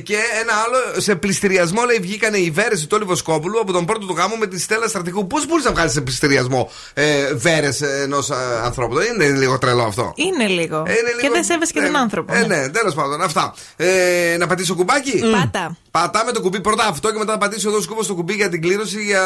και 0.04 0.16
ένα 0.42 0.54
άλλο, 0.66 1.02
σε 1.02 1.16
πληστηριασμό 1.16 1.84
λέει 1.84 1.98
βγήκανε 2.02 2.38
οι 2.38 2.50
βέρες 2.52 2.80
του 2.82 2.88
Τόλι 2.88 3.04
Βοσκόπουλου 3.06 3.60
από 3.60 3.72
τον 3.72 3.86
πρώτο 3.86 4.06
του 4.06 4.14
γάμο 4.18 4.36
με 4.36 4.48
τη 4.48 4.60
Στέλλα 4.60 4.88
Στρατηγού. 4.88 5.28
Πώς 5.28 5.48
μπορείς 5.48 5.66
να 5.66 5.72
βγάλεις 5.72 5.92
σε 5.94 6.02
πληστηριασμό 6.02 6.72
ε, 6.94 7.34
βέρες 7.34 7.82
ενός 7.82 8.30
ανθρώπου, 8.64 8.96
δεν 8.96 9.14
είναι 9.14 9.38
λίγο 9.40 9.58
τρελό 9.58 9.84
αυτό; 9.84 10.14
Είναι 10.16 10.48
λίγο. 10.48 10.78
Ε, 10.88 10.92
είναι 10.92 11.10
Και 11.10 11.22
λίγο- 11.22 11.34
δεν 11.34 11.44
σέβεσαι 11.44 11.74
και 11.74 11.82
τον 11.82 11.96
άνθρωπο. 11.96 12.34
Ε, 12.36 12.46
ναι, 12.46 12.70
τέλος 12.70 12.94
πάντων, 12.94 13.22
αυτά. 13.22 13.54
Ε, 13.76 14.36
να 14.40 14.48
πατήσω 14.48 14.76
κουμπάκι; 14.76 15.20
Πάτα. 15.32 15.78
Πατάμε 15.92 16.32
το 16.32 16.42
κουμπί 16.42 16.62
πρώτα 16.62 16.86
αυτό 16.86 17.12
και 17.12 17.18
μετά 17.18 17.32
θα 17.32 17.38
πατήσω 17.38 17.70
εδώ 17.70 17.82
σκούπος 17.82 18.06
στο 18.06 18.14
κουμπί 18.14 18.34
για 18.34 18.50
την 18.50 18.62
κλήρωση 18.62 19.04
για 19.04 19.22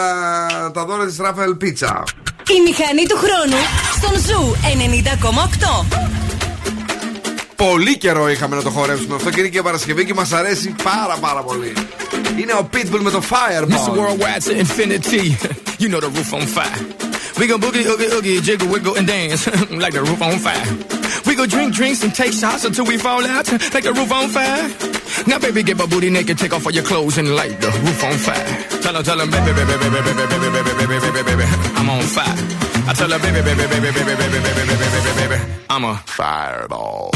τα 0.74 0.86
δώρα 0.86 1.06
της 1.06 1.18
Rafael 1.18 1.56
Pizza. 1.56 2.04
Η 2.50 2.62
μηχανή 2.62 3.06
του 3.08 3.18
χρόνου 3.18 3.62
στον 3.98 4.20
Zoo 4.22 4.56
90,8. 4.62 6.47
Πολύ 7.58 7.98
καιρό 7.98 8.30
είχαμε 8.30 8.56
να 8.56 8.62
το 8.62 8.70
χορέψουμε 8.70 9.16
αυτό 9.16 9.30
και 9.30 9.40
είναι 9.40 9.50
και 9.50 9.62
Παρασκευή 9.62 10.06
και 10.06 10.14
μας 10.14 10.28
αρέσει 10.32 10.76
πάρα 10.84 11.18
πάρα 11.22 11.42
πολύ. 11.42 11.74
Είναι 12.40 12.54
ο 12.54 12.70
Pitbull 12.74 13.00
με 13.00 13.12
το 13.12 13.22
Fireball. 13.30 13.72
Mr. 13.74 13.92
Worldwide 13.98 14.44
to 14.48 14.54
infinity. 14.64 15.36
You 15.80 15.90
know 15.90 16.00
the 16.00 16.10
roof 16.18 16.34
on 16.34 16.46
fire. 16.56 16.80
We 17.38 17.46
gon' 17.46 17.62
boogie, 17.62 17.86
oogie, 17.92 18.10
oogie, 18.16 18.42
jiggle, 18.48 18.68
wiggle, 18.74 18.96
and 19.00 19.06
dance 19.08 19.42
like 19.84 19.94
the 19.94 20.04
roof 20.10 20.22
on 20.28 20.38
fire. 20.46 20.68
We 21.28 21.36
go 21.36 21.46
drink 21.46 21.70
drinks 21.80 22.02
and 22.06 22.12
take 22.22 22.34
shots 22.42 22.64
until 22.66 22.86
we 22.92 22.98
fall 22.98 23.24
out 23.36 23.48
like 23.74 23.84
the 23.84 23.94
roof 24.00 24.12
on 24.20 24.28
fire. 24.30 24.64
Now, 25.30 25.40
baby, 25.46 25.62
get 25.64 25.78
my 25.78 25.86
booty 25.86 26.10
naked, 26.10 26.38
take 26.38 26.54
off 26.56 26.66
all 26.66 26.72
your 26.80 26.84
clothes 26.84 27.18
and 27.18 27.28
light 27.36 27.56
the 27.62 27.68
roof 27.86 28.04
on 28.10 28.18
fire. 28.28 28.50
Tell 28.84 28.96
her, 28.96 29.04
tell 29.04 29.20
her, 29.20 29.28
baby, 29.36 29.52
baby, 29.58 29.76
baby, 29.84 30.00
baby, 30.06 30.14
baby, 30.32 30.50
baby, 30.56 30.62
baby, 30.68 30.86
baby, 30.88 31.10
baby, 31.16 31.24
baby, 31.30 31.46
I'm 31.78 31.90
on 31.90 32.04
fire. 32.16 32.57
I 32.90 32.94
tell 32.94 33.10
her, 33.10 33.20
baby, 33.20 33.42
baby, 33.42 33.68
baby, 33.68 33.92
baby, 33.92 34.16
baby, 34.16 34.16
baby, 34.16 34.64
baby, 34.66 34.76
baby, 34.78 35.36
baby, 35.36 35.54
I'm 35.70 35.84
a 35.84 35.98
fireball. 36.06 37.12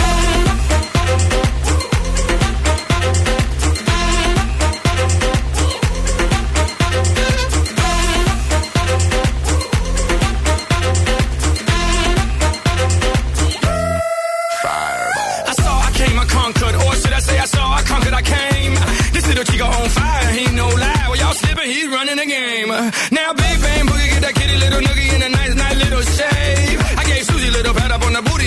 Now, 23.12 23.34
big 23.34 23.62
bang 23.62 23.86
boogie, 23.88 24.10
get 24.10 24.22
that 24.22 24.36
kitty 24.36 24.58
little 24.58 24.80
noogie 24.80 25.14
in 25.14 25.20
the 25.20 25.31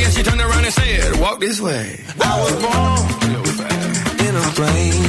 and 0.05 0.13
she 0.13 0.23
turned 0.23 0.41
around 0.41 0.65
and 0.65 0.75
said, 0.75 1.21
"Walk 1.21 1.41
this 1.41 1.61
way." 1.61 2.01
I 2.21 2.41
was 2.41 2.55
born 2.63 4.29
in 4.29 4.37
a 4.37 4.43
plane. 4.59 5.04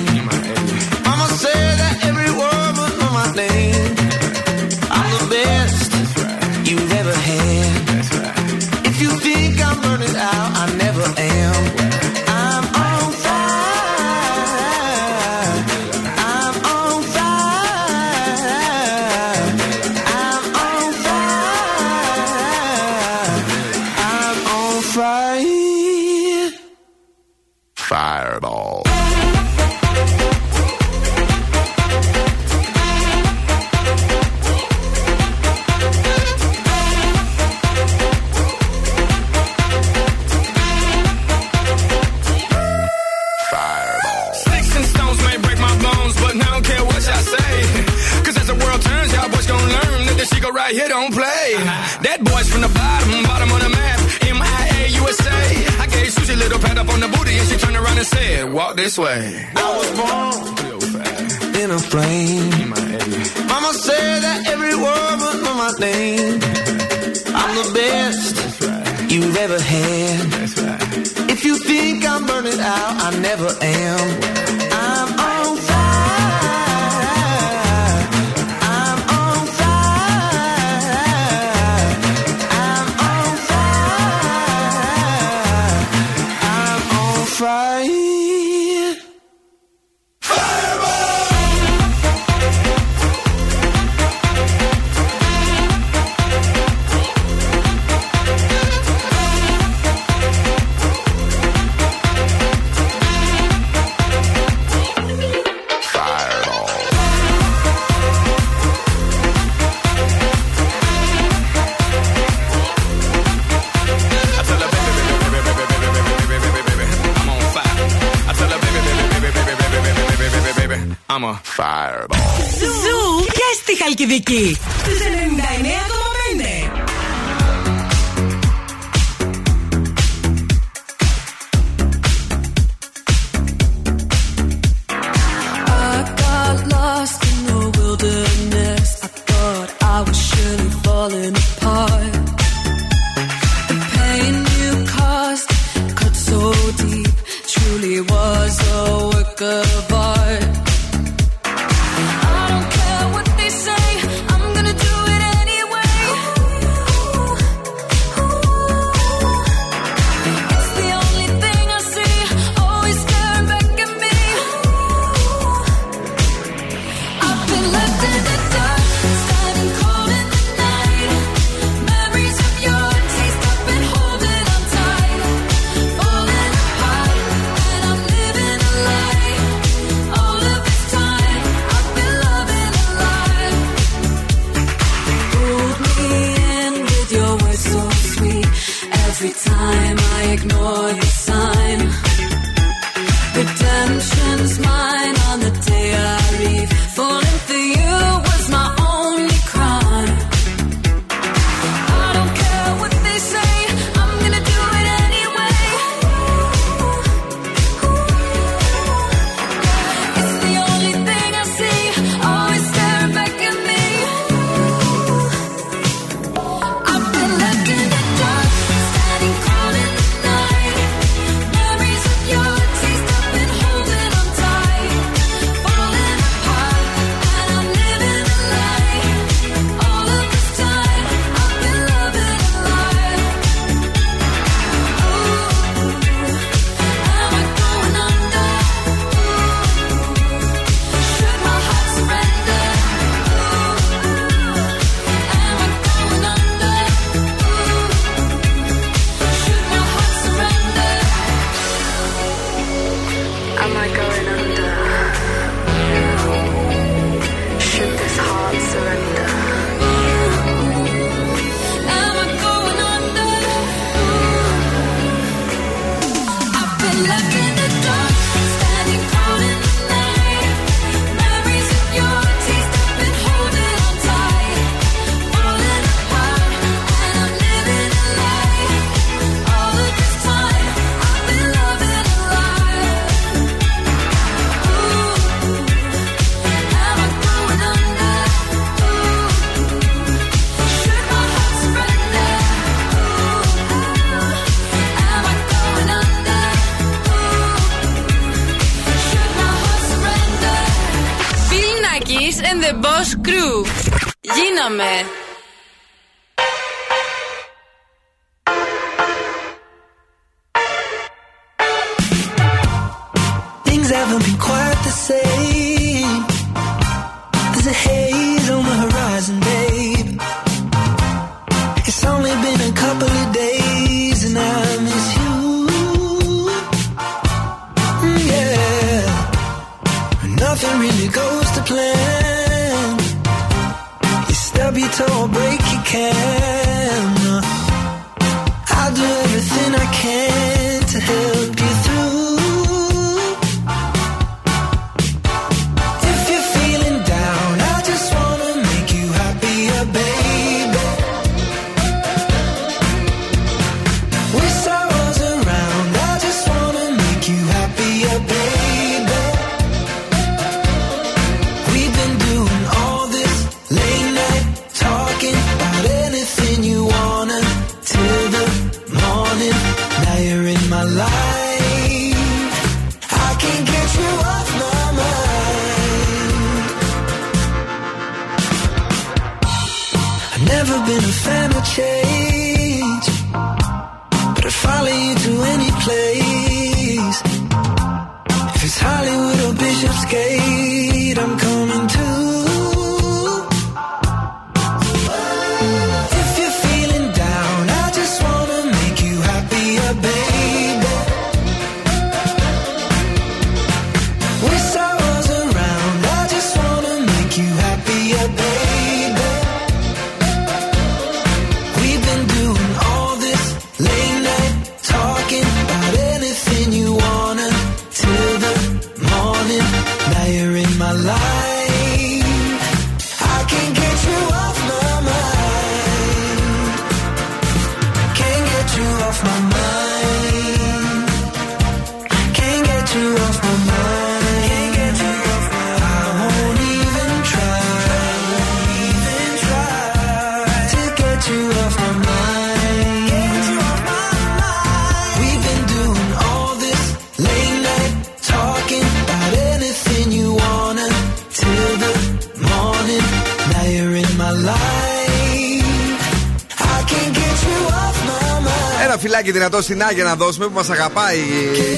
Δυνατό 459.38 459.62
στην 459.62 459.84
Άγια 459.84 460.03
να 460.03 460.16
δώσουμε 460.16 460.45
που 460.45 460.52
μας 460.53 460.70
αγαπάει 460.70 461.20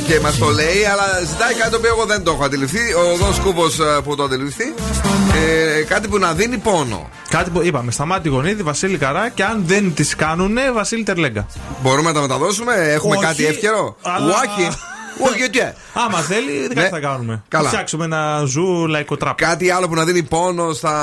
και 0.07 0.19
μας 0.19 0.37
το 0.37 0.49
λέει, 0.49 0.85
αλλά 0.91 1.03
ζητάει 1.25 1.53
κάτι 1.53 1.69
το 1.71 1.77
οποίο 1.77 1.89
εγώ 1.89 2.05
δεν 2.05 2.23
το 2.23 2.31
έχω 2.31 2.43
αντιληφθεί. 2.43 2.93
Ο 2.93 3.15
Δόν 3.17 3.41
Κούβο 3.43 3.65
που 4.03 4.15
το 4.15 4.23
αντιληφθεί. 4.23 4.73
Ε, 5.77 5.83
κάτι 5.83 6.07
που 6.07 6.17
να 6.17 6.33
δίνει 6.33 6.57
πόνο. 6.57 7.09
Κάτι 7.29 7.49
που 7.49 7.61
είπαμε, 7.63 7.91
Σταμάτη 7.91 8.29
Γονίδη, 8.29 8.63
Βασίλη 8.63 8.97
Καρά 8.97 9.29
και 9.29 9.43
αν 9.43 9.63
δεν 9.65 9.93
τις 9.93 10.15
κάνουνε, 10.15 10.71
Βασίλη 10.71 11.03
Τερλέγκα. 11.03 11.47
Μπορούμε 11.81 12.07
να 12.07 12.13
τα 12.13 12.21
μεταδώσουμε, 12.21 12.73
έχουμε 12.75 13.15
Όχι, 13.15 13.25
κάτι 13.25 13.45
εύκαιρο; 13.45 13.95
αλλά- 14.01 14.25
Όχι. 14.35 14.67
Όχι, 15.19 15.37
γιατί. 15.37 15.59
Άμα 15.93 16.17
θέλει, 16.21 16.67
κάτι 16.73 16.89
θα 16.89 16.99
κάνουμε. 16.99 17.33
Ναι. 17.33 17.41
Καλά. 17.47 17.63
Θα 17.63 17.69
φτιάξουμε 17.69 18.05
ένα 18.05 18.43
ζου 18.45 18.87
λαϊκό 18.87 19.17
τραπ. 19.17 19.37
Κάτι 19.37 19.69
άλλο 19.69 19.87
που 19.87 19.95
να 19.95 20.03
δίνει 20.05 20.23
πόνο 20.23 20.73
στα 20.73 20.93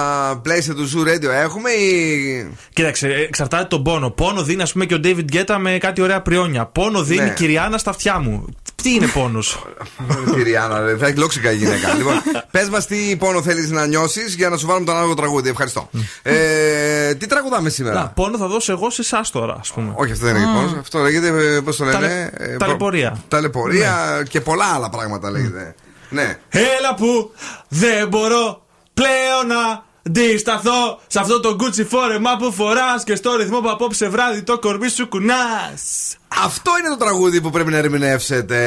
πλαίσια 0.42 0.74
του 0.74 0.88
Zoo 0.90 1.08
Radio 1.08 1.30
έχουμε 1.42 1.70
ή. 1.70 2.50
Κοίταξε, 2.72 3.08
ε, 3.08 3.20
εξαρτάται 3.20 3.64
τον 3.64 3.82
πόνο. 3.82 4.10
Πόνο 4.10 4.42
δίνει, 4.42 4.62
ας 4.62 4.72
πούμε, 4.72 4.84
και 4.84 4.94
ο 4.94 5.00
David 5.04 5.24
Guetta 5.32 5.56
με 5.58 5.78
κάτι 5.78 6.00
ωραία 6.00 6.20
πριόνια. 6.22 6.66
Πόνο 6.66 7.02
δίνει 7.02 7.22
Ναι. 7.22 7.30
η 7.30 7.32
Κυριάννα 7.34 7.78
στα 7.78 7.90
αυτιά 7.90 8.18
μου. 8.18 8.44
Τι 8.82 8.94
είναι 8.94 9.06
πόνος; 9.06 9.64
Τη 10.34 10.42
Ριάννα, 10.42 10.80
ρε, 10.80 10.96
θα 10.96 11.06
έχει 11.06 11.16
λόξικα 11.18 11.50
η 11.52 11.56
γυναίκα. 11.56 11.92
λοιπόν, 11.98 12.14
πες 12.50 12.68
μας 12.68 12.86
τι 12.86 13.16
πόνο 13.18 13.42
θέλεις 13.42 13.70
να 13.70 13.86
νιώσεις 13.86 14.34
για 14.34 14.48
να 14.48 14.56
σου 14.56 14.66
βάλουμε 14.66 14.86
τον 14.86 14.96
άλλο 14.96 15.14
τραγούδι. 15.14 15.48
Ευχαριστώ. 15.48 15.90
ε, 16.22 17.14
τι 17.14 17.26
τραγουδάμε 17.26 17.68
σήμερα; 17.68 17.94
Να, 17.94 18.08
πόνο 18.08 18.38
θα 18.38 18.46
δώσω 18.46 18.72
εγώ 18.72 18.90
σε 18.90 19.00
εσάς 19.00 19.30
τώρα, 19.30 19.56
ας 19.60 19.72
πούμε. 19.72 19.92
Όχι, 19.94 20.12
αυτό 20.12 20.24
δεν 20.26 20.36
είναι 20.36 20.44
πόνο. 20.44 20.76
Αυτό 20.80 20.98
λέγεται, 20.98 21.30
πώς 21.64 21.76
το 21.76 21.84
λένε. 21.84 21.96
Ταλαι- 21.96 22.10
ε, 22.40 22.46
προ- 22.46 22.58
ταλαιπωρία. 22.58 23.22
Ταλαιπωρία 23.28 24.03
και 24.28 24.40
πολλά 24.40 24.64
άλλα 24.74 24.90
πράγματα 24.90 25.30
λέγεται. 25.30 25.74
Ναι. 26.08 26.38
Έλα 26.48 26.94
που 26.96 27.32
δεν 27.68 28.08
μπορώ 28.08 28.62
πλέον 28.94 29.46
να 29.46 29.84
αντισταθώ 30.06 31.00
σε 31.06 31.20
αυτό 31.20 31.40
το 31.40 31.56
Gucci 31.60 31.86
φόρεμα 31.88 32.36
που 32.36 32.52
φοράς 32.52 33.04
και 33.04 33.14
στο 33.14 33.36
ρυθμό 33.36 33.60
που 33.60 33.70
απόψε 33.70 34.08
βράδυ 34.08 34.42
το 34.42 34.58
κορμί 34.58 34.88
σου 34.88 35.08
κουνάς. 35.08 36.16
Αυτό 36.44 36.70
είναι 36.78 36.88
το 36.88 36.96
τραγούδι 36.96 37.40
που 37.40 37.50
πρέπει 37.50 37.70
να 37.70 37.76
ερμηνεύσετε. 37.76 38.58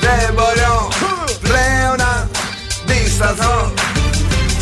Δεν 0.00 0.34
μπορώ 0.34 0.88
πλέον 1.42 1.96
να 1.96 2.28
αντισταθώ. 2.82 3.77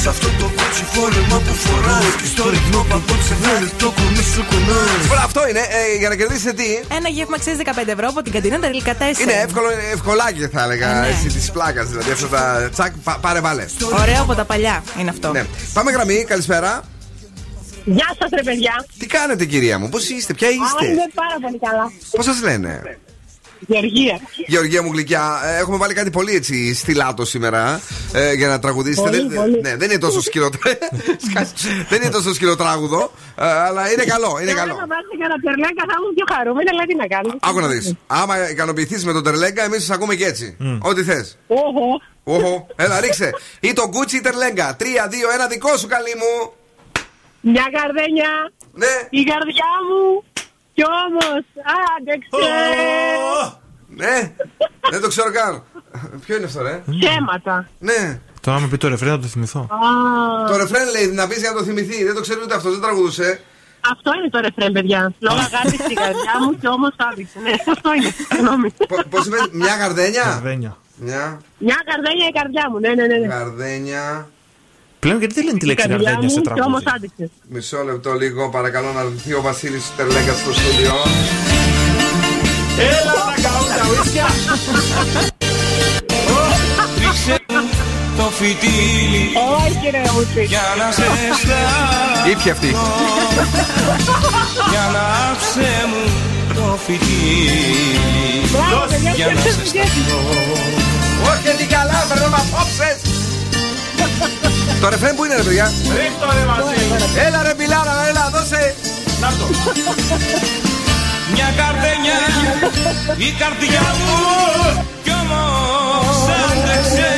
Σε 0.06 0.12
αυτό 0.12 0.28
το 0.40 0.50
κότσι 0.56 0.84
φόρεμα 0.92 1.38
που 1.46 1.54
φοράς 1.64 2.04
Και 2.20 2.26
στο 2.26 2.50
ρυθμό 2.50 2.80
που 2.88 2.94
απόψε 3.00 3.34
βράδυ 3.40 3.68
το 3.82 3.92
κορμί 3.96 4.22
σου 4.34 4.42
κουνάς 4.50 5.02
Λοιπόν, 5.02 5.18
αυτό 5.18 5.48
είναι. 5.48 5.58
Ε, 5.58 5.96
για 5.98 6.08
να 6.08 6.16
κερδίσετε 6.16 6.52
τι; 6.52 6.68
Ένα 6.98 7.08
γεύμα 7.08 7.36
αξίζει 7.36 7.62
15 7.64 7.70
ευρώ 7.86 8.06
από 8.08 8.22
την 8.22 8.32
καντίνα 8.32 8.58
Τερλικατέσσερα. 8.58 9.32
Είναι 9.32 9.40
εύκολο, 9.46 9.72
είναι 9.72 9.82
ευκολάκι 9.92 10.48
θα 10.54 10.62
έλεγα. 10.62 10.88
Ε, 10.96 11.00
ναι. 11.00 11.08
Εσύ 11.08 11.26
της 11.38 11.50
πλάκας 11.50 11.88
δηλαδή. 11.88 12.10
Αυτά 12.10 12.28
τα 12.28 12.68
τσακ, 12.72 12.92
πα- 13.04 13.18
πάρε 13.20 13.40
βάλε. 13.40 13.64
Ωραίο 14.02 14.22
από 14.22 14.34
τα 14.34 14.44
παλιά 14.44 14.82
είναι 15.00 15.10
αυτό. 15.10 15.30
Ναι. 15.32 15.44
Πάμε 15.72 15.90
γραμμή, 15.90 16.24
καλησπέρα. 16.32 16.82
Γεια 17.84 18.08
σας, 18.18 18.28
ρε 18.36 18.42
παιδιά. 18.42 18.86
Τι 18.98 19.06
κάνετε, 19.06 19.44
κυρία 19.44 19.78
μου, 19.78 19.88
πώς 19.88 20.08
είστε, 20.08 20.32
ποια 20.34 20.48
Α, 20.48 20.50
είστε. 20.50 20.86
είμαι 20.86 21.08
πάρα 21.14 21.36
πολύ 21.42 21.58
καλά. 21.58 21.92
Πώς 22.16 22.24
σας 22.24 22.42
λένε; 22.42 22.98
Γεωργία. 23.60 24.20
Γεωργία 24.46 24.82
μου 24.82 24.90
γλυκιά, 24.92 25.40
ε, 25.44 25.58
έχουμε 25.60 25.76
βάλει 25.76 25.94
κάτι 25.94 26.10
πολύ 26.10 26.34
έτσι 26.34 26.74
στυλάτο 26.74 27.24
σήμερα 27.24 27.80
ε, 28.12 28.32
για 28.32 28.48
να 28.48 28.58
τραγουδήσετε. 28.58 29.08
Πολύ, 29.10 29.28
δεν, 29.28 29.40
πολύ. 29.40 29.60
ναι, 29.60 29.76
δεν 29.76 29.90
είναι 29.90 29.98
τόσο 29.98 30.20
σκυλοτράγουδο. 30.20 30.88
δεν 31.90 32.02
είναι 32.02 32.10
τόσο 32.10 32.34
σκυλοτράγουδο, 32.34 33.12
ε, 33.38 33.44
αλλά 33.46 33.92
είναι 33.92 34.04
καλό. 34.04 34.38
Είναι 34.40 34.50
Και 34.50 34.56
καλό. 34.56 34.72
άμα 34.72 34.86
βάζετε 34.86 35.14
και 35.18 35.24
ένα 35.24 35.38
τερλέγκα 35.46 35.82
θα 35.88 35.94
ήμουν 35.98 36.14
πιο 36.14 36.26
χαρούμενη, 36.34 36.68
αλλά 36.72 36.84
τι 36.88 36.94
να 36.94 37.06
κάνω. 37.06 37.32
Άκου 37.40 37.60
να 37.60 37.68
δεις. 37.68 37.94
Άμα 38.06 38.50
ικανοποιηθείς 38.50 39.04
με 39.04 39.12
τον 39.12 39.22
Τερλέγκα, 39.22 39.64
εμείς 39.64 39.84
σα 39.84 39.94
ακούμε 39.94 40.14
και 40.14 40.24
έτσι. 40.24 40.56
Ό,τι 40.82 41.02
θες. 41.04 41.38
Όχο. 41.46 41.86
Όχο, 42.24 42.66
έλα 42.76 43.00
ρίξε. 43.00 43.30
Ή 43.60 43.72
το 43.72 43.82
Gucci 43.92 44.12
ή 44.12 44.20
Τερλέγκα. 44.20 44.76
3, 44.80 44.82
2, 44.84 45.46
1, 45.46 45.48
δικό 45.50 45.76
σου 45.76 45.86
καλή 45.86 46.14
μου. 46.20 46.52
Μια 47.40 47.66
καρδένια. 47.76 48.30
Ναι. 48.72 48.94
Η 49.10 49.22
καρδιά 49.30 49.70
μου. 49.88 50.24
Κι 50.76 50.84
όμως, 51.04 51.44
άντεξε. 51.96 52.28
Ναι, 54.02 54.16
δεν 54.90 55.00
το 55.00 55.08
ξέρω 55.08 55.30
καν. 55.32 55.62
Ποιο 56.24 56.36
είναι 56.36 56.44
αυτό, 56.44 56.62
ρε; 56.62 56.82
Ψέματα. 56.98 57.68
Ναι. 57.78 58.20
Τώρα 58.40 58.60
με 58.60 58.66
πει 58.68 58.76
το 58.76 58.88
ρεφρέν 58.88 59.10
να 59.12 59.18
το 59.20 59.26
θυμηθώ. 59.26 59.60
Α, 59.60 60.48
Το 60.48 60.56
ρεφρέν 60.56 60.88
λέει 60.90 61.06
να 61.06 61.26
πεις 61.26 61.38
για 61.38 61.50
να 61.50 61.56
το 61.56 61.64
θυμηθεί. 61.64 62.04
Δεν 62.04 62.14
το 62.14 62.20
ξέρει 62.20 62.40
ούτε 62.42 62.54
αυτός, 62.54 62.72
δεν 62.72 62.80
τραγουδούσε. 62.80 63.40
Αυτό 63.92 64.10
είναι 64.16 64.28
το 64.30 64.40
ρεφρέν, 64.40 64.72
παιδιά. 64.72 65.12
Λόγω 65.18 65.38
αγάπης 65.38 65.80
στην 65.84 65.96
καρδιά 65.96 66.34
μου 66.44 66.58
και 66.60 66.68
όμως 66.68 66.92
άδειξε. 66.96 67.38
Ναι, 67.42 67.52
αυτό 67.74 67.94
είναι. 67.94 68.10
Συγγνώμη. 68.28 68.70
Πώς 69.10 69.26
είπες, 69.26 69.48
μια 69.52 69.76
γαρδένια. 69.76 70.22
Καρδένια. 70.22 70.76
Μια 70.96 71.40
Μια 71.58 71.78
καρδένια 71.90 72.26
η 72.28 72.32
καρδιά 72.38 72.64
μου. 72.70 72.78
Ναι, 72.78 72.88
ναι, 72.88 73.06
ναι. 73.06 73.16
ναι. 73.18 73.26
γαρδένια. 73.26 74.28
Πλέον 75.06 75.18
γιατί 75.22 75.34
δεν 75.38 75.44
λένε 75.44 75.58
τη 75.58 75.66
Η 75.66 75.68
λέξη 75.70 75.88
καρδιά 75.88 76.10
γαρδένια 76.10 76.34
σε 76.34 76.40
μου 76.40 76.42
και 76.56 76.60
όμως 76.70 76.82
τραγούδι. 76.82 77.06
άδειξε. 77.06 77.24
Μισό 77.54 77.80
λεπτό 77.88 78.10
λίγο, 78.22 78.42
παρακαλώ 78.56 78.90
να 78.92 79.02
ρωτηθεί 79.02 79.32
ο 79.40 79.42
Βασίλης 79.48 79.84
Τερλέγκα 79.96 80.32
στο 80.42 80.50
στούντιο. 80.58 80.94
Έλα 82.90 83.14
να 83.30 83.34
καούν 83.44 83.68
τα 83.78 83.82
ουίσκια. 83.90 84.26
Ρίξε 87.00 87.36
το 88.18 88.22
φυτίλι 88.38 89.24
Όχι, 89.62 89.86
ρε, 89.94 90.02
ούτε. 90.18 90.40
Για 90.52 90.64
να 90.80 90.86
σε 90.96 91.02
στάρω 91.40 92.30
Ήπια 92.32 92.52
αυτή. 92.56 92.70
Για 94.72 94.84
να 94.96 95.04
άψε 95.30 95.68
μου 95.90 96.02
το 96.56 96.66
φυτίλι 96.84 97.54
Μπράβο, 98.52 98.84
παιδιά, 98.90 99.12
Για 99.18 99.26
να 99.26 99.32
ποιος 99.40 99.54
σε 99.54 99.60
το 99.60 99.66
βγαίνει. 99.70 99.90
σταθώ 100.06 100.18
Όχι, 101.30 101.48
τι 101.58 101.64
καλά, 101.74 101.98
πρέπει 102.08 102.30
να 102.36 102.40
απόψε. 102.46 102.88
Το 104.80 104.88
ρεφρέν 104.88 105.14
που 105.16 105.24
είναι, 105.24 105.36
ρε 105.36 105.42
παιδιά. 105.42 105.66
Ρίχτω 105.98 106.26
ρε 106.38 106.44
Βασίλη. 106.50 106.86
Έλα, 107.26 107.42
ρε 107.42 107.54
Μπιλάρα, 107.54 107.94
έλα, 108.08 108.24
δώσε. 108.34 108.74
Να 109.20 109.28
το. 109.38 109.44
Μια 111.34 111.48
καρδένια 111.56 112.18
η 113.16 113.30
καρδιά 113.40 113.84
μου 113.98 114.14
Κι 115.04 115.10
όμως 115.20 116.18
άντεξε 116.48 117.10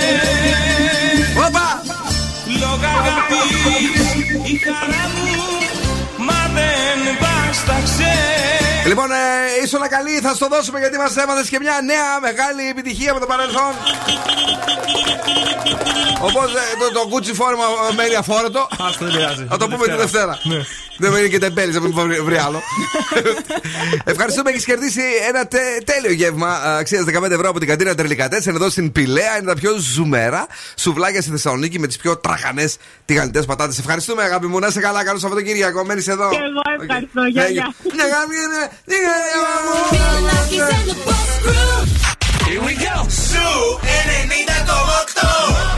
Όπα! 1.47 1.69
Λόγω 2.61 2.89
αγάπης 2.99 3.51
η 4.53 4.57
χαρά 4.65 5.05
μου 5.15 5.29
Μα 6.27 6.41
δεν 6.55 7.01
βάσταξε 7.21 8.13
Λοιπόν, 8.87 9.11
ε, 9.11 9.79
να 9.79 9.89
καλή, 9.89 10.11
θα 10.11 10.35
στο 10.35 10.49
δώσουμε 10.49 10.79
γιατί 10.79 10.97
μας 10.97 11.17
έμαθε 11.17 11.47
και 11.51 11.59
μια 11.61 11.81
νέα 11.85 12.21
μεγάλη 12.21 12.69
επιτυχία 12.69 13.11
από 13.11 13.21
το 13.21 13.27
παρελθόν. 13.27 13.73
Οπότε 16.21 16.59
το, 16.93 17.21
το 17.21 17.35
φόρμα 17.35 17.65
ε, 17.91 17.95
μένει 17.95 18.15
αφόρετο. 18.15 18.61
Α 18.61 19.05
πειράζει. 19.13 19.47
Θα 19.49 19.57
το 19.57 19.69
πούμε 19.69 19.87
τη 19.87 19.97
Δευτέρα. 19.97 20.39
Ναι. 20.43 20.61
Δεν 21.01 21.13
μένει 21.13 21.29
και 21.29 21.39
τεμπέλης, 21.39 21.75
θα 21.75 21.81
πούμε 21.81 22.21
βρει 22.21 22.37
άλλο. 22.37 22.63
Ευχαριστούμε, 24.05 24.51
έχεις 24.51 24.65
κερδίσει 24.65 25.01
ένα 25.29 25.47
τε, 25.47 25.59
τέλειο 25.85 26.13
γεύμα 26.13 26.61
ε, 26.67 26.79
αξίας 26.79 27.05
15 27.05 27.31
ευρώ 27.31 27.49
από 27.49 27.59
την 27.59 27.69
καντίνα 27.69 27.95
Τερλικατέσεν 27.95 28.55
εδώ 28.55 28.71
στην 28.71 28.93
Πηλαία. 28.93 29.37
Είναι 29.39 29.47
τα 29.47 29.55
πιο 29.55 29.77
ζουμερά 29.77 30.47
σουβλάκια 30.77 31.21
στη 31.21 31.31
Θεσσαλονίκη 31.31 31.79
με 31.79 31.87
τις 31.87 31.97
πιο 31.97 32.17
τραχανές 32.17 32.77
τηγανιτές 33.05 33.45
πατάτες. 33.45 33.79
Ευχαριστούμε, 33.79 34.23
αγάπη 34.23 34.47
μου. 34.47 34.59
Να 34.59 34.67
είσαι 34.67 34.81
καλά, 34.81 35.05
καλό 35.05 35.19
Σαββατοκύριακο. 35.19 35.85
Μένεις 35.85 36.09
εδώ. 36.09 36.31
Και 36.31 36.37
εγώ 36.37 36.83
ευχαριστώ, 36.83 37.23
γεια. 37.25 37.43
Ναι, 37.43 37.49
μια 37.95 38.07
γάμια 38.07 38.43
είναι 38.43 38.68
Here 42.47 42.63
we 42.63 42.75
go. 42.75 43.09
Σου 43.09 43.79
90,8. 43.83 45.78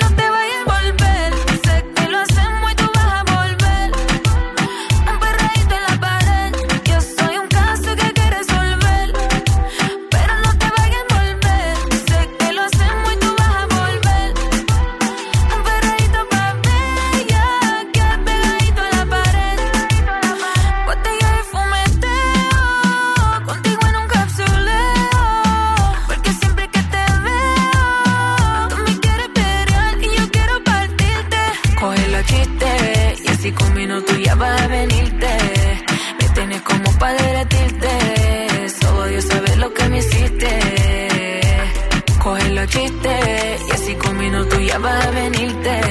Y 42.63 43.71
así 43.71 43.95
conmigo 43.95 44.45
tú 44.45 44.59
ya 44.59 44.77
vas 44.77 45.03
a 45.03 45.09
venirte. 45.09 45.81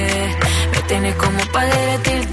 Me 0.71 0.81
tienes 0.87 1.15
como 1.15 1.39
para 1.51 1.67
derretirte. 1.67 2.30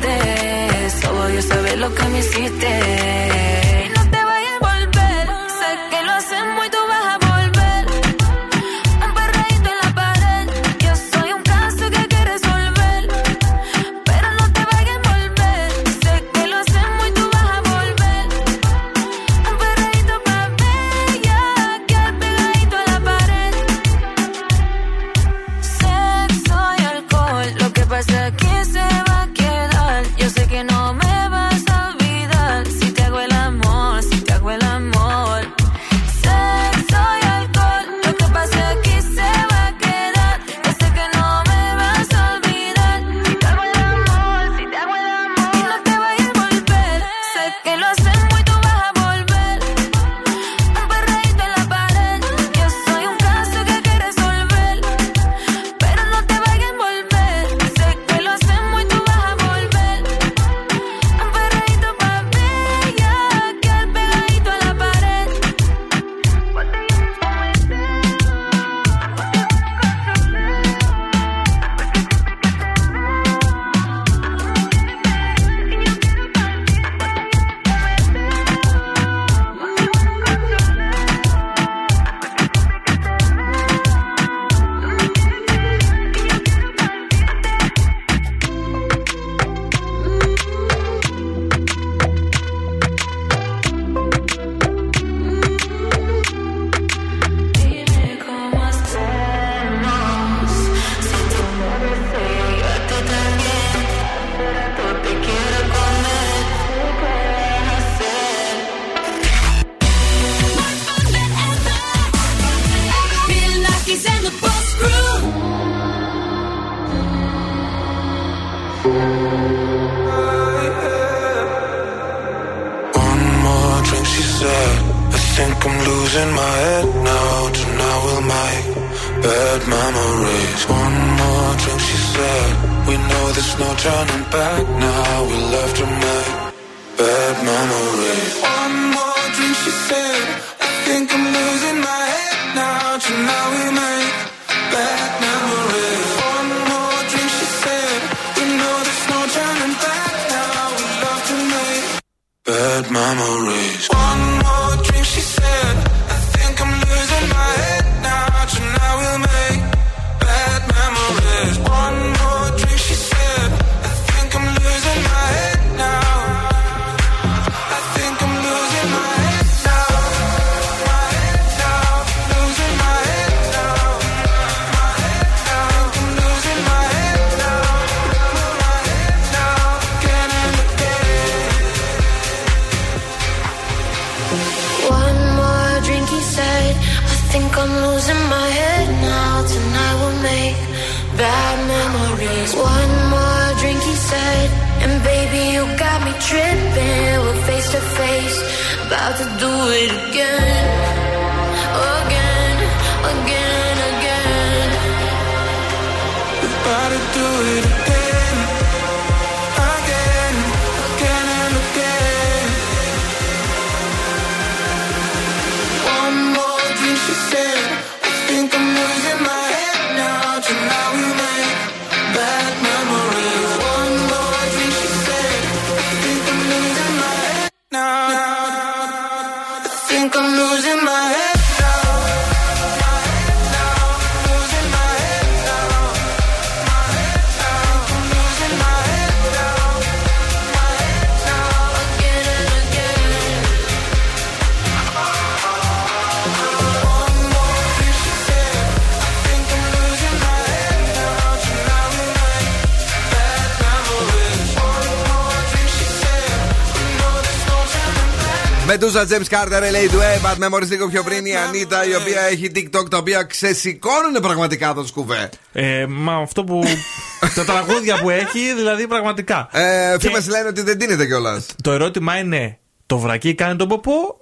Μετούσα 258.93 259.07
James 259.19 259.35
Carter, 259.35 259.61
LA 259.63 259.89
του 259.91 259.99
A, 259.99 260.27
Bad 260.27 260.45
Memories 260.49 260.69
λίγο 260.69 260.89
πιο 260.89 261.03
πριν 261.03 261.25
η 261.27 261.37
Ανίτα, 261.37 261.87
η 261.87 261.95
οποία 261.95 262.21
έχει 262.21 262.51
TikTok 262.55 262.91
τα 262.91 262.97
οποία 262.97 263.23
ξεσηκώνουν 263.23 264.13
πραγματικά 264.23 264.75
το 264.75 264.87
σκουβέ. 264.87 265.31
Ε, 265.53 265.87
μα 265.89 266.15
αυτό 266.17 266.45
που. 266.45 266.63
τα 267.35 267.45
τραγούδια 267.45 267.99
που 268.01 268.11
έχει, 268.11 268.55
δηλαδή 268.57 268.87
πραγματικά. 268.87 269.49
Ε, 269.53 269.99
Φήμε 270.01 270.25
λένε 270.29 270.49
ότι 270.49 270.63
δεν 270.63 270.79
τίνεται 270.79 271.07
κιόλας. 271.07 271.47
Το 271.63 271.73
ερώτημα 271.73 272.17
είναι, 272.19 272.59
το 272.87 272.99
βρακί 272.99 273.35
κάνει 273.35 273.57
τον 273.57 273.69
ποπό 273.69 274.21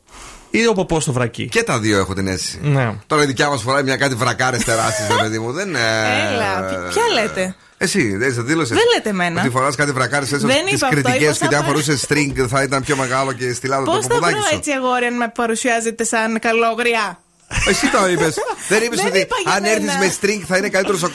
ή 0.51 0.67
ο 0.67 0.73
ποπός 0.73 1.03
στο 1.03 1.13
βρακί. 1.13 1.49
Και 1.49 1.63
τα 1.63 1.79
δύο 1.79 1.99
έχω 1.99 2.15
την 2.15 2.27
αίσθηση. 2.27 2.59
Ναι. 2.63 2.91
Τώρα 3.07 3.23
η 3.23 3.27
δικιά 3.27 3.49
μας 3.49 3.63
φοράει 3.63 3.83
μια 3.83 3.97
κάτι 3.97 4.15
βρακάρες 4.15 4.65
τεράστιες, 4.65 5.09
παιδί 5.21 5.39
μου. 5.39 5.53
Δεν. 5.53 5.75
ε, 5.75 5.79
Έλα, 6.35 6.61
ποι- 6.69 6.93
ποια 6.93 7.03
λέτε; 7.15 7.55
Εσύ, 7.79 8.17
δεν 8.17 8.33
σε 8.33 8.43
δήλωσες. 8.43 8.77
Δεν 8.77 8.87
λέτε 8.95 9.09
εμένα. 9.09 9.41
Ότι 9.41 9.51
φοράς 9.51 9.75
κάτι 9.77 9.93
βρακάρε 9.93 10.25
έτσι 10.25 10.37
Δεν 10.37 10.65
τις 10.65 10.75
είπα 10.75 10.87
αυτό, 10.87 11.01
κριτικές 11.01 11.21
είπα 11.21 11.31
και 11.31 11.37
σαν 11.39 11.47
ότι 11.47 11.55
αν 11.57 11.63
παρα- 11.65 11.73
φορούσε 11.83 12.07
string 12.09 12.47
θα 12.49 12.63
ήταν 12.63 12.83
πιο 12.83 12.97
μεγάλο 12.97 13.33
και 13.33 13.53
στυλάδο 13.53 13.85
Πώς 13.85 13.95
το 13.95 14.03
θα 14.03 14.09
ποπουδάκι 14.09 14.35
βρω 14.35 14.47
σου. 14.49 14.55
έτσι 14.57 14.71
αγόρι 14.71 15.05
αν 15.07 15.17
με 15.17 15.33
παρουσιάζετε 15.35 16.05
σαν 16.05 16.39
καλόγρια; 16.39 17.21
Εσύ 17.69 17.91
το 17.91 18.09
είπες. 18.09 18.35
Δεν 18.69 18.83
είπες 18.83 18.99
Δεν 18.99 19.07
ότι 19.09 19.19
είπα 19.19 19.37
για 19.45 19.53
αν 19.53 19.63
μένα. 19.63 19.75
έρθεις 19.75 19.95
με 19.99 20.09
string 20.21 20.43
θα 20.47 20.57
είναι 20.57 20.69
καλύτερος 20.69 21.03
ο, 21.03 21.11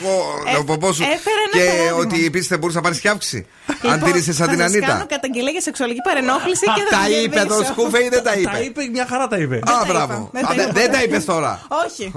Ε, 0.52 0.56
ο 0.56 0.64
ποπό 0.64 0.92
σου. 0.92 1.02
έφερα 1.02 1.40
ένα 1.52 1.64
Και 1.64 1.70
παράδειγμα. 1.70 1.96
ότι 2.02 2.24
επίσης 2.26 2.46
θα 2.48 2.58
μπορούσε 2.58 2.76
να 2.76 2.82
πάρεις 2.82 3.00
και 3.00 3.08
αύξηση. 3.08 3.46
Αν 3.66 3.76
Λοιπόν, 3.82 4.02
τήρησε 4.12 4.32
σαν 4.32 4.46
θα 4.46 4.52
την 4.52 4.60
σας 4.62 4.70
Ανίτα. 4.72 4.86
κάνω 4.86 5.06
καταγγελία 5.08 5.50
για 5.50 5.60
σεξουαλική 5.60 6.00
παρενόχληση 6.08 6.64
και 6.76 6.82
θα 6.90 6.96
Τα 6.96 7.04
την 7.04 7.14
είπε 7.24 7.40
το 7.40 7.46
κερδίσω. 7.46 7.72
σκούφε 7.72 7.98
ή 8.04 8.08
δεν 8.08 8.22
τα 8.22 8.30
Τα 8.30 8.38
είπε; 8.38 8.58
είπε, 8.64 8.80
μια 8.92 9.06
χαρά 9.10 9.26
τα 9.28 9.36
είπε. 9.36 9.56
Α, 9.56 9.84
μπράβο. 9.86 10.28
δεν 10.32 10.44
Α, 10.44 10.48
τα 10.48 10.54
δεν- 10.54 10.64
είπα. 10.68 10.80
Δεν 10.80 10.90
τα 10.92 11.02
είπες 11.02 11.24
τώρα. 11.24 11.52
Όχι. 11.86 12.12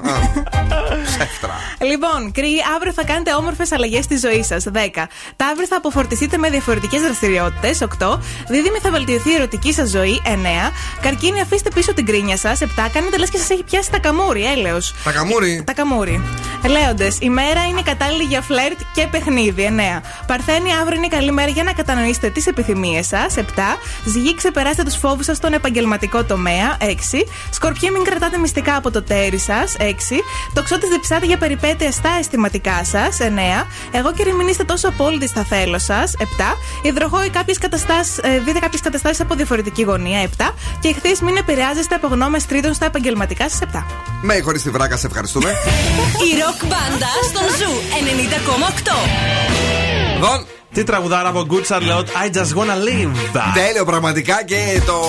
Ψεύτρα. 1.06 1.56
Λοιπόν, 1.82 2.32
κρύοι, 2.32 2.58
αύριο 2.76 2.94
θα 2.94 3.04
κάνετε 3.04 3.34
όμορφες 3.34 3.72
αλλαγές 3.72 4.04
στη 4.04 4.18
ζωή 4.18 4.44
σας. 4.44 4.64
10. 4.72 5.08
Ταύροι 5.36 5.66
θα 5.66 5.76
αποφορτιστείτε 5.76 6.38
με 6.38 6.50
διαφορετικές 6.50 7.02
δραστηριότητες. 7.02 7.82
8. 7.82 8.20
Δίδυμοι 8.48 8.80
θα 8.82 8.90
βελτιωθεί 8.92 9.30
η 9.32 9.34
ερωτική 9.36 9.74
σας 9.74 9.90
ζωή. 9.90 10.22
9. 10.26 10.72
Καρκίνοι, 11.02 11.42
αφήστε 11.42 11.70
πίσω 11.76 11.94
την 11.94 12.06
κρίνια 12.06 12.38
σας. 12.38 12.62
7. 12.62 12.90
Κάνετε 12.94 13.18
λες 13.18 13.30
και 13.30 13.38
σας 13.38 13.50
έχει 13.50 13.64
πιάσει 13.64 13.92
τα 13.92 14.00
καμούρι, 14.06 14.46
έλεος. 14.46 14.94
Τα 15.04 15.12
καμούρι. 15.12 15.64
Τα 15.66 15.74
καμούρι. 15.74 16.24
Λέοντες, 16.70 17.18
η 17.20 17.30
μέρα 17.30 17.66
είναι 17.66 17.82
κατάλληλη 17.82 18.24
για 18.24 18.42
φλερτ 18.42 18.80
και 18.94 19.08
παιχνίδι. 19.08 19.64
9. 19.64 20.02
Παρθένη, 20.28 20.70
αύριο 20.82 20.98
είναι 20.98 21.08
καλή 21.08 21.32
μέρα 21.32 21.50
για 21.50 21.64
να 21.64 21.74
κατανοήσετε 21.74 22.30
τις 22.30 22.48
επιθυμίες 22.48 23.08
σας. 23.08 23.38
7. 23.38 23.42
Ζυγή, 24.06 24.36
ξεπεράστε 24.36 24.84
τους 24.84 24.96
φόβους 24.96 25.26
σας 25.26 25.38
στον 25.38 25.54
επαγγελματικό 25.54 26.24
τομέα. 26.24 26.78
6. 26.80 27.26
Σκορπιέ, 27.50 27.90
μην 27.92 28.04
κρατάτε 28.04 28.38
μυστικά 28.38 28.76
από 28.76 28.92
το 28.92 29.04
τέρι 29.04 29.38
σας. 29.38 29.76
6. 29.80 30.24
Τοξότες, 30.54 30.90
διψάτε 30.90 31.26
για 31.26 31.38
περιπέτεια 31.38 31.92
στα 31.92 32.10
αισθηματικά 32.20 32.84
σας. 32.84 33.20
9. 33.20 33.68
Εγώ 33.92 34.12
και 34.14 34.34
μην 34.34 34.48
είστε 34.48 34.64
τόσο 34.64 34.88
απόλυτοι 34.88 35.28
στα 35.28 35.44
θέλω 35.44 35.80
σας. 35.80 36.16
7. 36.20 36.58
Υδροχόοι, 36.82 37.30
κάποιες 37.30 37.58
καταστάσεις, 37.58 38.20
δείτε 38.46 38.60
κάποιες 38.60 38.82
καταστάσεις 38.82 39.20
από 39.20 39.36
διαφορετική 39.36 39.84
γωνία. 39.84 40.20
7. 40.20 40.56
Και 40.80 40.88
Ιχθείς, 40.88 41.22
μην 41.22 41.36
επηρεάζεστε 41.38 41.96
από 41.96 42.08
γνώμες 42.08 42.46
τρίτων 42.46 42.74
στα 42.74 42.86
επαγγελματικά 42.86 43.50
σας. 43.50 43.60
7. 43.62 43.86
Με 44.22 44.40
χωρίς 44.44 44.62
τη 44.62 44.70
βράκα, 44.70 44.98
σε 44.98 45.08
ευχαριστούμε. 45.08 45.50
Η 45.50 46.40
ροκ 46.44 46.60
μπάντα 46.70 47.12
στον 47.30 47.48
Zoo 47.58 47.72
90,8. 50.18 50.20
Δον. 50.20 50.46
Τι 50.74 50.84
τραγουδάρα 50.84 51.30
από 51.30 51.46
Good 51.50 51.66
Charlotte, 51.76 52.08
I 52.24 52.30
just 52.38 52.54
wanna 52.58 52.76
live. 52.90 53.12
Τέλειο 53.54 53.86
πραγματικά 53.86 54.44
και 54.44 54.82
το 54.86 55.00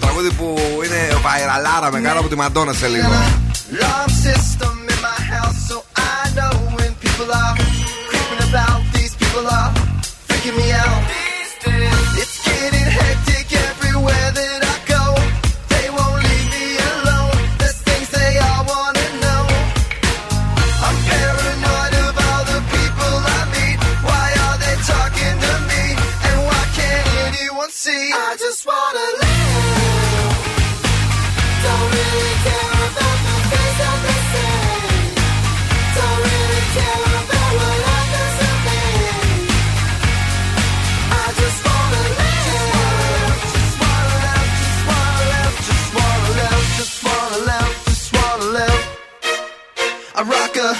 τραγούδι 0.00 0.30
που 0.30 0.56
είναι 0.84 1.18
βαϊραλάρα 1.22 1.90
μεγάλο 1.92 2.18
από 2.18 2.28
τη 2.28 2.36
Μαντόνα 2.36 2.72
σε 2.72 2.88
λίγο. 2.88 3.08
Alarm 3.08 4.10
system 4.26 4.74
in 4.92 4.98
my 5.08 5.20
house, 5.32 5.58
so 5.68 5.76
I 5.96 6.20
know 6.36 6.54
when 6.76 6.92
people 7.04 7.28
are 7.42 7.54
creeping 8.08 8.42
about. 8.48 8.80
These 8.96 9.14
people 9.22 9.46
are 9.58 9.70
freaking 10.28 10.56
me 10.60 10.68
out. 10.82 10.93
A 50.64 50.72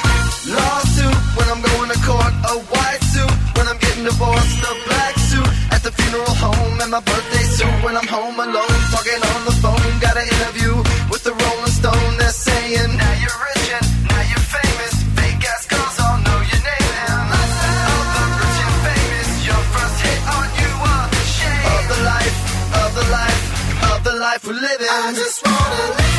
lawsuit 0.49 1.19
when 1.37 1.47
I'm 1.53 1.61
going 1.61 1.91
to 1.93 1.99
court, 2.09 2.33
a 2.49 2.55
white 2.73 3.03
suit 3.13 3.35
when 3.57 3.69
I'm 3.69 3.77
getting 3.77 4.05
divorced, 4.05 4.59
a 4.65 4.73
black 4.89 5.15
suit 5.29 5.51
at 5.77 5.83
the 5.85 5.93
funeral 5.93 6.35
home, 6.41 6.81
and 6.81 6.91
my 6.91 7.01
birthday 7.01 7.45
suit 7.57 7.77
when 7.85 7.95
I'm 7.97 8.09
home 8.09 8.39
alone, 8.41 8.81
talking 8.97 9.21
on 9.21 9.41
the 9.45 9.57
phone. 9.61 9.91
Got 10.01 10.17
an 10.17 10.25
interview 10.25 10.73
with 11.13 11.23
the 11.29 11.35
Rolling 11.37 11.75
Stone. 11.81 12.13
They're 12.17 12.33
saying, 12.33 12.97
Now 12.97 13.15
you're 13.21 13.41
rich 13.45 13.67
and 13.77 13.87
now 14.09 14.25
you're 14.25 14.47
famous. 14.57 14.95
Fake 15.21 15.45
ass 15.53 15.65
girls 15.69 15.97
all 16.01 16.19
know 16.27 16.41
your 16.49 16.63
name. 16.65 16.89
And 17.05 17.29
of 17.93 18.07
the 18.17 18.25
rich 18.41 18.59
and 18.65 18.77
famous, 18.89 19.31
your 19.49 19.63
first 19.75 19.97
hit 20.01 20.21
on 20.33 20.47
you 20.61 20.73
are 20.93 21.07
shame 21.29 21.69
of 21.77 21.85
the 21.93 22.01
life, 22.09 22.37
of 22.81 22.91
the 22.99 23.07
life, 23.13 23.43
of 23.93 23.99
the 24.09 24.15
life 24.17 24.41
we're 24.49 24.61
living. 24.65 24.89
I 24.89 25.13
just 25.13 25.45
wanna 25.45 25.85
live. 25.93 26.14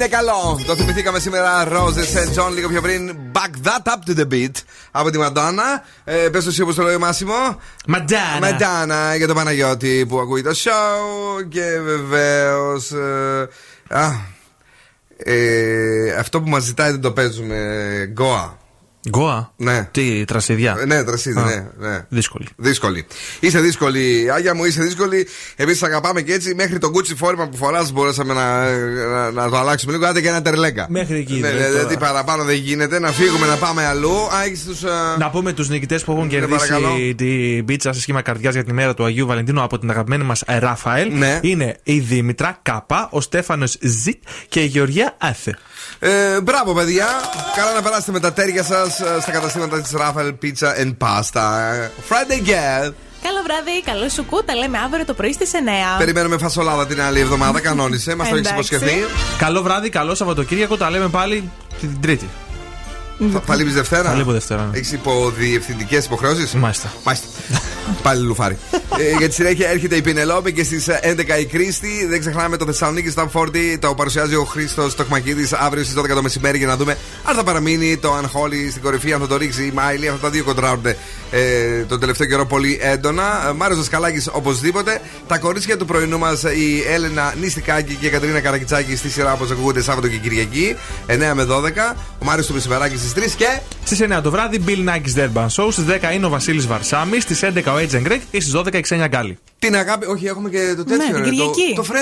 Είναι 0.00 0.08
καλό. 0.08 0.60
Το 0.66 0.76
θυμηθήκαμε 0.76 1.18
σήμερα. 1.18 1.68
Roses 1.68 2.16
and 2.16 2.42
John 2.42 2.50
λίγο 2.54 2.68
πιο 2.68 2.80
πριν. 2.80 3.16
Back 3.32 3.66
that 3.66 3.92
up 3.92 4.10
to 4.10 4.20
the 4.20 4.32
beat 4.32 4.54
από 4.90 5.10
τη 5.10 5.18
Μαντάνα. 5.18 5.84
Ε, 6.04 6.14
Πες 6.14 6.42
το 6.44 6.50
εσύ 6.50 6.62
όπως 6.62 6.74
το 6.74 6.82
λέει 6.82 6.94
ο 6.94 6.98
Μάσιμο. 6.98 7.60
Μαντάνα. 7.86 8.38
Μαντάνα 8.40 9.16
για 9.16 9.26
τον 9.26 9.36
Παναγιώτη 9.36 10.06
που 10.08 10.18
ακούει 10.18 10.42
το 10.42 10.50
show. 10.50 11.48
Και 11.48 11.80
βεβαίως. 11.84 12.92
α, 13.88 14.10
ε, 15.16 16.14
αυτό 16.18 16.40
που 16.40 16.48
μας 16.48 16.62
ζητάει 16.62 16.90
δεν 16.90 17.00
το 17.00 17.12
παίζουμε. 17.12 17.58
Goa. 18.18 18.50
Γκοa. 19.08 19.52
Ναι. 19.56 19.88
Τι, 19.90 20.24
τρασιδιά. 20.24 20.76
Ε, 20.80 20.84
Ναι, 20.84 21.04
τρασίδι, 21.04 21.38
Α, 21.40 21.44
ναι, 21.44 21.88
ναι. 21.88 22.04
Δύσκολη. 22.08 22.46
Δύσκολη. 22.56 23.06
Είσαι 23.40 23.60
δύσκολη, 23.60 24.30
Άγια 24.34 24.54
μου, 24.54 24.64
είσαι 24.64 24.82
δύσκολη. 24.82 25.26
Εμείς 25.56 25.82
αγαπάμε 25.82 26.20
και 26.22 26.32
έτσι 26.32 26.54
μέχρι 26.54 26.78
το 26.78 26.90
κούτσι 26.90 27.14
φόρμα 27.14 27.48
που 27.48 27.56
φοράς 27.56 27.92
μπορέσαμε 27.92 28.34
να, 28.34 28.70
να, 29.06 29.30
να 29.30 29.48
το 29.50 29.56
αλλάξουμε 29.56 29.92
λίγο. 29.92 30.06
Άντε 30.06 30.20
και 30.20 30.28
ένα 30.28 30.42
τερλέκα. 30.42 30.86
Μέχρι 30.90 31.18
εκεί. 31.18 31.32
Ναι, 31.34 31.48
δηλαδή, 31.48 31.72
ναι, 31.72 31.76
τώρα. 31.76 31.86
τι 31.88 31.96
παραπάνω 31.96 32.44
δεν 32.44 32.54
γίνεται. 32.56 32.98
Να 32.98 33.08
φύγουμε 33.10 33.46
να 33.46 33.56
πάμε 33.56 33.84
αλλού. 33.86 34.10
Α, 34.16 34.42
έχεις 34.46 34.64
τους, 34.64 34.84
α, 34.84 35.16
Να 35.18 35.30
πούμε 35.30 35.52
τους 35.52 35.68
νικητές 35.68 36.04
που 36.04 36.12
έχουν 36.12 36.26
Ναι, 36.26 36.46
παρακαλώ. 36.46 36.88
κερδίσει 36.88 37.14
την 37.14 37.64
πίτσα 37.64 37.92
σε 37.92 38.00
σχήμα 38.00 38.22
καρδιάς 38.22 38.54
για 38.54 38.62
την 38.64 38.72
ημέρα 38.72 38.94
του 38.94 39.04
Αγίου 39.04 39.26
Βαλεντίνου 39.26 39.62
από 39.62 39.78
την 39.78 39.90
αγαπημένη 39.90 40.24
μας 40.24 40.42
Ράφαελ. 40.46 41.12
Ναι. 41.18 41.38
Είναι 41.42 41.76
η 41.82 41.98
Δήμητρα 41.98 42.58
Κάπα, 42.62 43.08
ο 43.10 43.20
Στέφανος 43.20 43.76
Ζιτ 43.80 44.22
και 44.48 44.60
η 44.60 44.66
Γεωργία 44.66 45.14
Άθε. 45.18 45.58
Ε, 46.02 46.40
μπράβο, 46.40 46.72
παιδιά. 46.74 47.06
Καλά 47.56 47.72
να 47.74 47.82
περάσετε 47.82 48.12
με 48.12 48.20
τα 48.20 48.32
τέρια 48.32 48.62
σας 48.62 48.94
στα 49.20 49.30
καταστήματα 49.32 49.80
της 49.80 49.92
Rafael 49.96 50.34
Pizza 50.42 50.82
and 50.82 50.96
Pasta. 50.98 51.42
Friday 52.08 52.48
Girl. 52.48 52.92
Καλό 53.22 53.42
βράδυ, 53.44 53.82
καλό 53.84 54.08
σου 54.08 54.24
κου. 54.24 54.44
Τα 54.44 54.54
λέμε 54.54 54.78
αύριο 54.78 55.04
το 55.04 55.14
πρωί 55.14 55.32
στις 55.32 55.50
9. 55.52 55.98
Περιμένουμε 55.98 56.38
φασολάδα 56.38 56.86
την 56.86 57.02
άλλη 57.02 57.20
εβδομάδα. 57.20 57.60
Κανόνισε. 57.60 58.14
Μας 58.14 58.28
το 58.28 58.34
έχεις 58.34 58.50
Εντάξει. 58.50 58.74
υποσχεθεί. 58.74 59.04
Καλό 59.38 59.62
βράδυ, 59.62 59.88
καλό 59.88 60.14
Σαββατοκύριακο. 60.14 60.76
Τα 60.76 60.90
λέμε 60.90 61.08
πάλι 61.08 61.50
την 61.80 62.00
Τρίτη. 62.00 62.28
Θα, 63.32 63.42
θα 63.46 63.54
λείπει 63.56 63.70
Δευτέρα; 63.70 64.02
Θα 64.10 64.14
λείπω 64.14 64.32
Δευτέρα, 64.32 64.68
ναι. 64.72 64.78
Έχεις 64.78 64.92
υποδιευθυντικές 64.92 66.04
υποχρεώσεις; 66.04 66.52
Μάλιστα. 66.54 66.92
Μάλιστα. 67.04 67.26
Πάλι 68.02 68.22
λουφάρι. 68.26 68.58
ε, 68.98 69.16
για 69.18 69.28
τη 69.28 69.34
συνέχεια 69.34 69.68
έρχεται 69.68 69.96
η 69.96 70.02
Πινελόπη 70.02 70.52
και 70.52 70.64
στις 70.64 70.86
11 71.02 71.40
η 71.40 71.44
Κρίστη. 71.44 72.06
Δεν 72.08 72.20
ξεχνάμε 72.20 72.56
το 72.56 72.64
Θεσσαλονίκη 72.64 73.12
Stamp 73.16 73.28
40. 73.32 73.46
Το 73.78 73.94
παρουσιάζει 73.94 74.34
ο 74.34 74.44
Χρήστος 74.44 74.94
Τοκμακίδη 74.94 75.48
αύριο 75.58 75.84
στις 75.84 75.96
12 75.98 76.08
το 76.14 76.22
μεσημέρι 76.22 76.58
για 76.58 76.66
να 76.66 76.76
δούμε 76.76 76.96
αν 77.24 77.34
θα 77.34 77.42
παραμείνει 77.44 77.96
το 77.96 78.18
Unholy 78.18 78.68
στην 78.70 78.82
κορυφή, 78.82 79.12
αν 79.12 79.20
θα 79.20 79.26
το 79.26 79.36
ρίξει 79.36 79.62
η 79.64 79.70
Miley. 79.74 80.08
Αυτά 80.08 80.20
τα 80.20 80.30
δύο 80.30 80.44
κοντράρονται 80.44 80.96
ε, 81.30 81.38
τον 81.88 82.00
τελευταίο 82.00 82.26
καιρό 82.26 82.46
πολύ 82.46 82.78
έντονα. 82.82 83.48
Ε, 83.48 83.52
Μάριος 83.52 83.78
Δασκαλάκης 83.78 84.28
οπωσδήποτε. 84.32 85.00
Τα 85.26 85.38
κορίτσια 85.38 85.76
του 85.76 85.84
πρωινού 85.84 86.18
μας 86.18 86.42
η 86.42 86.84
Έλενα 86.92 87.34
Νιστικάκη 87.40 87.94
και 87.94 88.06
η 88.06 88.10
Κατρίνα 88.10 88.40
Καρακιτσάκη 88.40 88.96
στη 88.96 89.08
σειρά 89.10 89.32
όπως 89.32 89.50
ακούγονται 89.50 89.82
Σάββατο 89.82 90.08
και 90.08 90.16
Κυριακή 90.16 90.76
9 91.06 91.12
με 91.34 91.46
12. 91.50 91.96
Ο 92.18 92.24
Μάριος 92.24 92.46
το 92.46 92.54
μεσημεράκι 92.54 92.96
στις 93.10 93.34
3 93.34 93.36
και. 93.36 93.60
Στις 93.84 94.00
9 94.00 94.20
το 94.22 94.30
βράδυ, 94.30 94.62
Bill 94.66 94.88
Nakis, 94.88 95.18
The 95.18 95.28
Urban 95.28 95.46
Show. 95.46 95.68
Στις 95.72 95.84
10 95.84 96.12
είναι 96.14 96.26
ο 96.26 96.28
Βασίλης 96.28 96.66
Βαρσάμης. 96.66 97.20
Στις 97.20 97.42
11 97.42 97.72
ο 97.72 97.76
Agent 97.76 98.06
Greg 98.06 98.18
και 98.30 98.40
στις 98.40 98.52
12 98.56 98.74
η 98.74 98.80
Ξένια 98.80 99.06
Γκάλη. 99.06 99.38
Την 99.58 99.76
αγάπη, 99.76 100.06
όχι, 100.06 100.26
έχουμε 100.26 100.50
και 100.50 100.74
το 100.76 100.84
τέτοιο. 100.84 101.04
την 101.06 101.14
ρε, 101.16 101.22
το, 101.22 101.30
Κυριακή. 101.30 101.72
το 101.74 101.84
Friend 101.88 101.94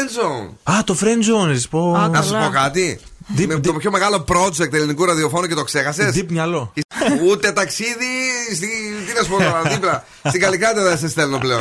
Zone. 0.71 0.75
Α, 0.75 0.85
το 0.85 0.97
Friend 1.01 1.05
Zone, 1.07 1.47
να 1.55 1.61
πω. 1.71 1.95
Α, 1.95 2.09
Να 2.09 2.23
σου 2.23 2.33
καλά. 2.33 2.47
πω 2.47 2.53
κάτι. 2.53 3.01
Με 3.37 3.61
το 3.61 3.73
πιο 3.73 3.91
μεγάλο 3.91 4.25
project 4.29 4.73
ελληνικού 4.73 5.05
ραδιοφώνου 5.05 5.47
και 5.47 5.55
το 5.55 5.65
ξέχασες; 5.65 6.15
Deep 6.17 6.27
μυαλό. 6.29 6.73
Ούτε 7.29 7.53
ταξίδι. 7.53 8.07
Στη, 8.55 8.69
τι 9.07 9.13
να 9.17 9.23
σου 9.23 9.31
πω 9.31 9.37
τώρα, 9.37 9.63
δίπλα. 9.63 10.05
Στην 10.29 10.41
Καλικάτα 10.41 10.83
δεν 10.83 10.99
σε 10.99 11.09
στέλνω 11.09 11.39
πλέον. 11.39 11.61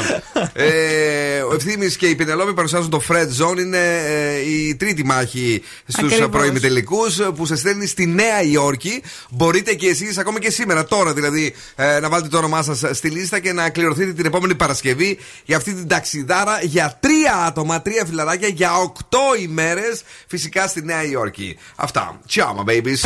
ε, 0.53 1.39
ο 1.41 1.53
Ευθύνη 1.53 1.87
και 1.87 2.07
η 2.07 2.15
Πινελόπη 2.15 2.53
παρουσιάζουν 2.53 2.89
το 2.89 3.01
Fred 3.09 3.27
Zone. 3.39 3.57
Είναι 3.57 4.01
ε, 4.05 4.39
η 4.39 4.75
τρίτη 4.75 5.05
μάχη 5.05 5.61
στους 5.87 6.11
Ακριβώς. 6.11 6.29
προημιτελικού 6.29 6.97
που 7.35 7.45
σε 7.45 7.55
στέλνει 7.55 7.85
στη 7.87 8.05
Νέα 8.05 8.41
Υόρκη. 8.43 9.03
Μπορείτε 9.29 9.73
και 9.73 9.87
εσείς, 9.87 10.17
ακόμη 10.17 10.39
και 10.39 10.51
σήμερα, 10.51 10.85
τώρα 10.85 11.13
δηλαδή, 11.13 11.53
ε, 11.75 11.99
να 11.99 12.09
βάλετε 12.09 12.29
το 12.29 12.37
όνομά 12.37 12.63
σας 12.63 12.97
στη 12.97 13.09
λίστα 13.09 13.39
και 13.39 13.53
να 13.53 13.69
κληρωθείτε 13.69 14.13
την 14.13 14.25
επόμενη 14.25 14.55
Παρασκευή 14.55 15.17
για 15.45 15.57
αυτή 15.57 15.73
την 15.73 15.87
ταξιδάρα 15.87 16.59
για 16.61 16.97
τρία 16.99 17.33
άτομα, 17.47 17.81
τρία 17.81 18.05
φιλαράκια 18.05 18.47
για 18.47 18.75
οκτώ 18.75 19.19
ημέρες 19.41 20.01
φυσικά 20.27 20.67
στη 20.67 20.83
Νέα 20.83 21.03
Υόρκη. 21.03 21.56
Αυτά. 21.75 22.19
Ciao, 22.27 22.53
my 22.53 22.63
babies. 22.63 23.01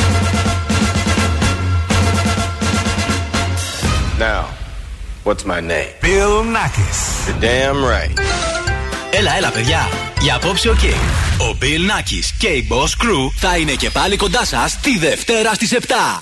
Now, 4.19 4.43
what's 5.23 5.45
my 5.45 5.59
name? 5.59 5.93
Bill 6.01 6.43
Nackis. 6.55 6.99
You're 7.27 7.41
damn 7.41 7.83
right. 7.83 8.19
Έλα, 9.11 9.35
έλα, 9.35 9.51
παιδιά. 9.51 9.89
Για 10.21 10.35
απόψε 10.35 10.69
ο 10.69 10.75
Ο 11.37 11.57
Bill 11.61 11.91
Nackis 11.91 12.25
και 12.37 12.47
η 12.47 12.67
Boss 12.71 13.03
Crew 13.03 13.29
θα 13.35 13.57
είναι 13.57 13.73
και 13.73 13.89
πάλι 13.89 14.17
κοντά 14.17 14.45
σας 14.45 14.79
τη 14.79 14.97
Δευτέρα 14.97 15.53
στις 15.53 15.73
7. 15.73 16.19